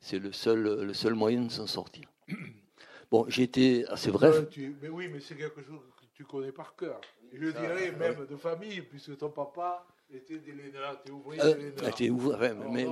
C'est 0.00 0.18
le 0.18 0.32
seul, 0.32 1.14
moyen 1.14 1.42
de 1.42 1.50
s'en 1.50 1.66
sortir. 1.66 2.08
Bon, 3.10 3.24
j'ai 3.28 3.44
été 3.44 3.86
assez 3.86 4.10
bref. 4.10 4.44
mais 4.82 4.90
oui, 4.90 5.08
mais 5.08 5.18
c'est 5.18 5.34
quelque 5.34 5.62
chose 5.62 5.80
tu 6.18 6.24
connais 6.24 6.50
par 6.50 6.74
cœur. 6.74 7.00
Je 7.32 7.50
dirais 7.50 7.92
même 7.92 8.26
de 8.26 8.34
famille, 8.34 8.82
puisque 8.82 9.16
ton 9.16 9.30
papa 9.30 9.86
était 10.12 10.38
déléneur, 10.38 10.98
était 11.00 11.12
ouvrier 11.12 11.40
euh, 11.40 12.54
mais 12.72 12.86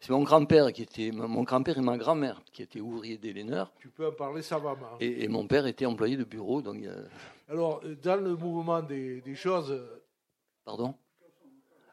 c'est 0.00 0.10
mon 0.10 0.22
grand-père 0.22 0.72
qui 0.72 0.82
était, 0.82 1.10
mon 1.10 1.42
grand-père 1.42 1.76
et 1.76 1.80
ma 1.80 1.98
grand-mère 1.98 2.40
qui 2.52 2.62
étaient 2.62 2.80
ouvriers 2.80 3.18
déléneurs. 3.18 3.72
Tu 3.80 3.88
peux 3.88 4.06
en 4.06 4.12
parler 4.12 4.42
savamment. 4.42 4.96
Et, 5.00 5.24
et 5.24 5.28
mon 5.28 5.48
père 5.48 5.66
était 5.66 5.86
employé 5.86 6.16
de 6.16 6.22
bureau, 6.22 6.62
donc. 6.62 6.84
Alors, 7.48 7.82
dans 8.00 8.22
le 8.22 8.36
mouvement 8.36 8.80
des, 8.80 9.22
choses. 9.34 9.72
Euh, 9.72 10.00
Pardon? 10.64 10.94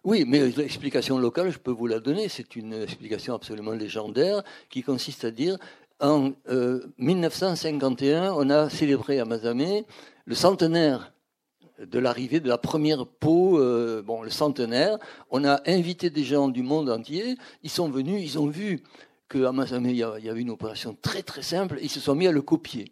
Oui, 0.03 0.23
mais 0.27 0.49
l'explication 0.51 1.17
locale, 1.17 1.49
je 1.49 1.57
peux 1.57 1.71
vous 1.71 1.87
la 1.87 1.99
donner. 1.99 2.29
C'est 2.29 2.55
une 2.55 2.73
explication 2.73 3.33
absolument 3.33 3.71
légendaire 3.71 4.43
qui 4.69 4.83
consiste 4.83 5.25
à 5.25 5.31
dire 5.31 5.57
en 5.99 6.33
1951, 6.97 8.23
euh, 8.23 8.33
on 8.35 8.49
a 8.49 8.69
célébré 8.69 9.19
à 9.19 9.25
Mazamé 9.25 9.85
le 10.25 10.35
centenaire 10.35 11.13
de 11.79 11.99
l'arrivée 11.99 12.39
de 12.39 12.47
la 12.47 12.57
première 12.57 13.05
peau, 13.05 13.59
euh, 13.59 14.01
bon, 14.01 14.21
le 14.21 14.29
centenaire. 14.29 14.97
On 15.29 15.43
a 15.43 15.61
invité 15.65 16.09
des 16.09 16.23
gens 16.23 16.47
du 16.47 16.63
monde 16.63 16.89
entier. 16.89 17.37
Ils 17.63 17.69
sont 17.69 17.89
venus, 17.89 18.21
ils 18.23 18.39
ont 18.39 18.47
vu 18.47 18.81
qu'à 19.29 19.51
Mazamé, 19.51 19.91
il 19.91 19.97
y 19.97 20.03
avait 20.03 20.41
une 20.41 20.49
opération 20.49 20.97
très 21.01 21.21
très 21.21 21.41
simple. 21.41 21.77
Ils 21.81 21.89
se 21.89 21.99
sont 21.99 22.15
mis 22.15 22.27
à 22.27 22.31
le 22.31 22.41
copier. 22.41 22.91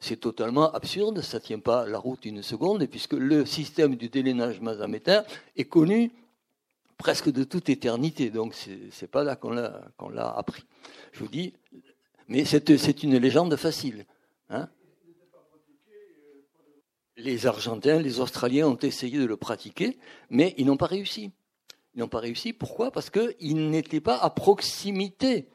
C'est 0.00 0.20
totalement 0.20 0.72
absurde, 0.72 1.20
ça 1.22 1.38
ne 1.38 1.42
tient 1.42 1.58
pas 1.58 1.86
la 1.86 1.98
route 1.98 2.24
une 2.24 2.42
seconde, 2.42 2.86
puisque 2.86 3.14
le 3.14 3.44
système 3.44 3.96
du 3.96 4.08
délainage 4.08 4.60
mazamétain 4.60 5.24
est 5.56 5.64
connu 5.64 6.12
presque 6.98 7.30
de 7.30 7.42
toute 7.42 7.68
éternité. 7.68 8.30
Donc 8.30 8.54
ce 8.54 8.70
n'est 8.70 9.08
pas 9.08 9.24
là 9.24 9.34
qu'on 9.34 9.50
l'a 9.50 10.30
appris. 10.36 10.62
Je 11.12 11.20
vous 11.20 11.28
dis, 11.28 11.52
mais 12.28 12.44
c'est 12.44 13.02
une 13.02 13.16
légende 13.16 13.56
facile. 13.56 14.06
Hein. 14.50 14.68
les 17.16 17.46
Argentins, 17.46 18.00
les 18.00 18.20
Australiens 18.20 18.68
ont 18.68 18.78
essayé 18.78 19.18
de 19.18 19.24
le 19.24 19.36
pratiquer, 19.36 19.98
mais 20.30 20.54
ils 20.56 20.66
n'ont 20.66 20.76
pas 20.76 20.86
réussi. 20.86 21.32
Ils 21.94 22.00
n'ont 22.00 22.08
pas 22.08 22.20
réussi. 22.20 22.52
Pourquoi? 22.52 22.90
Parce 22.90 23.10
qu'ils 23.10 23.70
n'étaient 23.70 24.00
pas 24.00 24.16
à 24.16 24.30
proximité 24.30 25.48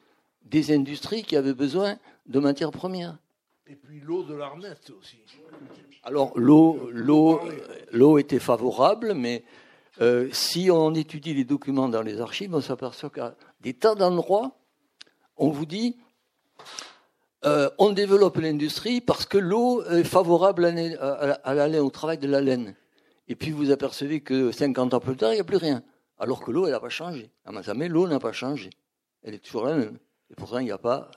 des 0.44 0.74
industries 0.74 1.24
qui 1.24 1.36
avaient 1.36 1.54
besoin 1.54 1.98
de 2.26 2.40
matières 2.40 2.72
premières. 2.72 3.18
Et 3.66 3.76
puis 3.76 4.02
l'eau 4.02 4.24
de 4.24 4.34
l'Arnette 4.34 4.92
aussi. 5.00 5.18
Alors 6.04 6.38
l'eau, 6.38 6.90
l'eau, 6.92 7.40
l'eau 7.92 8.18
était 8.18 8.40
favorable, 8.40 9.14
mais 9.14 9.46
euh, 10.02 10.28
si 10.34 10.70
on 10.70 10.94
étudie 10.94 11.34
les 11.34 11.46
documents 11.46 11.88
dans 11.88 12.02
les 12.02 12.20
archives, 12.20 12.54
on 12.54 12.62
s'aperçoit 12.62 13.10
qu'à 13.10 13.36
des 13.62 13.74
tas 13.74 13.96
d'endroits, 13.96 14.58
on 15.38 15.50
vous 15.50 15.66
dit 15.66 15.96
euh, 17.45 17.69
on 17.78 17.91
développe 17.91 18.38
l'industrie 18.38 19.02
parce 19.02 19.26
que 19.26 19.38
l'eau 19.38 19.84
est 19.84 20.04
favorable 20.04 20.65
à, 20.65 21.54
la 21.54 21.67
laine, 21.67 21.82
au 21.82 21.89
travail 21.89 22.17
de 22.17 22.28
la 22.28 22.41
laine. 22.41 22.76
Et 23.28 23.36
puis 23.36 23.52
vous 23.52 23.71
apercevez 23.71 24.21
que 24.21 24.52
50 24.52 24.93
ans 24.93 24.99
plus 24.99 25.17
tard, 25.17 25.32
il 25.32 25.36
n'y 25.36 25.41
a 25.41 25.45
plus 25.45 25.58
rien. 25.58 25.84
Alors 26.19 26.41
que 26.43 26.52
l'eau, 26.52 26.65
elle 26.65 26.71
n'a 26.71 26.80
pas 26.80 26.89
changé. 26.89 27.30
À 27.45 27.52
Mazamé, 27.52 27.89
l'eau 27.89 28.08
n'a 28.08 28.19
pas 28.19 28.32
changé. 28.32 28.69
Elle 29.23 29.34
est 29.34 29.39
toujours 29.39 29.65
la 29.65 29.76
même. 29.76 29.97
Et 30.32 30.36
pourtant, 30.36 30.60
il 30.60 30.65
n'y 30.65 30.71
a, 30.71 30.78
pas, 30.78 31.12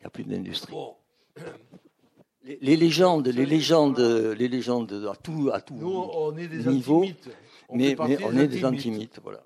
il 0.00 0.06
a 0.06 0.10
plus 0.10 0.24
d'industrie. 0.24 0.74
Les, 2.62 2.74
légendes, 2.74 3.28
les 3.28 3.44
légendes, 3.44 4.00
les 4.00 4.48
légendes 4.48 5.06
à 5.12 5.14
tout, 5.14 5.50
à 5.52 5.60
tout 5.60 5.74
Nous, 5.74 5.92
on 5.92 6.34
est 6.38 6.48
des 6.48 6.64
niveau, 6.70 7.04
mais, 7.70 7.94
on 7.98 8.38
est 8.38 8.48
des 8.48 8.64
antimites, 8.64 9.20
voilà. 9.22 9.44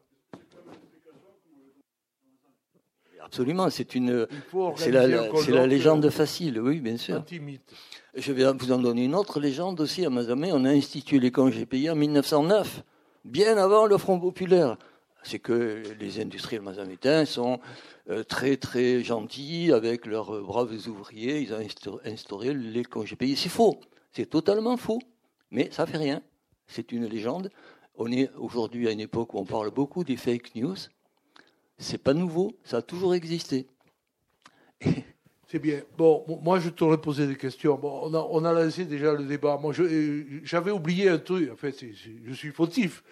Absolument, 3.24 3.70
c'est 3.70 3.94
une, 3.94 4.26
c'est 4.76 4.90
la, 4.90 5.06
la, 5.06 5.66
légende 5.66 6.08
facile, 6.10 6.60
oui, 6.60 6.80
bien 6.80 6.96
sûr. 6.96 7.16
Antimite. 7.16 7.72
Je 8.14 8.32
vais 8.32 8.44
vous 8.52 8.70
en 8.70 8.78
donner 8.78 9.04
une 9.04 9.14
autre 9.14 9.40
légende 9.40 9.80
aussi 9.80 10.04
à 10.04 10.10
Mazamé. 10.10 10.52
On 10.52 10.64
a 10.64 10.70
institué 10.70 11.18
les 11.18 11.32
congés 11.32 11.66
payés 11.66 11.90
en 11.90 11.96
1909, 11.96 12.84
bien 13.24 13.56
avant 13.56 13.86
le 13.86 13.98
Front 13.98 14.20
populaire. 14.20 14.76
C'est 15.24 15.38
que 15.38 15.82
les 15.98 16.20
industriels 16.20 16.62
mazamétains 16.62 17.24
sont 17.24 17.58
euh, 18.10 18.22
très 18.22 18.56
très 18.58 19.02
gentils 19.02 19.72
avec 19.72 20.06
leurs 20.06 20.42
braves 20.42 20.76
ouvriers. 20.86 21.40
Ils 21.40 21.54
ont 21.54 21.98
instauré 22.04 22.52
les 22.52 22.84
congés 22.84 23.16
payés. 23.16 23.34
C'est 23.34 23.48
faux. 23.48 23.80
C'est 24.12 24.28
totalement 24.28 24.76
faux. 24.76 25.00
Mais 25.50 25.70
ça 25.72 25.86
fait 25.86 25.96
rien. 25.96 26.22
C'est 26.66 26.92
une 26.92 27.06
légende. 27.06 27.50
On 27.96 28.12
est 28.12 28.30
aujourd'hui 28.36 28.86
à 28.86 28.92
une 28.92 29.00
époque 29.00 29.34
où 29.34 29.38
on 29.38 29.44
parle 29.44 29.70
beaucoup 29.70 30.04
des 30.04 30.16
fake 30.16 30.54
news. 30.54 30.76
C'est 31.78 31.98
pas 31.98 32.14
nouveau. 32.14 32.56
Ça 32.64 32.78
a 32.78 32.82
toujours 32.82 33.14
existé. 33.14 33.66
C'est 35.48 35.58
bien. 35.58 35.82
Bon, 35.96 36.24
moi, 36.42 36.58
je 36.58 36.68
t'aurais 36.68 37.00
posé 37.00 37.26
des 37.26 37.36
questions. 37.36 37.76
Bon, 37.76 38.10
on, 38.12 38.44
a, 38.44 38.52
lancé 38.52 38.84
déjà 38.84 39.12
le 39.12 39.24
débat. 39.24 39.58
Moi, 39.60 39.72
j'avais 40.42 40.70
oublié 40.70 41.08
un 41.08 41.18
truc. 41.18 41.50
En 41.50 41.56
fait, 41.56 41.74
je 42.24 42.32
suis 42.32 42.50
fautif. 42.50 43.04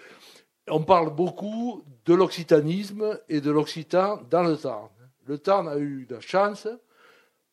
On 0.69 0.83
parle 0.83 1.15
beaucoup 1.15 1.83
de 2.05 2.15
l'occitanisme 2.15 3.19
et 3.29 3.41
de 3.41 3.51
l'occitan 3.51 4.21
dans 4.31 4.43
le 4.43 4.57
Tarn. 4.57 4.89
Le 5.27 5.39
Tarn 5.39 5.69
a 5.69 5.77
eu 5.77 6.07
la 6.09 6.21
chance 6.21 6.67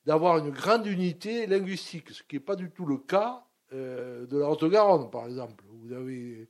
d'avoir 0.05 0.37
une 0.37 0.49
grande 0.49 0.85
unité 0.87 1.45
linguistique, 1.45 2.09
ce 2.09 2.23
qui 2.23 2.37
n'est 2.37 2.39
pas 2.39 2.55
du 2.55 2.71
tout 2.71 2.85
le 2.85 2.97
cas 2.97 3.43
euh, 3.73 4.25
de 4.25 4.37
la 4.37 4.49
Haute-Garonne, 4.49 5.09
par 5.11 5.25
exemple. 5.25 5.63
Vous 5.69 5.93
avez 5.93 6.47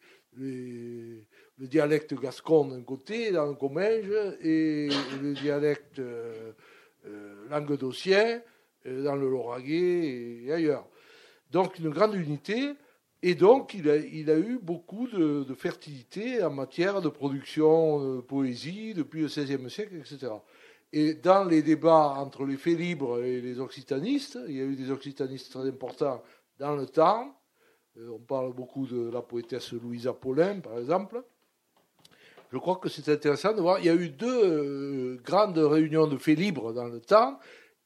le 1.59 1.67
dialecte 1.67 2.13
gascon 2.13 2.65
d'un 2.65 2.81
côté, 2.81 3.31
dans 3.31 3.45
le 3.45 3.53
Comminges, 3.53 4.37
et 4.41 4.89
le 5.21 5.33
dialecte 5.33 5.99
euh, 5.99 6.53
euh, 7.05 7.47
languedocien 7.49 8.41
dans 8.85 9.15
le 9.15 9.29
Lauragais 9.29 10.43
et 10.45 10.53
ailleurs. 10.53 10.87
Donc 11.51 11.77
une 11.79 11.89
grande 11.89 12.15
unité, 12.15 12.73
et 13.21 13.35
donc 13.35 13.73
il 13.73 13.89
a, 13.89 13.97
il 13.97 14.29
a 14.29 14.37
eu 14.37 14.57
beaucoup 14.61 15.07
de, 15.07 15.45
fertilité 15.53 16.41
en 16.41 16.51
matière 16.51 17.01
de 17.01 17.09
production 17.09 18.15
de 18.15 18.21
poésie 18.21 18.93
depuis 18.93 19.21
le 19.21 19.27
XVIe 19.27 19.69
siècle, 19.69 19.95
etc. 19.95 20.31
Et 20.93 21.13
dans 21.15 21.43
les 21.43 21.61
débats 21.61 22.15
entre 22.17 22.45
les 22.45 22.55
faits 22.57 22.77
libres 22.77 23.21
et 23.21 23.41
les 23.41 23.59
occitanistes, 23.59 24.39
il 24.47 24.55
y 24.55 24.61
a 24.61 24.63
eu 24.63 24.75
des 24.75 24.89
occitanistes 24.89 25.51
très 25.51 25.67
importants 25.67 26.23
dans 26.57 26.75
le 26.75 26.85
temps. 26.85 27.35
Euh, 27.97 28.09
on 28.15 28.19
parle 28.19 28.53
beaucoup 28.53 28.87
de 28.87 29.09
la 29.11 29.21
poétesse 29.21 29.73
Louise 29.73 30.07
Apollin, 30.07 30.61
par 30.61 30.79
exemple. 30.79 31.23
Je 32.51 32.57
crois 32.57 32.77
que 32.77 32.89
c'est 32.89 33.09
intéressant 33.09 33.53
de 33.53 33.61
voir. 33.61 33.79
Il 33.79 33.85
y 33.85 33.89
a 33.89 33.95
eu 33.95 34.09
deux 34.09 34.43
euh, 34.43 35.21
grandes 35.23 35.57
réunions 35.57 36.07
de 36.07 36.17
faits 36.17 36.37
libres 36.37 36.73
dans 36.73 36.87
le 36.87 36.99
temps. 36.99 37.39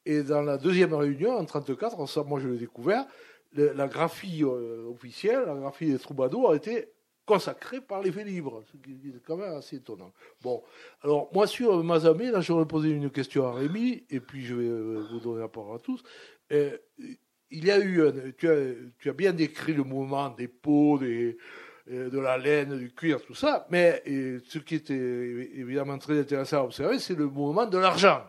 Et 0.06 0.22
dans 0.22 0.42
la 0.42 0.58
deuxième 0.58 0.94
réunion, 0.94 1.30
en 1.30 1.44
1934, 1.44 2.26
moi 2.26 2.40
je 2.40 2.48
l'ai 2.48 2.58
découvert, 2.58 3.06
la 3.54 3.88
graphie 3.88 4.42
euh, 4.42 4.90
officielle, 4.90 5.44
la 5.46 5.54
graphie 5.54 5.90
des 5.90 5.98
troubadours, 5.98 6.50
a 6.50 6.56
été 6.56 6.88
consacrée 7.24 7.80
par 7.80 8.02
les 8.02 8.12
faits 8.12 8.26
libres, 8.26 8.62
ce 8.70 8.76
qui 8.76 8.92
est 9.08 9.22
quand 9.26 9.38
même 9.38 9.54
assez 9.54 9.76
étonnant. 9.76 10.12
Bon, 10.42 10.62
alors 11.00 11.30
moi 11.32 11.46
sur 11.46 11.82
Mazamé, 11.82 12.30
là 12.30 12.42
j'aurais 12.42 12.66
posé 12.66 12.90
une 12.90 13.08
question 13.08 13.46
à 13.46 13.52
Rémi, 13.52 14.04
et 14.10 14.20
puis 14.20 14.44
je 14.44 14.54
vais 14.54 14.68
vous 15.10 15.20
donner 15.20 15.40
la 15.40 15.48
parole 15.48 15.76
à 15.76 15.78
tous 15.78 16.02
il 17.54 17.64
y 17.64 17.70
a 17.70 17.78
eu, 17.78 18.02
tu 18.36 18.48
as, 19.08 19.12
bien 19.12 19.32
décrit 19.32 19.74
le 19.74 19.84
mouvement 19.84 20.30
des 20.30 20.48
peaux, 20.48 20.98
des, 20.98 21.28
euh, 21.28 21.36
de 21.86 22.18
la 22.18 22.38
laine, 22.38 22.78
du 22.78 22.92
cuir, 22.92 23.22
tout 23.22 23.34
ça, 23.34 23.66
mais 23.70 24.02
ce 24.06 24.58
qui 24.58 24.76
était 24.76 24.94
évidemment 24.94 25.98
très 25.98 26.18
intéressant 26.18 26.58
à 26.58 26.64
observer, 26.64 26.98
c'est 26.98 27.14
le 27.14 27.26
mouvement 27.26 27.66
de 27.66 27.78
l'argent. 27.78 28.22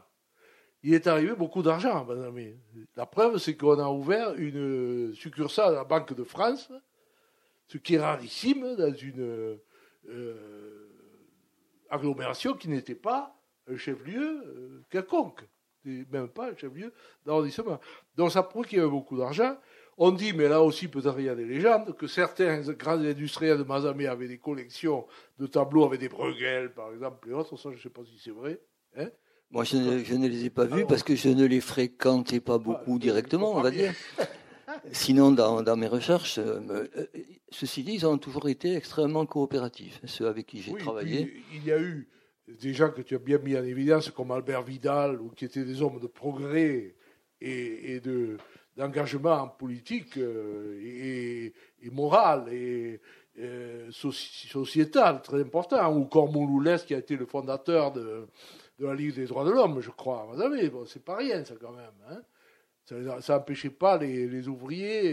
Il 0.83 0.93
est 0.93 1.07
arrivé 1.07 1.33
beaucoup 1.33 1.63
d'argent, 1.63 2.05
madame. 2.05 2.37
La 2.95 3.05
preuve, 3.05 3.37
c'est 3.37 3.55
qu'on 3.55 3.79
a 3.79 3.89
ouvert 3.89 4.35
une 4.35 5.15
succursale 5.15 5.69
à 5.69 5.77
la 5.77 5.83
Banque 5.83 6.13
de 6.13 6.23
France, 6.23 6.71
ce 7.67 7.77
qui 7.77 7.95
est 7.95 7.99
rarissime 7.99 8.75
dans 8.75 8.93
une 8.93 9.57
euh, 10.09 10.89
agglomération 11.89 12.53
qui 12.53 12.69
n'était 12.69 12.93
pas 12.93 13.35
un 13.67 13.77
chef-lieu 13.77 14.43
euh, 14.45 14.83
quelconque 14.91 15.47
même 15.85 16.29
pas 16.29 16.51
un 16.51 16.55
chef-lieu 16.55 16.93
d'arrondissement. 17.25 17.79
Donc 18.15 18.31
ça 18.31 18.43
prouve 18.43 18.65
qu'il 18.65 18.77
y 18.77 18.81
avait 18.81 18.89
beaucoup 18.89 19.17
d'argent. 19.17 19.57
On 19.97 20.11
dit, 20.11 20.33
mais 20.33 20.49
là 20.49 20.61
aussi 20.61 20.87
peut-être 20.87 21.15
il 21.19 21.25
y 21.25 21.29
a 21.29 21.35
des 21.35 21.45
légendes, 21.45 21.95
que 21.95 22.07
certains 22.07 22.59
grands 22.73 22.99
industriels 22.99 23.57
de 23.57 23.63
Mazamé 23.63 24.07
avaient 24.07 24.27
des 24.27 24.37
collections 24.37 25.05
de 25.39 25.47
tableaux 25.47 25.85
avec 25.85 25.99
des 26.01 26.09
Bruegel, 26.09 26.73
par 26.73 26.91
exemple, 26.91 27.29
et 27.29 27.33
autres. 27.33 27.57
Ça, 27.57 27.69
je 27.71 27.77
ne 27.77 27.81
sais 27.81 27.89
pas 27.89 28.01
si 28.03 28.19
c'est 28.21 28.31
vrai. 28.31 28.59
Hein. 28.97 29.09
Moi, 29.51 29.63
je 29.63 29.77
ne, 29.77 30.27
les 30.27 30.45
ai 30.45 30.49
pas 30.49 30.65
vus 30.65 30.85
parce 30.85 31.03
que 31.03 31.15
je 31.15 31.29
ne 31.29 31.45
les 31.45 31.61
fréquentais 31.61 32.41
pas 32.41 32.57
beaucoup 32.57 32.99
directement, 32.99 33.55
on 33.55 33.61
va 33.61 33.71
dire. 33.71 33.93
Sinon, 34.91 35.31
dans, 35.31 35.77
mes 35.77 35.87
recherches, 35.87 36.39
euh, 36.39 36.59
euh, 36.69 37.05
ceci 37.49 37.83
dit, 37.83 37.93
ils 37.93 38.05
ont 38.05 38.17
toujours 38.17 38.49
été 38.49 38.75
extrêmement 38.75 39.25
coopératifs, 39.25 40.01
ceux 40.05 40.27
avec 40.27 40.47
qui 40.47 40.61
j'ai 40.61 40.73
travaillé. 40.73 41.41
il 41.53 41.63
y 41.63 41.71
a 41.71 41.79
eu 41.79 42.09
des 42.47 42.73
gens 42.73 42.89
que 42.89 43.01
tu 43.01 43.15
as 43.15 43.19
bien 43.19 43.37
mis 43.37 43.55
en 43.57 43.63
évidence, 43.63 44.09
comme 44.11 44.31
Albert 44.31 44.63
Vidal, 44.63 45.21
ou 45.21 45.29
qui 45.29 45.45
étaient 45.45 45.63
des 45.63 45.81
hommes 45.81 45.99
de 45.99 46.07
progrès 46.07 46.95
et, 47.41 47.99
de, 47.99 48.37
d'engagement 48.75 49.47
politique 49.47 50.17
euh, 50.17 51.53
et, 51.81 51.89
moral 51.91 52.51
et, 52.51 52.99
sociétal 53.91 55.21
très 55.21 55.41
important, 55.41 55.93
ou 55.93 56.05
Cormouloulès, 56.05 56.83
qui 56.85 56.95
a 56.95 56.99
été 56.99 57.17
le 57.17 57.25
fondateur 57.25 57.91
de, 57.91 58.27
la 58.79 58.93
Ligue 58.93 59.15
des 59.15 59.25
droits 59.25 59.43
de 59.43 59.51
l'homme, 59.51 59.81
je 59.81 59.89
crois. 59.89 60.25
Vous 60.31 60.39
savez, 60.39 60.69
bon, 60.69 60.85
c'est 60.85 61.03
pas 61.03 61.17
rien, 61.17 61.43
ça, 61.43 61.55
quand 61.59 61.73
même. 61.73 61.91
Hein. 62.09 62.21
ça 63.21 63.37
n'empêchait 63.37 63.71
pas 63.71 63.97
les, 63.97 64.47
ouvriers, 64.47 65.05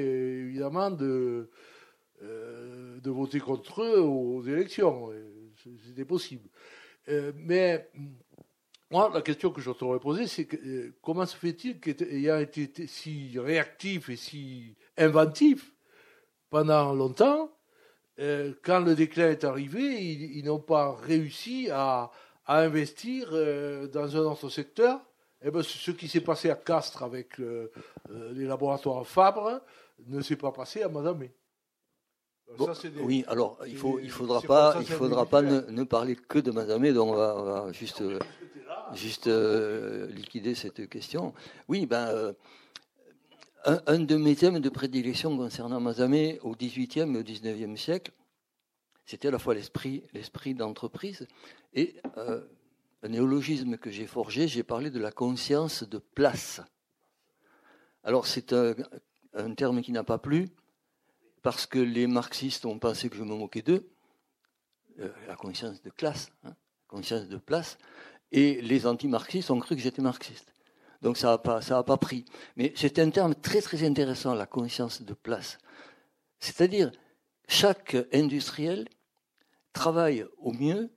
évidemment, 0.46 0.90
de, 0.90 1.50
euh, 2.22 3.00
de 3.00 3.10
voter 3.10 3.40
contre 3.40 3.82
eux 3.82 4.00
aux 4.00 4.42
élections. 4.44 5.10
C'était 5.84 6.04
possible. 6.04 6.48
Euh, 7.08 7.32
mais 7.34 7.90
moi, 8.92 9.10
la 9.12 9.22
question 9.22 9.50
que 9.50 9.60
je 9.60 9.70
t'aurais 9.70 9.98
posée, 9.98 10.26
c'est 10.26 10.46
euh, 10.54 10.94
comment 11.02 11.26
se 11.26 11.36
fait-il 11.36 11.80
qu'il 11.80 12.28
ait 12.28 12.42
été 12.42 12.86
si 12.86 13.38
réactif 13.38 14.10
et 14.10 14.16
si 14.16 14.76
inventif 14.98 15.72
pendant 16.50 16.92
longtemps 16.92 17.50
euh, 18.20 18.52
Quand 18.62 18.80
le 18.80 18.94
déclin 18.94 19.30
est 19.30 19.44
arrivé, 19.44 20.04
ils, 20.04 20.44
n'ont 20.44 20.60
pas 20.60 20.94
réussi 20.94 21.68
à, 21.70 22.10
investir 22.46 23.30
dans 23.92 24.16
un 24.16 24.20
autre 24.20 24.50
secteur? 24.50 25.00
Et 25.40 25.48
eh 25.48 25.50
ben, 25.50 25.62
ce 25.62 25.90
qui 25.90 26.06
s'est 26.06 26.20
passé 26.20 26.50
à 26.50 26.54
Castres 26.54 27.02
avec 27.02 27.38
les 27.38 28.44
laboratoires 28.44 29.06
Fabre 29.06 29.60
ne 30.06 30.20
s'est 30.20 30.36
pas 30.36 30.52
passé 30.52 30.82
à 30.82 30.88
Madamé 30.88 31.32
oui, 33.00 33.24
alors 33.28 33.58
il 33.66 33.76
faut, 33.76 33.98
il 33.98 34.10
faudra 34.10 34.40
pas, 34.40 34.76
il 34.80 34.86
faudra 34.86 35.26
pas 35.26 35.42
ne, 35.42 35.84
parler 35.84 36.16
que 36.16 36.38
de 36.38 36.50
Mazamé, 36.50 36.92
donc 36.92 37.08
on 37.08 37.14
va, 37.14 37.72
juste, 37.72 38.02
juste 38.94 39.26
euh, 39.26 40.10
liquider 40.12 40.54
cette 40.54 40.88
question. 40.88 41.34
Oui, 41.68 41.86
ben, 41.86 42.08
euh, 42.08 42.32
un, 43.64 44.00
de 44.00 44.16
mes 44.16 44.36
thèmes 44.36 44.60
de 44.60 44.68
prédilection 44.68 45.36
concernant 45.36 45.80
Mazamé 45.80 46.38
au 46.42 46.54
XVIIIe 46.54 47.14
et 47.14 47.18
au 47.18 47.22
XIXe 47.22 47.80
siècle, 47.80 48.12
c'était 49.04 49.28
à 49.28 49.30
la 49.30 49.38
fois 49.38 49.54
l'esprit, 49.54 50.04
l'esprit 50.12 50.54
d'entreprise 50.54 51.26
et 51.74 51.96
euh, 52.16 52.42
un 53.02 53.08
néologisme 53.08 53.76
que 53.76 53.90
j'ai 53.90 54.06
forgé. 54.06 54.48
J'ai 54.48 54.62
parlé 54.62 54.90
de 54.90 55.00
la 55.00 55.10
conscience 55.10 55.82
de 55.88 55.98
place. 55.98 56.60
Alors 58.04 58.26
c'est 58.26 58.52
un 58.52 59.54
terme 59.54 59.80
qui 59.80 59.92
n'a 59.92 60.04
pas 60.04 60.18
plu 60.18 60.48
parce 61.42 61.66
que 61.66 61.78
les 61.78 62.06
marxistes 62.06 62.66
ont 62.66 62.78
pensé 62.78 63.08
que 63.08 63.16
je 63.16 63.22
me 63.22 63.34
moquais 63.34 63.62
d'eux, 63.62 63.88
la 65.26 65.36
conscience 65.36 65.82
de 65.82 65.90
classe, 65.90 66.30
hein, 66.44 66.54
conscience 66.88 67.28
de 67.28 67.38
place, 67.38 67.78
et 68.32 68.60
les 68.60 68.86
anti-marxistes 68.86 69.50
ont 69.50 69.60
cru 69.60 69.76
que 69.76 69.82
j'étais 69.82 70.02
marxiste. 70.02 70.52
Donc 71.00 71.16
ça 71.16 71.28
n'a 71.28 71.38
pas, 71.38 71.60
pas 71.60 71.96
pris. 71.96 72.24
Mais 72.56 72.72
c'est 72.76 72.98
un 72.98 73.10
terme 73.10 73.34
très 73.34 73.60
très 73.60 73.84
intéressant, 73.86 74.34
la 74.34 74.46
conscience 74.46 75.02
de 75.02 75.14
place. 75.14 75.58
C'est-à-dire, 76.40 76.90
chaque 77.48 77.96
industriel 78.12 78.88
travaille 79.72 80.24
au 80.38 80.52
mieux 80.52 80.90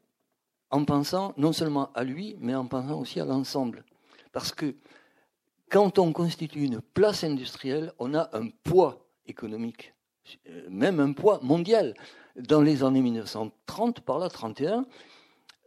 en 0.69 0.85
pensant 0.85 1.33
non 1.37 1.53
seulement 1.53 1.91
à 1.93 2.03
lui, 2.03 2.35
mais 2.39 2.55
en 2.55 2.65
pensant 2.65 2.99
aussi 2.99 3.19
à 3.19 3.25
l'ensemble. 3.25 3.83
Parce 4.31 4.51
que 4.51 4.75
quand 5.69 5.99
on 5.99 6.13
constitue 6.13 6.63
une 6.63 6.81
place 6.81 7.23
industrielle, 7.23 7.93
on 7.99 8.13
a 8.13 8.29
un 8.33 8.49
poids 8.63 9.07
économique 9.27 9.95
même 10.69 10.99
un 10.99 11.13
poids 11.13 11.39
mondial. 11.41 11.93
Dans 12.35 12.61
les 12.61 12.83
années 12.83 13.01
1930, 13.01 14.01
par 14.01 14.19
là, 14.19 14.29
31, 14.29 14.85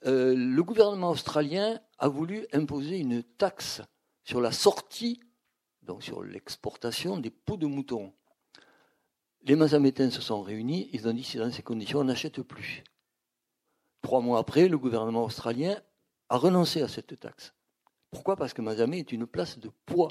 euh, 0.06 0.34
le 0.36 0.62
gouvernement 0.62 1.10
australien 1.10 1.80
a 1.98 2.08
voulu 2.08 2.46
imposer 2.52 2.98
une 2.98 3.22
taxe 3.22 3.82
sur 4.22 4.40
la 4.40 4.52
sortie, 4.52 5.20
donc 5.82 6.02
sur 6.02 6.22
l'exportation 6.22 7.16
des 7.16 7.30
peaux 7.30 7.56
de 7.56 7.66
mouton. 7.66 8.12
Les 9.42 9.56
Mazamétains 9.56 10.10
se 10.10 10.20
sont 10.20 10.42
réunis, 10.42 10.88
ils 10.92 11.08
ont 11.08 11.12
dit 11.12 11.24
si 11.24 11.38
dans 11.38 11.50
ces 11.50 11.62
conditions 11.62 12.00
on 12.00 12.04
n'achète 12.04 12.42
plus. 12.42 12.84
Trois 14.02 14.20
mois 14.20 14.38
après, 14.38 14.68
le 14.68 14.78
gouvernement 14.78 15.24
australien 15.24 15.80
a 16.28 16.36
renoncé 16.36 16.82
à 16.82 16.88
cette 16.88 17.18
taxe. 17.18 17.52
Pourquoi? 18.10 18.36
Parce 18.36 18.52
que 18.52 18.62
Mazamé 18.62 18.98
est 18.98 19.12
une 19.12 19.26
place 19.26 19.58
de 19.58 19.70
poids. 19.86 20.10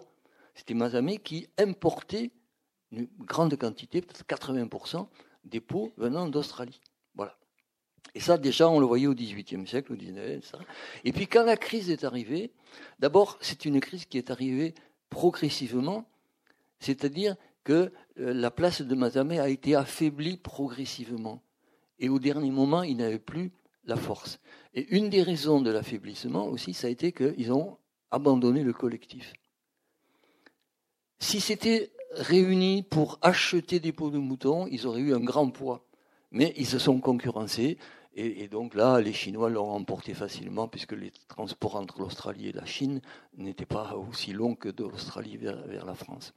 C'était 0.55 0.73
Mazamé 0.73 1.17
qui 1.17 1.47
importait 1.57 2.31
une 2.91 3.07
grande 3.19 3.55
quantité, 3.57 4.01
peut-être 4.01 4.25
80% 4.25 5.07
des 5.45 5.59
peaux 5.59 5.93
venant 5.97 6.27
d'Australie. 6.27 6.79
Et 8.15 8.19
ça, 8.19 8.37
déjà, 8.37 8.69
on 8.69 8.79
le 8.79 8.85
voyait 8.85 9.07
au 9.07 9.13
XVIIIe 9.13 9.67
siècle, 9.67 9.93
au 9.93 9.95
XIXe, 9.95 10.51
Et 11.03 11.11
puis, 11.11 11.27
quand 11.27 11.43
la 11.43 11.57
crise 11.57 11.89
est 11.89 12.03
arrivée, 12.03 12.51
d'abord, 12.99 13.37
c'est 13.41 13.65
une 13.65 13.79
crise 13.79 14.05
qui 14.05 14.17
est 14.17 14.31
arrivée 14.31 14.73
progressivement, 15.09 16.05
c'est-à-dire 16.79 17.35
que 17.63 17.91
euh, 18.19 18.33
la 18.33 18.51
place 18.51 18.81
de 18.81 18.95
Mazamé 18.95 19.39
a 19.39 19.49
été 19.49 19.75
affaiblie 19.75 20.37
progressivement. 20.37 21.41
Et 21.99 22.09
au 22.09 22.19
dernier 22.19 22.51
moment, 22.51 22.83
il 22.83 22.97
n'avait 22.97 23.19
plus 23.19 23.51
la 23.85 23.95
force. 23.95 24.39
Et 24.73 24.95
une 24.95 25.09
des 25.09 25.23
raisons 25.23 25.61
de 25.61 25.71
l'affaiblissement 25.71 26.47
aussi, 26.47 26.73
ça 26.73 26.87
a 26.87 26.89
été 26.89 27.11
qu'ils 27.11 27.51
ont 27.51 27.77
abandonné 28.11 28.63
le 28.63 28.73
collectif. 28.73 29.33
Si 31.19 31.41
c'était 31.41 31.91
réunis 32.11 32.83
pour 32.83 33.17
acheter 33.21 33.79
des 33.79 33.91
peaux 33.91 34.11
de 34.11 34.17
mouton, 34.17 34.67
ils 34.67 34.85
auraient 34.85 35.01
eu 35.01 35.13
un 35.13 35.19
grand 35.19 35.49
poids. 35.49 35.86
Mais 36.31 36.53
ils 36.57 36.65
se 36.65 36.79
sont 36.79 36.99
concurrencés. 36.99 37.77
Et, 38.19 38.47
donc 38.47 38.73
là, 38.73 38.99
les 38.99 39.13
Chinois 39.13 39.51
l'ont 39.51 39.69
emporté 39.69 40.15
facilement, 40.15 40.67
puisque 40.67 40.93
les 40.93 41.11
transports 41.27 41.75
entre 41.75 41.99
l'Australie 41.99 42.47
et 42.47 42.51
la 42.51 42.65
Chine 42.65 42.99
n'étaient 43.37 43.67
pas 43.67 43.95
aussi 43.95 44.33
longs 44.33 44.55
que 44.55 44.69
de 44.69 44.83
l'Australie 44.83 45.37
vers, 45.37 45.85
la 45.85 45.93
France. 45.93 46.33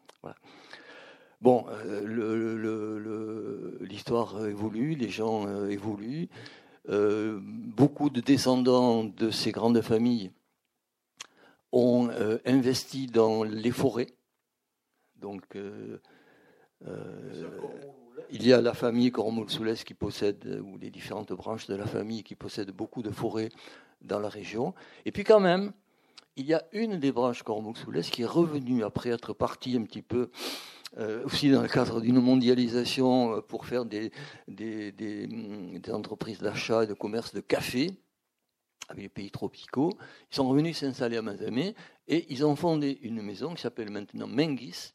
Bon, 1.41 1.64
euh, 1.70 3.78
l'histoire 3.80 4.47
évolue, 4.47 4.95
les 4.95 5.09
gens 5.09 5.47
euh, 5.47 5.70
évoluent. 5.70 6.28
Euh, 6.91 7.41
beaucoup 7.43 8.11
de 8.11 8.20
descendants 8.20 9.05
de 9.05 9.30
ces 9.30 9.51
grandes 9.51 9.80
familles 9.80 10.32
ont 11.72 12.11
investi 12.45 13.07
dans 13.07 13.43
les 13.43 13.70
forêts. 13.70 14.12
Donc, 15.16 15.57
il 18.31 18.47
y 18.47 18.53
a 18.53 18.61
la 18.61 18.75
famille 18.75 19.11
Cormoul-Soulès 19.11 19.85
qui 19.85 19.95
possède, 19.95 20.61
ou 20.64 20.79
les 20.79 20.91
différentes 20.91 21.33
branches 21.33 21.66
de 21.66 21.75
la 21.75 21.87
famille 21.87 22.23
qui 22.23 22.35
possèdent 22.35 22.73
beaucoup 22.73 23.03
de 23.03 23.11
forêts 23.11 23.51
dans 24.01 24.18
la 24.18 24.29
région. 24.29 24.75
Et 25.05 25.12
puis 25.12 25.25
quand 25.25 25.41
même, 25.41 25.73
il 26.37 26.47
y 26.47 26.55
a 26.55 26.64
une 26.73 26.99
des 26.99 27.12
branches 27.12 27.43
Cormoul-Soulès 27.43 28.11
qui 28.11 28.23
est 28.23 28.27
revenue 28.27 28.85
après 28.85 29.11
être 29.11 29.33
partie 29.33 29.77
un 29.77 29.83
petit 29.83 30.03
peu 30.03 30.31
euh, 30.99 31.25
aussi 31.25 31.51
dans 31.51 31.62
le 31.62 31.68
cadre 31.68 32.01
d'une 32.01 32.21
mondialisation 32.21 33.37
euh, 33.37 33.41
pour 33.41 33.66
faire 33.66 33.85
des, 33.85 34.11
des, 34.49 34.91
des, 34.91 35.27
des 35.27 35.93
entreprises 35.93 36.41
d'achat 36.41 36.85
et 36.85 36.87
de 36.87 36.95
commerce 36.95 37.33
de 37.33 37.41
café 37.41 37.91
avec 38.89 39.03
les 39.05 39.09
pays 39.09 39.31
tropicaux. 39.31 39.93
Ils 40.33 40.35
sont 40.35 40.49
revenus 40.49 40.79
s'installer 40.79 41.16
à 41.16 41.23
Mazamé 41.23 41.75
et 42.09 42.27
ils 42.33 42.45
ont 42.45 42.57
fondé 42.57 42.99
une 43.03 43.23
maison 43.23 43.55
qui 43.55 43.62
s'appelle 43.62 43.91
maintenant 43.91 44.27
Mengis, 44.27 44.95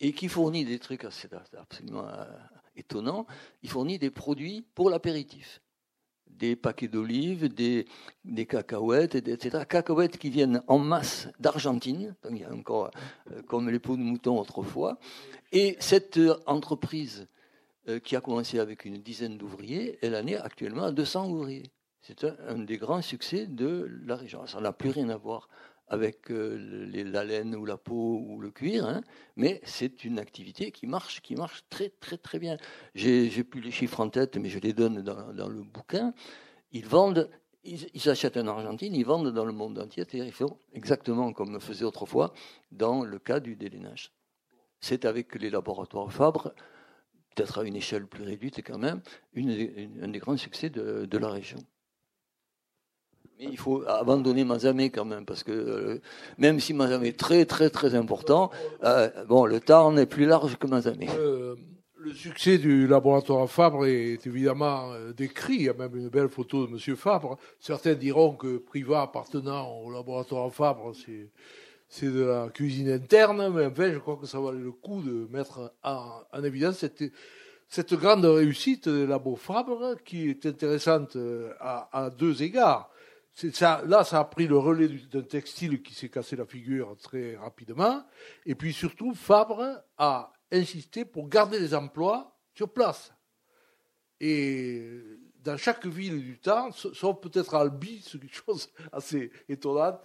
et 0.00 0.12
qui 0.12 0.28
fournit 0.28 0.64
des 0.64 0.78
trucs 0.78 1.04
absolument 1.04 2.06
euh, 2.08 2.24
étonnants. 2.76 3.26
Il 3.62 3.70
fournit 3.70 3.98
des 3.98 4.10
produits 4.10 4.64
pour 4.74 4.90
l'apéritif. 4.90 5.60
Des 6.26 6.56
paquets 6.56 6.88
d'olives, 6.88 7.48
des, 7.52 7.86
cacahuètes, 8.46 9.14
etc. 9.14 9.64
Cacahuètes 9.68 10.18
qui 10.18 10.30
viennent 10.30 10.62
en 10.66 10.78
masse 10.78 11.28
d'Argentine, 11.38 12.14
il 12.30 12.38
y 12.38 12.44
a 12.44 12.52
encore 12.52 12.90
euh, 13.30 13.42
comme 13.42 13.68
les 13.68 13.78
peaux 13.78 13.96
de 13.96 14.02
mouton 14.02 14.40
autrefois. 14.40 14.98
Et 15.52 15.76
cette 15.78 16.18
euh, 16.18 16.36
entreprise 16.46 17.28
qui 18.04 18.14
a 18.14 18.20
commencé 18.20 18.60
avec 18.60 18.84
une 18.84 18.98
dizaine 18.98 19.36
d'ouvriers, 19.36 19.98
elle 20.02 20.14
en 20.14 20.24
est 20.28 20.36
actuellement 20.36 20.84
à 20.84 20.92
200 20.92 21.28
ouvriers. 21.28 21.64
C'est 22.00 22.24
un, 22.24 22.58
des 22.58 22.78
grands 22.78 23.02
succès 23.02 23.46
de 23.46 23.88
la 24.04 24.14
région. 24.14 24.46
Ça 24.46 24.60
n'a 24.60 24.72
plus 24.72 24.90
rien 24.90 25.08
à 25.08 25.16
voir 25.16 25.48
avec 25.92 26.30
euh, 26.30 26.56
la 27.04 27.22
laine 27.22 27.54
ou 27.54 27.66
la 27.66 27.76
peau 27.76 28.24
ou 28.26 28.40
le 28.40 28.50
cuir, 28.50 28.86
hein, 28.86 29.02
mais 29.36 29.60
c'est 29.62 30.04
une 30.04 30.18
activité 30.18 30.72
qui 30.72 30.86
marche, 30.86 31.20
qui 31.20 31.36
marche 31.36 31.64
très 31.68 31.90
très 31.90 32.16
très 32.16 32.38
bien. 32.38 32.56
J'ai 32.94 33.44
plus 33.44 33.60
les 33.60 33.70
chiffres 33.70 34.00
en 34.00 34.08
tête, 34.08 34.38
mais 34.38 34.48
je 34.48 34.58
les 34.58 34.72
donne 34.72 35.02
dans, 35.02 35.48
le 35.48 35.62
bouquin. 35.62 36.14
Ils 36.72 36.86
vendent, 36.86 37.28
ils, 37.62 38.08
achètent 38.08 38.38
en 38.38 38.46
Argentine, 38.46 38.94
ils 38.94 39.04
vendent 39.04 39.34
dans 39.34 39.44
le 39.44 39.52
monde 39.52 39.78
entier. 39.78 40.06
Ils 40.14 40.32
font 40.32 40.56
exactement 40.72 41.30
comme 41.34 41.60
faisait 41.60 41.84
autrefois 41.84 42.32
dans 42.70 43.04
le 43.04 43.18
cas 43.18 43.38
du 43.38 43.54
délainage. 43.54 44.14
C'est 44.80 45.04
avec 45.04 45.34
les 45.34 45.50
laboratoires 45.50 46.10
Fabre, 46.10 46.54
peut-être 47.34 47.58
à 47.58 47.64
une 47.64 47.76
échelle 47.76 48.06
plus 48.06 48.24
réduite 48.24 48.62
quand 48.64 48.78
même, 48.78 49.02
un 49.36 50.08
des 50.08 50.18
grands 50.20 50.38
succès 50.38 50.70
de 50.70 51.18
la 51.18 51.28
région 51.28 51.58
il 53.50 53.58
faut 53.58 53.82
abandonner 53.86 54.44
Mazamé 54.44 54.90
quand 54.90 55.04
même, 55.04 55.24
parce 55.24 55.42
que 55.42 55.52
euh, 55.52 56.00
même 56.38 56.60
si 56.60 56.74
Mazamé 56.74 57.08
est 57.08 57.18
très 57.18 57.44
très 57.44 57.70
très 57.70 57.94
important, 57.94 58.50
euh, 58.84 59.08
bon, 59.26 59.46
le 59.46 59.60
Tarn 59.60 59.98
est 59.98 60.06
plus 60.06 60.26
large 60.26 60.56
que 60.56 60.66
Mazamé. 60.66 61.08
Euh, 61.18 61.56
le 61.96 62.12
succès 62.12 62.58
du 62.58 62.86
laboratoire 62.88 63.48
Fabre 63.48 63.86
est 63.86 64.26
évidemment 64.26 64.90
décrit. 65.16 65.54
Il 65.54 65.62
y 65.62 65.68
a 65.68 65.72
même 65.72 65.94
une 65.96 66.08
belle 66.08 66.28
photo 66.28 66.66
de 66.66 66.72
M. 66.72 66.96
Fabre. 66.96 67.38
Certains 67.60 67.94
diront 67.94 68.34
que 68.34 68.58
Privat 68.58 69.02
appartenant 69.02 69.70
au 69.78 69.92
laboratoire 69.92 70.52
Fabre, 70.52 70.92
c'est 70.94 71.30
c'est 71.88 72.10
de 72.10 72.22
la 72.22 72.48
cuisine 72.48 72.90
interne, 72.90 73.52
mais 73.54 73.66
enfin, 73.66 73.92
je 73.92 73.98
crois 73.98 74.16
que 74.16 74.26
ça 74.26 74.40
valait 74.40 74.58
le 74.58 74.72
coup 74.72 75.02
de 75.02 75.28
mettre 75.30 75.74
en, 75.84 76.42
évidence 76.42 76.78
cette, 76.78 77.04
cette 77.68 77.92
grande 77.92 78.24
réussite 78.24 78.88
des 78.88 79.06
labos 79.06 79.36
Fabre, 79.36 79.96
qui 80.02 80.30
est 80.30 80.46
intéressante 80.46 81.18
à 81.60 82.10
deux 82.16 82.42
égards 82.42 82.88
là, 83.86 84.04
ça 84.04 84.20
a 84.20 84.24
pris 84.24 84.46
le 84.46 84.58
relais 84.58 84.88
d'un 84.88 85.22
textile 85.22 85.82
qui 85.82 85.94
s'est 85.94 86.08
cassé 86.08 86.36
la 86.36 86.46
figure 86.46 86.96
très 86.98 87.36
rapidement. 87.36 88.04
Et 88.46 88.54
puis 88.54 88.72
surtout, 88.72 89.14
Fabre 89.14 89.82
a 89.96 90.32
insisté 90.50 91.04
pour 91.04 91.28
garder 91.28 91.58
les 91.58 91.74
emplois 91.74 92.38
sur 92.54 92.72
place. 92.72 93.12
Et 94.20 94.86
dans 95.42 95.56
chaque 95.56 95.86
ville 95.86 96.20
du 96.22 96.38
temps, 96.38 96.70
sauf 96.70 97.20
peut-être 97.20 97.54
Albi, 97.54 98.02
c'est 98.06 98.20
quelque 98.20 98.36
chose 98.36 98.70
assez 98.92 99.32
étonnante, 99.48 100.00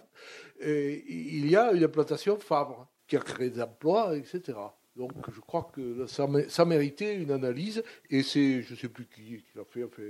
il 0.60 1.48
y 1.48 1.54
a 1.54 1.72
une 1.72 1.84
implantation 1.84 2.38
Fabre 2.38 2.88
qui 3.06 3.16
a 3.16 3.20
créé 3.20 3.50
des 3.50 3.62
emplois, 3.62 4.16
etc. 4.16 4.58
Donc 4.96 5.12
je 5.32 5.40
crois 5.40 5.70
que 5.72 6.06
ça, 6.06 6.26
ça 6.48 6.64
méritait 6.64 7.14
une 7.14 7.30
analyse, 7.30 7.84
et 8.10 8.24
c'est, 8.24 8.62
je 8.62 8.72
ne 8.72 8.78
sais 8.78 8.88
plus 8.88 9.06
qui, 9.06 9.22
qui 9.22 9.44
l'a 9.54 9.64
fait, 9.64 9.84
enfin, 9.84 10.02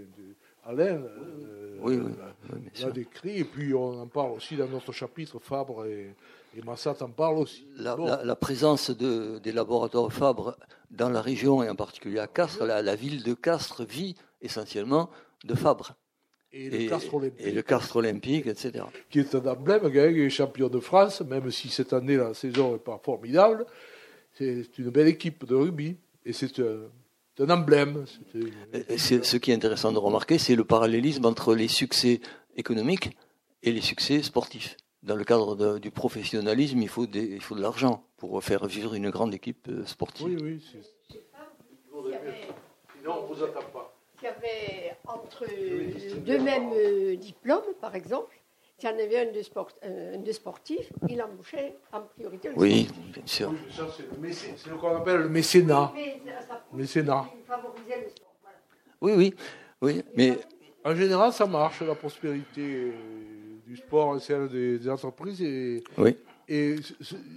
Alain 0.69 1.03
oui, 1.81 1.99
l'a 2.81 2.91
décrit, 2.91 3.39
et 3.39 3.45
puis 3.45 3.73
on 3.73 4.01
en 4.01 4.07
parle 4.07 4.33
aussi 4.33 4.57
dans 4.57 4.69
notre 4.69 4.93
chapitre, 4.93 5.39
Fabre 5.39 5.87
et, 5.87 6.15
Massat 6.65 6.97
en 7.03 7.09
parlent 7.09 7.39
aussi. 7.39 7.67
La, 7.77 8.37
présence 8.37 8.91
de, 8.91 9.39
des 9.39 9.53
laboratoires 9.53 10.13
Fabre 10.13 10.59
dans 10.91 11.09
la 11.09 11.23
région, 11.23 11.63
et 11.63 11.71
en 11.71 11.77
particulier 11.77 12.19
à 12.19 12.27
Castres, 12.27 12.65
la, 12.65 12.97
ville 12.97 13.23
de 13.23 13.33
Castres 13.33 13.85
vit 13.85 14.17
essentiellement 14.43 15.09
de 15.45 15.55
Fabre. 15.55 15.95
Et 16.53 16.69
le, 16.69 16.89
Castres 16.89 17.15
Olympique, 17.15 17.47
et 17.47 17.53
le 17.53 17.63
Castres 17.63 17.97
Olympique, 17.97 18.47
etc. 18.47 18.85
Qui 19.09 19.21
est 19.21 19.35
un 19.35 19.47
emblème, 19.47 19.91
qui 19.91 19.99
est 19.99 20.31
champion 20.31 20.69
de 20.69 20.81
France, 20.81 21.21
même 21.21 21.51
si 21.51 21.69
cette 21.69 21.93
année 21.93 22.17
la 22.17 22.35
saison 22.35 22.73
n'est 22.73 22.79
pas 22.79 23.01
formidable. 23.03 23.67
C'est 24.35 24.79
une 24.79 24.91
belle 24.91 25.09
équipe 25.09 25.45
de 25.45 25.55
rugby. 25.55 25.97
Et 26.25 26.33
c'est 26.33 26.59
un 26.59 26.89
emblème. 27.45 28.05
Ce 28.97 29.37
qui 29.37 29.51
est 29.51 29.55
intéressant 29.55 29.93
de 29.93 29.99
remarquer, 29.99 30.39
c'est 30.39 30.57
le 30.57 30.65
parallélisme 30.65 31.25
entre 31.27 31.55
les 31.55 31.69
succès 31.69 32.21
économiques 32.57 33.17
et 33.63 33.73
les 33.73 33.81
succès 33.81 34.23
sportifs. 34.23 34.77
Dans 35.03 35.15
le 35.15 35.25
cadre 35.25 35.79
du 35.79 35.91
professionnalisme, 35.91 36.83
il 36.83 36.89
faut, 36.89 37.07
il 37.07 37.41
faut 37.41 37.55
de 37.55 37.63
l'argent 37.63 38.05
pour 38.17 38.43
faire 38.43 38.67
vivre 38.67 38.95
une 38.95 39.11
grande 39.11 39.33
équipe 39.33 39.69
euh, 39.69 39.87
sportive. 39.87 40.27
Oui, 40.27 40.37
oui. 40.43 40.61
Sinon, 42.99 43.23
on 43.23 43.33
vous 43.33 43.43
attend 43.45 43.63
pas. 43.73 43.95
Il 44.21 44.25
y 44.25 44.29
avait 44.29 44.97
entre 45.07 45.47
deux 46.27 46.39
mêmes 46.41 46.73
euh, 46.75 47.17
diplômes, 47.17 47.63
par 47.81 47.95
exemple, 47.95 48.38
s'il 48.79 48.89
y 48.89 48.93
en 48.93 48.97
avait 48.97 49.29
un 49.29 49.33
de, 49.33 49.43
sport, 49.43 49.69
euh, 49.85 50.15
un 50.15 50.19
de 50.19 50.33
sportif, 50.33 50.93
il 51.09 51.21
embauchait 51.21 51.77
en 51.93 52.03
priorité 52.03 52.49
le 52.49 52.55
Oui, 52.57 52.89
bien 53.13 53.23
sûr. 53.27 53.53
c'est 54.31 54.57
ce 54.57 54.69
qu'on 54.71 54.97
appelle 54.97 55.23
le 55.23 55.29
mécénat. 55.29 55.93
mécénat. 56.73 57.27
Oui, 59.01 59.13
oui, 59.17 59.35
oui, 59.83 60.03
mais... 60.17 60.39
En 60.85 60.95
général, 60.95 61.33
ça 61.33 61.45
marche, 61.45 61.83
la 61.83 61.95
prospérité 61.95 62.63
euh, 62.63 62.93
du 63.67 63.77
sport 63.77 64.17
et 64.17 64.21
celle 64.21 64.49
des, 64.49 64.89
entreprises. 64.89 65.43
Et, 65.43 65.83
oui. 65.99 66.17
Et 66.49 66.77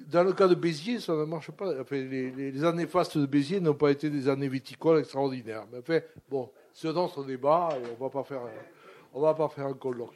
dans 0.09 0.23
le 0.23 0.31
cas 0.31 0.47
de 0.47 0.55
Béziers, 0.55 0.99
ça 0.99 1.13
ne 1.13 1.25
marche 1.25 1.51
pas. 1.51 1.81
Enfin, 1.81 1.97
les, 1.97 2.63
années 2.63 2.87
fastes 2.87 3.17
de 3.17 3.25
Béziers 3.25 3.59
n'ont 3.59 3.73
pas 3.73 3.91
été 3.91 4.09
des 4.09 4.29
années 4.29 4.47
viticoles 4.47 4.99
extraordinaires. 4.99 5.65
Mais 5.71 5.79
enfin, 5.79 5.99
bon, 6.29 6.49
c'est 6.73 6.93
notre 6.93 7.25
débat 7.25 7.69
et 7.73 7.87
on 7.89 7.93
ne 7.93 9.25
va 9.25 9.33
pas 9.33 9.49
faire 9.49 9.65
un 9.65 9.73
colloque. 9.73 10.15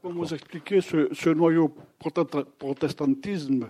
Comment 0.00 0.20
vous 0.20 0.34
expliquer 0.34 0.80
ce, 0.80 1.28
noyau 1.30 1.74
protestantisme 2.58 3.68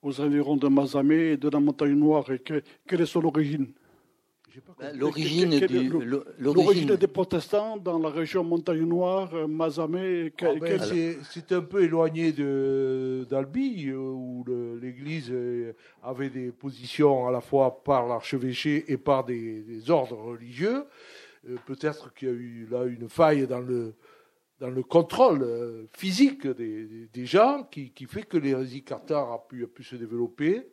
aux 0.00 0.20
environs 0.20 0.56
de 0.56 0.68
Mazamé 0.68 1.32
et 1.32 1.36
de 1.36 1.48
la 1.48 1.60
montagne 1.60 1.94
noire 1.94 2.30
et 2.30 2.38
quelle 2.38 3.00
est 3.00 3.06
son 3.06 3.24
origine? 3.24 3.72
Ben, 4.78 4.94
L'origine 4.98 5.58
l'origine 6.38 6.96
des 6.96 7.06
protestants 7.06 7.78
dans 7.78 7.98
la 7.98 8.10
région 8.10 8.44
montagne 8.44 8.84
noire, 8.84 9.48
Mazamé. 9.48 10.32
Ah 10.42 10.54
ben, 10.60 10.78
c'est 10.78 11.52
un 11.52 11.62
peu 11.62 11.82
éloigné 11.82 12.32
d'Albi, 12.32 13.92
où 13.92 14.44
l'Église 14.80 15.32
avait 16.02 16.28
des 16.28 16.50
positions 16.50 17.26
à 17.26 17.30
la 17.30 17.40
fois 17.40 17.82
par 17.82 18.06
l'archevêché 18.06 18.84
et 18.88 18.98
par 18.98 19.24
des, 19.24 19.90
ordres 19.90 20.16
religieux. 20.16 20.84
Euh, 21.48 21.56
peut-être 21.66 22.14
qu'il 22.14 22.28
y 22.28 22.30
a 22.30 22.34
eu 22.34 22.68
là 22.70 22.84
une 22.84 23.08
faille 23.08 23.48
dans 23.48 23.58
le, 23.58 23.94
dans 24.62 24.70
le 24.70 24.84
contrôle 24.84 25.42
euh, 25.42 25.88
physique 25.92 26.46
des, 26.46 27.08
des 27.12 27.26
gens 27.26 27.64
qui, 27.68 27.90
qui, 27.90 28.06
fait 28.06 28.22
que 28.22 28.36
l'hérésie 28.38 28.84
cathare 28.84 29.32
a 29.32 29.44
pu, 29.48 29.64
a 29.64 29.66
pu 29.66 29.82
se 29.82 29.96
développer. 29.96 30.68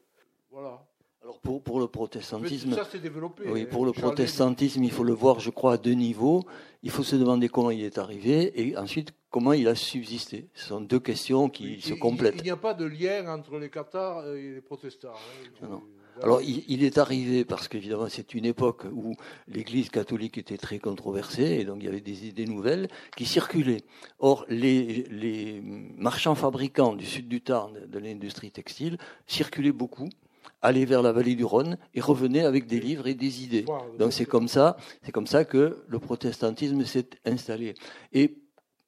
Voilà. 0.51 0.85
Alors 1.23 1.39
pour, 1.39 1.63
pour 1.63 1.79
le 1.79 1.87
protestantisme, 1.87 2.71
ça 2.71 2.85
développé. 2.99 3.43
oui, 3.47 3.63
hein. 3.63 3.67
pour 3.71 3.85
le 3.87 3.91
Charles- 3.91 4.13
protestantisme, 4.13 4.83
il 4.83 4.91
faut 4.91 5.03
le 5.03 5.13
voir, 5.13 5.39
je 5.39 5.49
crois, 5.49 5.73
à 5.73 5.77
deux 5.77 5.93
niveaux. 5.93 6.43
Il 6.83 6.91
faut 6.91 7.01
se 7.01 7.15
demander 7.15 7.49
comment 7.49 7.71
il 7.71 7.83
est 7.83 7.97
arrivé 7.97 8.53
et 8.61 8.77
ensuite 8.77 9.11
comment 9.31 9.53
il 9.53 9.67
a 9.67 9.73
subsisté. 9.73 10.49
Ce 10.53 10.67
sont 10.67 10.81
deux 10.81 10.99
questions 10.99 11.49
qui 11.49 11.73
il- 11.73 11.81
se 11.81 11.95
complètent. 11.95 12.35
Il 12.37 12.43
n'y 12.43 12.51
a 12.51 12.57
pas 12.57 12.75
de 12.75 12.85
lien 12.85 13.27
entre 13.27 13.57
les 13.57 13.71
cathares 13.71 14.27
et 14.35 14.51
les 14.51 14.61
protestants. 14.61 15.09
hein. 15.09 15.63
Non, 15.63 15.69
non. 15.69 15.83
Alors, 16.21 16.41
il, 16.41 16.63
il 16.67 16.83
est 16.83 16.97
arrivé 16.97 17.45
parce 17.45 17.67
qu'évidemment, 17.67 18.07
c'est 18.09 18.33
une 18.33 18.45
époque 18.45 18.85
où 18.91 19.15
l'Église 19.47 19.89
catholique 19.89 20.37
était 20.37 20.57
très 20.57 20.79
controversée 20.79 21.59
et 21.59 21.63
donc 21.63 21.77
il 21.79 21.85
y 21.85 21.87
avait 21.87 22.01
des 22.01 22.27
idées 22.27 22.45
nouvelles 22.45 22.87
qui 23.15 23.25
circulaient. 23.25 23.83
Or, 24.19 24.45
les, 24.49 25.03
les 25.09 25.61
marchands 25.63 26.35
fabricants 26.35 26.95
du 26.95 27.05
sud 27.05 27.27
du 27.27 27.41
Tarn 27.41 27.73
de 27.87 27.99
l'industrie 27.99 28.51
textile 28.51 28.97
circulaient 29.27 29.71
beaucoup, 29.71 30.09
allaient 30.61 30.85
vers 30.85 31.01
la 31.01 31.11
vallée 31.11 31.35
du 31.35 31.45
Rhône 31.45 31.77
et 31.93 32.01
revenaient 32.01 32.43
avec 32.43 32.67
des 32.67 32.79
livres 32.79 33.07
et 33.07 33.13
des 33.13 33.43
idées. 33.43 33.65
Donc 33.97 34.11
c'est 34.11 34.25
comme 34.25 34.47
ça, 34.47 34.75
c'est 35.03 35.11
comme 35.11 35.27
ça 35.27 35.45
que 35.45 35.83
le 35.87 35.99
protestantisme 35.99 36.83
s'est 36.85 37.09
installé. 37.25 37.75
Et 38.11 38.37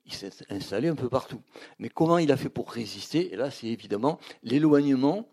il 0.05 0.13
s'est 0.13 0.31
installé 0.49 0.89
un 0.89 0.95
peu 0.95 1.07
partout. 1.07 1.41
Mais 1.79 1.87
comment 1.87 2.17
il 2.17 2.31
a 2.31 2.37
fait 2.37 2.49
pour 2.49 2.71
résister? 2.71 3.31
Et 3.31 3.37
là, 3.37 3.51
c'est 3.51 3.67
évidemment 3.67 4.19
l'éloignement 4.43 5.29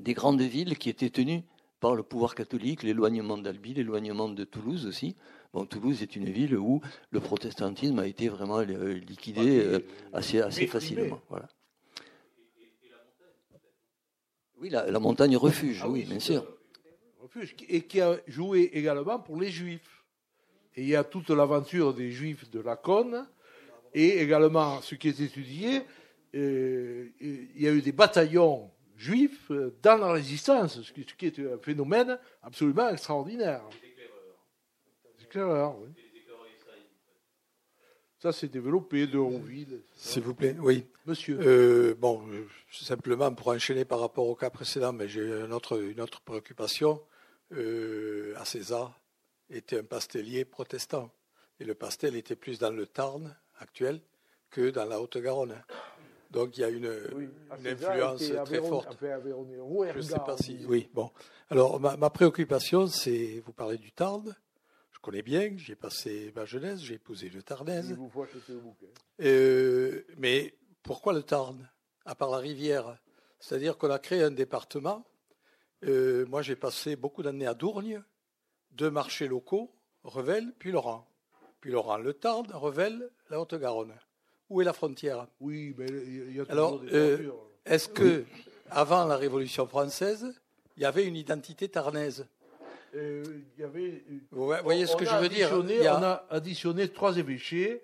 des 0.00 0.14
grandes 0.14 0.42
villes 0.42 0.76
qui 0.78 0.88
étaient 0.90 1.10
tenues 1.10 1.42
par 1.80 1.94
le 1.94 2.02
pouvoir 2.02 2.34
catholique, 2.34 2.82
l'éloignement 2.82 3.38
d'Albi, 3.38 3.74
l'éloignement 3.74 4.28
de 4.28 4.44
Toulouse 4.44 4.86
aussi. 4.86 5.16
Bon, 5.52 5.64
Toulouse 5.66 6.02
est 6.02 6.14
une 6.14 6.28
ville 6.30 6.56
où 6.56 6.80
le 7.10 7.20
protestantisme 7.20 7.98
a 7.98 8.06
été 8.06 8.28
vraiment 8.28 8.58
euh, 8.60 8.94
liquidé 8.94 9.58
euh, 9.60 9.80
assez, 10.12 10.40
assez 10.40 10.66
facilement. 10.66 11.20
Voilà. 11.28 11.48
Oui, 14.58 14.68
la, 14.68 14.90
la 14.90 14.98
montagne 14.98 15.36
refuge, 15.36 15.80
Ah 15.82 15.88
oui, 15.88 16.00
oui, 16.00 16.06
bien 16.06 16.20
sûr. 16.20 16.46
refuge, 17.22 17.56
et 17.68 17.82
qui 17.82 18.00
a 18.00 18.18
joué 18.26 18.70
également 18.74 19.18
pour 19.18 19.40
les 19.40 19.50
Juifs. 19.50 20.04
Et 20.76 20.82
il 20.82 20.88
y 20.88 20.96
a 20.96 21.02
toute 21.02 21.30
l'aventure 21.30 21.94
des 21.94 22.10
Juifs 22.10 22.50
de 22.50 22.60
Laconne, 22.60 23.26
et 23.94 24.20
également 24.20 24.80
ce 24.82 24.94
qui 24.94 25.08
est 25.08 25.18
étudié, 25.20 25.80
euh, 26.34 27.08
il 27.20 27.60
y 27.60 27.66
a 27.66 27.72
eu 27.72 27.80
des 27.80 27.92
bataillons 27.92 28.70
juifs 29.00 29.50
euh, 29.50 29.74
dans 29.82 29.96
la 29.96 30.12
résistance, 30.12 30.82
ce 30.82 30.92
qui, 30.92 31.26
est 31.26 31.38
un 31.38 31.58
phénomène 31.58 32.18
absolument 32.42 32.88
extraordinaire. 32.90 33.62
Des 35.18 35.24
éclaireurs, 35.24 35.78
oui. 35.80 35.88
Ça 38.20 38.32
s'est 38.32 38.48
développé 38.48 39.06
de 39.06 39.16
Ronville. 39.16 39.80
S'il 39.94 40.22
vous 40.22 40.34
plaît, 40.34 40.54
oui. 40.60 40.86
Monsieur. 41.06 41.38
Euh, 41.40 41.94
bon, 41.94 42.22
euh, 42.28 42.46
simplement 42.70 43.32
pour 43.32 43.48
enchaîner 43.48 43.86
par 43.86 43.98
rapport 43.98 44.26
au 44.26 44.34
cas 44.34 44.50
précédent, 44.50 44.92
mais 44.92 45.08
j'ai 45.08 45.22
une 45.22 45.54
autre, 45.54 45.82
une 45.82 46.02
autre 46.02 46.20
préoccupation. 46.20 47.00
Euh, 47.52 48.34
à 48.36 48.44
César 48.44 49.00
était 49.48 49.78
un 49.78 49.84
pastellier 49.84 50.44
protestant. 50.44 51.10
Et 51.60 51.64
le 51.64 51.74
pastel 51.74 52.14
était 52.14 52.36
plus 52.36 52.58
dans 52.58 52.70
le 52.70 52.86
Tarn 52.86 53.34
actuel 53.58 54.02
que 54.50 54.68
dans 54.68 54.84
la 54.84 55.00
Haute-Garonne. 55.00 55.56
Donc 56.30 56.56
il 56.56 56.60
y 56.60 56.64
a 56.64 56.68
une, 56.68 56.84
une 57.58 57.66
influence 57.66 58.22
très 58.44 58.60
forte. 58.68 58.96
Je 59.92 59.96
ne 59.96 60.02
sais 60.02 60.18
pas 60.24 60.36
si. 60.36 60.64
Oui, 60.66 60.88
bon. 60.94 61.10
Alors, 61.48 61.80
ma, 61.80 61.96
ma 61.96 62.10
préoccupation, 62.10 62.86
c'est. 62.86 63.42
Vous 63.44 63.52
parlez 63.52 63.78
du 63.78 63.90
Tarn. 63.92 64.34
Je 64.92 64.98
connais 65.00 65.22
bien, 65.22 65.54
j'ai 65.56 65.74
passé 65.76 66.30
ma 66.36 66.44
jeunesse, 66.44 66.80
j'ai 66.80 66.94
épousé 66.94 67.28
une 67.28 67.42
Tarnaise. 67.42 67.96
Euh, 69.22 70.04
mais 70.18 70.54
pourquoi 70.82 71.12
le 71.14 71.22
Tarn 71.22 71.68
À 72.04 72.14
part 72.14 72.30
la 72.30 72.36
rivière? 72.36 72.98
C'est-à-dire 73.38 73.78
qu'on 73.78 73.90
a 73.90 73.98
créé 73.98 74.22
un 74.22 74.30
département. 74.30 75.06
Euh, 75.84 76.26
moi, 76.26 76.42
j'ai 76.42 76.54
passé 76.56 76.96
beaucoup 76.96 77.22
d'années 77.22 77.46
à 77.46 77.54
Dourgne, 77.54 78.02
deux 78.72 78.90
marchés 78.90 79.26
locaux, 79.26 79.72
Revel, 80.04 80.52
puis 80.58 80.70
Laurent. 80.70 81.08
Puis 81.62 81.70
Laurent, 81.70 81.96
le 81.96 82.12
Tarn, 82.12 82.46
Revel, 82.52 83.10
la 83.30 83.40
Haute-Garonne. 83.40 83.94
Où 84.50 84.60
est 84.60 84.64
la 84.64 84.72
frontière? 84.72 85.26
Oui, 85.40 85.74
mais 85.78 85.86
il 85.88 86.36
y 86.36 86.40
a 86.40 86.44
toujours 86.44 86.50
Alors, 86.52 86.80
des 86.80 86.92
euh. 86.94 87.30
Est-ce 87.64 87.88
que, 87.88 88.24
avant 88.70 89.04
la 89.06 89.16
Révolution 89.16 89.66
française, 89.66 90.26
il 90.76 90.82
y 90.82 90.86
avait 90.86 91.06
une 91.06 91.16
identité 91.16 91.68
tarnaise? 91.68 92.26
Euh, 92.96 93.22
il 93.56 93.60
y 93.60 93.64
avait, 93.64 94.02
Vous 94.32 94.52
voyez 94.64 94.86
ce 94.86 94.94
on 94.94 94.96
que 94.96 95.04
a 95.06 95.16
je 95.18 95.22
veux 95.22 95.28
dire? 95.28 95.46
additionné- 95.54 95.76
Il 95.76 95.84
y 95.84 95.86
a- 95.86 95.98
On 95.98 96.02
a 96.02 96.26
additionné 96.30 96.88
trois 96.88 97.16
évêchés, 97.16 97.82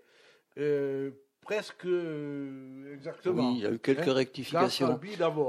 euh, 0.59 1.11
presque 1.43 1.85
euh, 1.87 2.93
exactement. 2.93 3.51
Oui, 3.51 3.59
il 3.59 3.62
y 3.62 3.67
a 3.67 3.71
eu 3.71 3.79
quelques 3.79 4.09
Hein? 4.09 4.14
rectifications. 4.14 4.99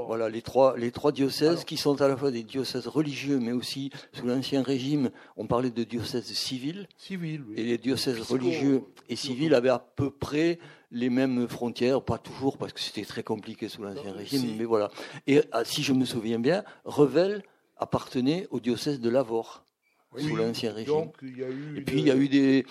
Voilà, 0.06 0.28
les 0.28 0.42
trois, 0.42 0.76
les 0.76 0.92
trois 0.92 1.10
diocèses 1.10 1.48
Alors- 1.48 1.64
qui 1.64 1.76
sont 1.76 2.00
à 2.00 2.06
la 2.06 2.16
fois 2.16 2.30
des 2.30 2.44
diocèses 2.44 2.86
religieux, 2.86 3.40
mais 3.40 3.50
aussi 3.50 3.90
sous 4.12 4.24
l'Ancien 4.26 4.62
Régime, 4.62 5.10
on 5.36 5.46
parlait 5.48 5.70
de 5.72 5.82
diocèses 5.82 6.26
civils, 6.32 6.86
Civil, 6.96 7.42
oui. 7.48 7.54
et 7.56 7.64
les 7.64 7.78
diocèses 7.78 8.20
religieux 8.20 8.82
et 9.08 9.16
civils 9.16 9.54
avaient 9.54 9.70
à 9.70 9.80
peu 9.80 10.10
près 10.12 10.60
les 10.90 11.10
mêmes 11.10 11.48
frontières, 11.48 12.02
pas 12.02 12.18
toujours 12.18 12.56
parce 12.56 12.72
que 12.72 12.80
c'était 12.80 13.04
très 13.04 13.22
compliqué 13.22 13.68
sous 13.68 13.82
l'Ancien 13.82 14.12
Régime, 14.12 14.40
si. 14.40 14.54
mais 14.58 14.64
voilà. 14.64 14.90
Et 15.26 15.42
ah, 15.52 15.64
si 15.64 15.82
je 15.82 15.92
me 15.92 16.04
souviens 16.04 16.38
bien, 16.38 16.64
Revel 16.84 17.42
appartenait 17.76 18.46
au 18.50 18.60
diocèse 18.60 19.00
de 19.00 19.10
Lavore 19.10 19.64
sous 20.16 20.34
l'Ancien 20.34 20.72
Régime. 20.72 20.94
Donc, 20.94 21.16
il 21.22 21.38
y 21.38 21.44
a 21.44 21.48
eu 21.48 21.76
et 21.76 21.80
puis 21.82 22.00
il 22.00 22.06
y 22.06 22.10
a 22.10 22.16
eu 22.16 22.28
des, 22.28 22.64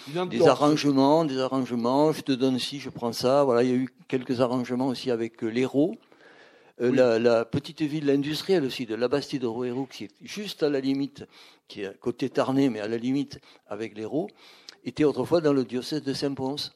arrangements, 0.47 1.23
des 1.23 1.37
arrangements. 1.37 2.11
Je 2.11 2.21
te 2.21 2.31
donne 2.31 2.57
ci, 2.57 2.79
je 2.79 2.89
prends 2.89 3.13
ça. 3.13 3.43
Voilà, 3.43 3.63
il 3.63 3.69
y 3.69 3.73
a 3.73 3.75
eu 3.75 3.89
quelques 4.07 4.41
arrangements 4.41 4.87
aussi 4.87 5.11
avec 5.11 5.43
euh, 5.43 5.47
l'Hérault. 5.47 5.95
Euh, 6.79 6.89
Oui. 6.91 6.97
la, 6.97 7.17
la 7.17 7.45
petite 7.45 7.81
ville 7.81 8.09
industrielle 8.09 8.63
aussi 8.63 8.85
de 8.85 8.93
la 8.95 9.07
Bastide 9.07 9.41
de 9.41 9.47
Rouerou, 9.47 9.87
qui 9.87 10.05
est 10.05 10.11
juste 10.21 10.61
à 10.61 10.69
la 10.69 10.79
limite, 10.79 11.25
qui 11.67 11.81
est 11.81 11.87
à 11.87 11.93
côté 11.93 12.29
Tarnais, 12.29 12.69
mais 12.69 12.79
à 12.79 12.87
la 12.87 12.97
limite 12.97 13.39
avec 13.67 13.97
l'Hérault, 13.97 14.29
était 14.83 15.03
autrefois 15.03 15.41
dans 15.41 15.53
le 15.53 15.63
diocèse 15.65 16.03
de 16.03 16.13
Saint-Pons. 16.13 16.71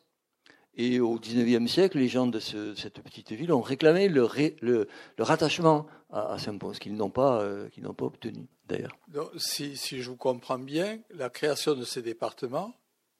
Et 0.76 1.00
au 1.02 1.20
XIXe 1.20 1.70
siècle, 1.70 1.98
les 1.98 2.08
gens 2.08 2.28
de 2.28 2.40
ce- 2.40 2.76
cette 2.76 3.02
petite 3.02 3.32
ville 3.34 3.52
ont 3.52 3.62
réclamé 3.62 4.08
le, 4.08 4.24
ré- 4.24 4.56
le- 4.62 4.88
le 5.18 5.24
rattachement 5.24 5.86
à, 6.10 6.34
à 6.34 6.40
Saint-Pons, 6.40 6.72
qu'ils 6.80 6.96
n'ont 6.96 7.10
pas, 7.10 7.42
euh, 7.42 7.68
qu'ils 7.70 7.84
n'ont 7.84 7.94
pas 7.94 8.06
obtenu 8.06 8.48
d'ailleurs. 8.68 8.98
Donc, 9.10 9.30
si, 9.38 9.76
si 9.76 10.02
je 10.02 10.10
vous 10.10 10.16
comprends 10.16 10.60
bien, 10.60 11.00
la 11.10 11.30
création 11.30 11.74
de 11.76 11.84
ces 11.84 12.02
départements, 12.02 12.74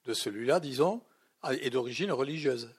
de 0.06 0.14
celui-là, 0.14 0.60
disons, 0.62 1.02
est 1.50 1.70
d'origine 1.70 2.12
religieuse. 2.12 2.74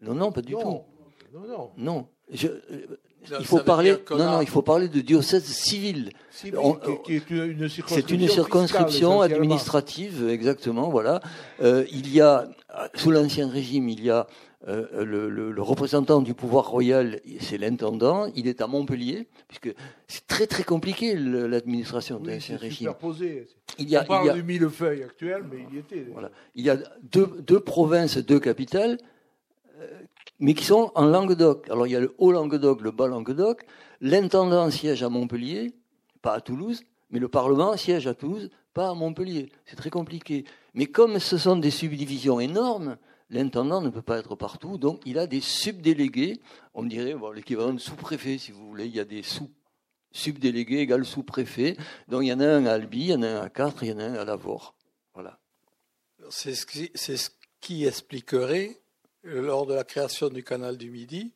Non, 0.00 0.14
non, 0.14 0.32
pas 0.32 0.42
du 0.42 0.52
tout. 0.52 0.60
non. 0.60 0.86
Non, 1.32 1.46
non. 1.46 1.72
Non. 1.76 2.08
Je- 2.30 2.48
il 3.38 3.44
faut 3.46 3.60
parler. 3.60 3.96
Non, 4.10 4.16
non, 4.32 4.40
il 4.40 4.48
faut 4.48 4.62
parler 4.62 4.88
de 4.88 5.00
diocèse 5.00 5.44
civil. 5.44 6.10
Une, 6.44 6.52
C'est 7.68 7.68
circonscription 7.68 8.16
une 8.16 8.28
circonscription 8.28 9.20
fiscale, 9.22 9.38
administrative, 9.38 10.28
exactement. 10.28 10.88
Voilà. 10.90 11.20
Euh, 11.62 11.84
il 11.92 12.12
y 12.12 12.20
a 12.20 12.48
sous 12.94 13.10
l'ancien 13.10 13.48
régime, 13.48 13.88
il 13.88 14.02
y 14.02 14.10
a 14.10 14.26
euh, 14.68 15.04
le, 15.04 15.28
le- 15.28 15.50
le 15.52 15.62
représentant 15.62 16.20
du 16.22 16.34
pouvoir 16.34 16.68
royal, 16.68 17.20
c'est 17.40 17.58
l'intendant. 17.58 18.26
Il 18.36 18.46
est 18.48 18.60
à 18.60 18.66
Montpellier, 18.66 19.28
puisque 19.48 19.74
c'est 20.06 20.26
très 20.26 20.46
très 20.46 20.62
compliqué 20.64 21.14
l'administration 21.16 22.18
de 22.20 22.30
l'ancien 22.30 22.56
régime. 22.56 22.88
superposé. 22.88 23.48
Il 23.78 23.88
y 23.88 23.96
a, 23.96 24.02
On 24.02 24.06
parle 24.06 24.24
il 24.24 24.26
y 24.28 24.30
a- 24.30 24.34
du 24.34 24.42
millefeuille 24.42 25.02
actuel, 25.02 25.44
mais 25.50 25.64
il 25.70 25.76
y 25.76 25.78
était. 25.80 26.06
Voilà. 26.12 26.30
Il 26.54 26.64
y 26.64 26.70
a 26.70 26.76
deux, 27.02 27.28
deux 27.46 27.60
provinces, 27.60 28.18
deux 28.18 28.38
capitales, 28.40 28.98
euh, 29.80 29.86
mais 30.42 30.54
qui 30.54 30.64
sont 30.64 30.90
en 30.96 31.06
Languedoc. 31.06 31.70
Alors 31.70 31.86
il 31.86 31.92
y 31.92 31.96
a 31.96 32.00
le 32.00 32.14
Haut-Languedoc, 32.18 32.80
le 32.82 32.90
Bas-Languedoc. 32.90 33.64
L'intendant 34.00 34.68
siège 34.70 35.04
à 35.04 35.08
Montpellier, 35.08 35.72
pas 36.20 36.34
à 36.34 36.40
Toulouse, 36.40 36.82
mais 37.10 37.20
le 37.20 37.28
Parlement 37.28 37.76
siège 37.76 38.08
à 38.08 38.14
Toulouse, 38.14 38.50
pas 38.74 38.90
à 38.90 38.94
Montpellier. 38.94 39.52
C'est 39.66 39.76
très 39.76 39.90
compliqué. 39.90 40.44
Mais 40.74 40.86
comme 40.86 41.20
ce 41.20 41.38
sont 41.38 41.54
des 41.56 41.70
subdivisions 41.70 42.40
énormes, 42.40 42.96
l'intendant 43.30 43.80
ne 43.80 43.88
peut 43.88 44.02
pas 44.02 44.18
être 44.18 44.34
partout, 44.34 44.78
donc 44.78 45.00
il 45.06 45.16
a 45.18 45.28
des 45.28 45.40
subdélégués, 45.40 46.40
on 46.74 46.82
dirait 46.82 47.14
l'équivalent 47.34 47.72
de 47.72 47.78
sous-préfet, 47.78 48.38
si 48.38 48.50
vous 48.50 48.66
voulez. 48.66 48.86
Il 48.86 48.96
y 48.96 49.00
a 49.00 49.04
des 49.04 49.22
sous 49.22 49.48
subdélégués 50.10 50.80
égale 50.80 51.04
sous-préfet. 51.04 51.76
Donc 52.08 52.24
il 52.24 52.28
y 52.28 52.32
en 52.32 52.40
a 52.40 52.46
un 52.46 52.66
à 52.66 52.72
Albi, 52.72 52.98
il 52.98 53.06
y 53.06 53.14
en 53.14 53.22
a 53.22 53.28
un 53.28 53.42
à 53.42 53.48
Castres, 53.48 53.84
il 53.84 53.90
y 53.90 53.92
en 53.92 53.98
a 54.00 54.04
un 54.04 54.14
à 54.14 54.24
Lavore. 54.24 54.74
Voilà. 55.14 55.38
C'est 56.30 56.54
ce, 56.54 56.66
qui- 57.60 57.84
expliquerait, 57.84 58.81
lors 59.24 59.66
de 59.66 59.74
la 59.74 59.84
création 59.84 60.28
du 60.28 60.42
canal 60.42 60.76
du 60.76 60.90
Midi, 60.90 61.32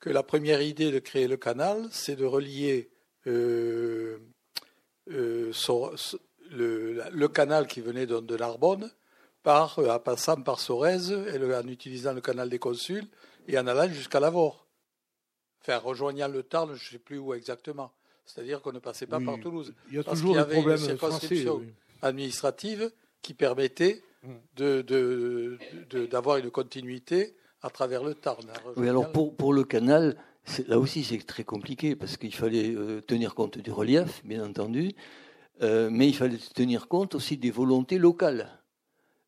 que 0.00 0.10
la 0.10 0.22
première 0.22 0.62
idée 0.62 0.90
de 0.90 0.98
créer 0.98 1.26
le 1.28 1.36
canal, 1.36 1.86
c'est 1.90 2.16
de 2.16 2.24
relier 2.24 2.90
euh, 3.26 4.18
euh, 5.10 5.52
son- 5.52 5.92
le, 6.50 7.26
canal 7.28 7.66
qui 7.66 7.80
venait 7.80 8.06
de, 8.06 8.20
de 8.20 8.36
Narbonne, 8.36 8.90
par, 9.42 9.78
euh, 9.78 9.88
en 9.90 9.98
passant 9.98 10.40
par 10.42 10.60
Sorèze, 10.60 11.10
et 11.12 11.38
le- 11.38 11.54
en 11.54 11.66
utilisant 11.68 12.12
le 12.12 12.20
canal 12.20 12.48
des 12.48 12.58
consuls, 12.58 13.06
et 13.46 13.58
en 13.58 13.66
allant 13.66 13.88
jusqu'à 13.92 14.20
Lavore. 14.20 14.66
Enfin, 15.60 15.78
rejoignant 15.78 16.28
le 16.28 16.42
Tarn, 16.42 16.68
je 16.74 16.84
ne 16.86 16.90
sais 16.92 16.98
plus 16.98 17.18
où 17.18 17.34
exactement. 17.34 17.92
C'est-à-dire 18.24 18.60
qu'on 18.62 18.72
ne 18.72 18.78
passait 18.78 19.06
pas 19.06 19.18
Oui. 19.18 19.24
par 19.24 19.40
Toulouse 19.40 19.74
Il 19.88 19.96
y 19.96 19.98
a 19.98 20.04
Parce 20.04 20.20
toujours 20.20 20.34
qu'il 20.36 20.42
y 20.42 20.44
des 20.44 20.50
avait 20.50 20.56
une 20.56 20.62
problèmes 20.62 20.78
français. 20.78 20.98
circonscription. 21.26 21.56
oui. 21.56 21.72
administrative 22.02 22.92
qui 23.22 23.34
permettait 23.34 24.02
Mm. 24.22 24.28
de- 24.56 24.82
de- 24.82 25.58
de- 25.90 26.06
d'avoir 26.06 26.38
une 26.38 26.50
continuité 26.50 27.36
à 27.62 27.70
travers 27.70 28.02
le 28.02 28.14
Tarn. 28.14 28.44
Oui, 28.76 28.88
alors 28.88 29.12
pour, 29.12 29.36
pour 29.36 29.52
le 29.52 29.64
canal, 29.64 30.16
là 30.66 30.78
aussi, 30.78 31.04
c'est 31.04 31.18
très 31.24 31.44
compliqué 31.44 31.94
parce 31.96 32.16
qu'il 32.16 32.34
fallait 32.34 32.74
euh, 32.74 33.00
tenir 33.00 33.34
compte 33.34 33.58
du 33.58 33.70
relief, 33.70 34.24
bien 34.24 34.44
entendu, 34.44 34.92
euh, 35.62 35.88
mais 35.90 36.08
il 36.08 36.14
fallait 36.14 36.38
tenir 36.54 36.88
compte 36.88 37.14
aussi 37.14 37.36
des 37.36 37.50
volontés 37.50 37.98
locales. 37.98 38.60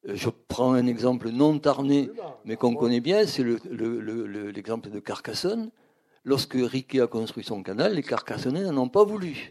Euh, 0.08 0.12
je 0.16 0.28
prends 0.48 0.72
un 0.72 0.86
exemple 0.86 1.30
non 1.30 1.58
tarné, 1.58 2.10
mais 2.44 2.56
qu'on 2.56 2.74
connaît 2.74 3.00
bien, 3.00 3.26
c'est 3.26 3.44
l'exemple 3.44 4.90
de 4.90 4.98
Carcassonne. 5.00 5.70
Lorsque 6.24 6.54
Riquet 6.54 7.00
a 7.00 7.06
construit 7.06 7.44
son 7.44 7.62
canal, 7.62 7.94
les 7.94 8.02
Carcassonnais 8.02 8.62
n'en 8.62 8.76
ont 8.76 8.88
pas 8.88 9.04
voulu. 9.04 9.50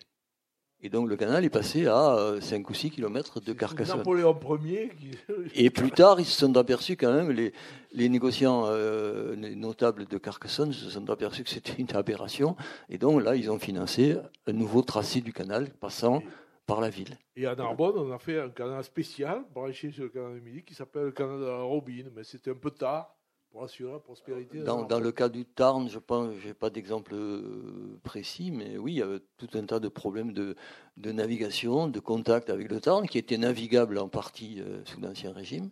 Et 0.82 0.90
donc 0.90 1.10
le 1.10 1.18
canal 1.18 1.44
est 1.44 1.50
passé 1.50 1.88
à 1.88 2.36
5 2.40 2.62
euh, 2.62 2.70
ou 2.70 2.74
6 2.74 2.92
kilomètres 2.92 3.42
de 3.42 3.52
Carcassonne. 3.52 3.98
Napoléon 3.98 4.38
Ier. 4.64 4.92
Et 5.56 5.70
plus 5.70 5.92
tard, 5.92 6.22
ils 6.22 6.26
se 6.26 6.40
sont 6.40 6.56
aperçus 6.56 6.96
quand 6.96 7.12
même, 7.12 7.32
les, 7.32 7.52
les 7.92 8.08
négociants 8.08 8.64
euh, 8.68 9.36
notables 9.36 10.06
de 10.06 10.18
Carcassonne 10.18 10.72
se 10.72 10.90
sont 10.90 11.10
aperçus 11.10 11.44
que 11.44 11.50
c'était 11.50 11.74
une 11.82 11.94
aberration. 11.94 12.56
Et 12.88 12.98
donc 12.98 13.22
là, 13.22 13.36
ils 13.36 13.52
ont 13.52 13.60
financé 13.60 14.16
un 14.48 14.54
nouveau 14.54 14.82
tracé 14.82 15.20
du 15.20 15.34
canal 15.34 15.70
passant 15.70 16.24
par 16.66 16.80
la 16.80 16.90
ville. 16.90 17.18
Et 17.36 17.46
à 17.46 17.56
Narbonne, 17.56 17.98
on 17.98 18.12
a 18.14 18.20
fait 18.20 18.40
un 18.40 18.50
canal 18.50 18.84
spécial 18.84 19.44
branché 19.54 19.92
sur 19.92 20.04
le 20.04 20.10
canal 20.10 20.36
de 20.36 20.40
Midi 20.40 20.64
qui 20.64 20.76
s'appelle 20.76 21.06
le 21.06 21.12
canal 21.12 21.40
de 21.40 21.46
la 21.46 21.58
Robine. 21.58 22.10
Mais 22.16 22.24
c'était 22.24 22.52
un 22.52 22.56
peu 22.56 22.72
tard 22.72 23.19
pour 23.52 23.64
assurer 23.64 23.92
la 23.94 24.00
prospérité. 24.00 24.60
Dans, 24.60 24.84
dans 24.84 25.00
le 25.00 25.12
cas 25.12 25.30
du 25.30 25.46
Tarn, 25.46 25.90
je 25.90 26.00
pense, 26.00 26.34
j'ai 26.44 26.54
pas 26.54 26.70
d'exemple 26.70 27.14
euh, 27.16 28.00
précis, 28.04 28.52
mais 28.52 28.78
oui, 28.78 28.94
il 28.94 28.98
y 28.98 29.02
avait 29.02 29.20
tout 29.38 29.50
un 29.54 29.66
tas 29.66 29.80
de 29.80 29.88
problèmes 29.88 30.34
de, 30.34 30.56
de 30.98 31.12
navigation, 31.12 31.88
de 31.88 32.00
contact 32.00 32.50
avec 32.50 32.70
le 32.70 32.80
Tarn, 32.80 33.08
qui 33.08 33.18
était 33.18 33.38
navigable 33.38 33.98
en 33.98 34.08
partie 34.08 34.62
euh, 34.62 34.82
sous 34.86 35.02
l'Ancien 35.02 35.34
Régime. 35.34 35.70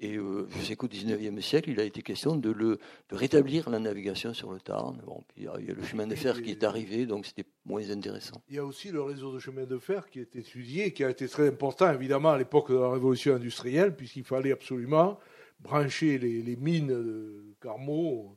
Et 0.00 0.16
euh, 0.16 0.48
je 0.50 0.60
sais 0.60 0.74
qu'au 0.74 0.88
XIXe 0.88 1.40
siècle, 1.44 1.70
il 1.70 1.78
a 1.78 1.84
été 1.84 2.02
question 2.02 2.34
de, 2.34 2.50
le, 2.50 2.78
de 3.10 3.14
rétablir 3.14 3.70
la 3.70 3.78
navigation 3.78 4.34
sur 4.34 4.52
le 4.52 4.58
Tarn. 4.58 5.00
Bon, 5.06 5.22
puis 5.28 5.44
il 5.60 5.66
y 5.66 5.70
a 5.70 5.74
le 5.74 5.84
chemin 5.84 6.08
de 6.08 6.16
fer 6.16 6.42
qui 6.42 6.50
est 6.50 6.64
arrivé, 6.64 7.06
donc 7.06 7.26
c'était 7.26 7.46
moins 7.64 7.88
intéressant. 7.88 8.42
Il 8.48 8.56
y 8.56 8.58
a 8.58 8.64
aussi 8.64 8.90
le 8.90 9.00
réseau 9.02 9.32
de 9.32 9.38
chemin 9.38 9.64
de 9.64 9.78
fer 9.78 10.10
qui 10.10 10.18
est 10.18 10.34
étudié, 10.34 10.92
qui 10.92 11.04
a 11.04 11.10
été 11.10 11.28
très 11.28 11.46
important, 11.48 11.90
évidemment, 11.92 12.30
à 12.30 12.38
l'époque 12.38 12.72
de 12.72 12.76
la 12.76 12.90
révolution 12.90 13.36
industrielle, 13.36 13.94
puisqu'il 13.94 14.24
fallait 14.24 14.52
absolument 14.52 15.20
brancher 15.64 16.18
les, 16.18 16.56
mines 16.56 16.88
de 16.88 17.54
Carmaux 17.60 18.36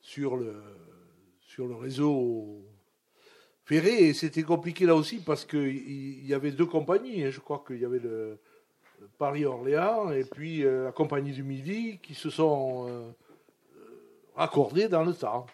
sur 0.00 0.36
le, 0.36 0.62
sur 1.40 1.66
le 1.66 1.76
réseau 1.76 2.62
ferré. 3.64 4.08
Et 4.08 4.12
c'était 4.12 4.42
compliqué 4.42 4.84
là 4.84 4.94
aussi 4.94 5.20
parce 5.20 5.44
qu'il 5.44 6.26
y 6.26 6.34
avait 6.34 6.50
deux 6.50 6.66
compagnies. 6.66 7.24
Hein. 7.24 7.30
Je 7.30 7.40
crois 7.40 7.64
qu'il 7.66 7.78
y 7.78 7.84
avait 7.84 8.00
le, 8.00 8.38
Paris-Orléans 9.18 10.10
et 10.10 10.24
puis 10.24 10.64
euh, 10.64 10.84
la 10.84 10.92
compagnie 10.92 11.32
du 11.32 11.42
Midi 11.42 11.98
qui 12.02 12.14
se 12.14 12.30
sont 12.30 12.86
euh, 12.88 14.88
dans 14.88 15.04
le 15.04 15.14
temps. 15.14 15.46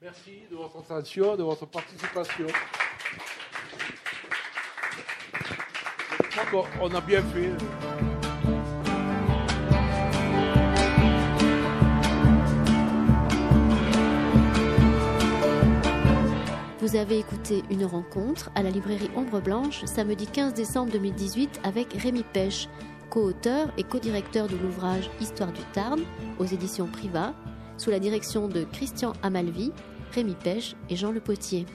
Merci 0.00 0.42
de 0.50 0.56
votre 0.56 0.78
attention, 0.78 1.36
de 1.36 1.42
votre 1.42 1.66
participation. 1.66 2.46
on 6.80 6.94
a 6.94 7.00
bien 7.00 7.22
fait. 7.22 8.11
Vous 16.82 16.96
avez 16.96 17.20
écouté 17.20 17.62
une 17.70 17.84
rencontre 17.84 18.50
à 18.56 18.62
la 18.64 18.70
librairie 18.70 19.08
Ombre 19.14 19.40
Blanche 19.40 19.84
samedi 19.84 20.26
15 20.26 20.52
décembre 20.52 20.90
2018 20.90 21.60
avec 21.62 21.92
Rémi 21.92 22.24
Pêche, 22.24 22.68
co-auteur 23.08 23.68
et 23.78 23.84
co-directeur 23.84 24.48
de 24.48 24.56
l'ouvrage 24.56 25.08
Histoire 25.20 25.52
du 25.52 25.60
Tarn 25.72 26.00
aux 26.40 26.44
éditions 26.44 26.88
Priva, 26.88 27.34
sous 27.78 27.90
la 27.90 28.00
direction 28.00 28.48
de 28.48 28.64
Christian 28.64 29.12
Amalvi, 29.22 29.70
Rémi 30.10 30.34
Pêche 30.34 30.74
et 30.90 30.96
Jean 30.96 31.12
Le 31.12 31.20
Potier. 31.20 31.66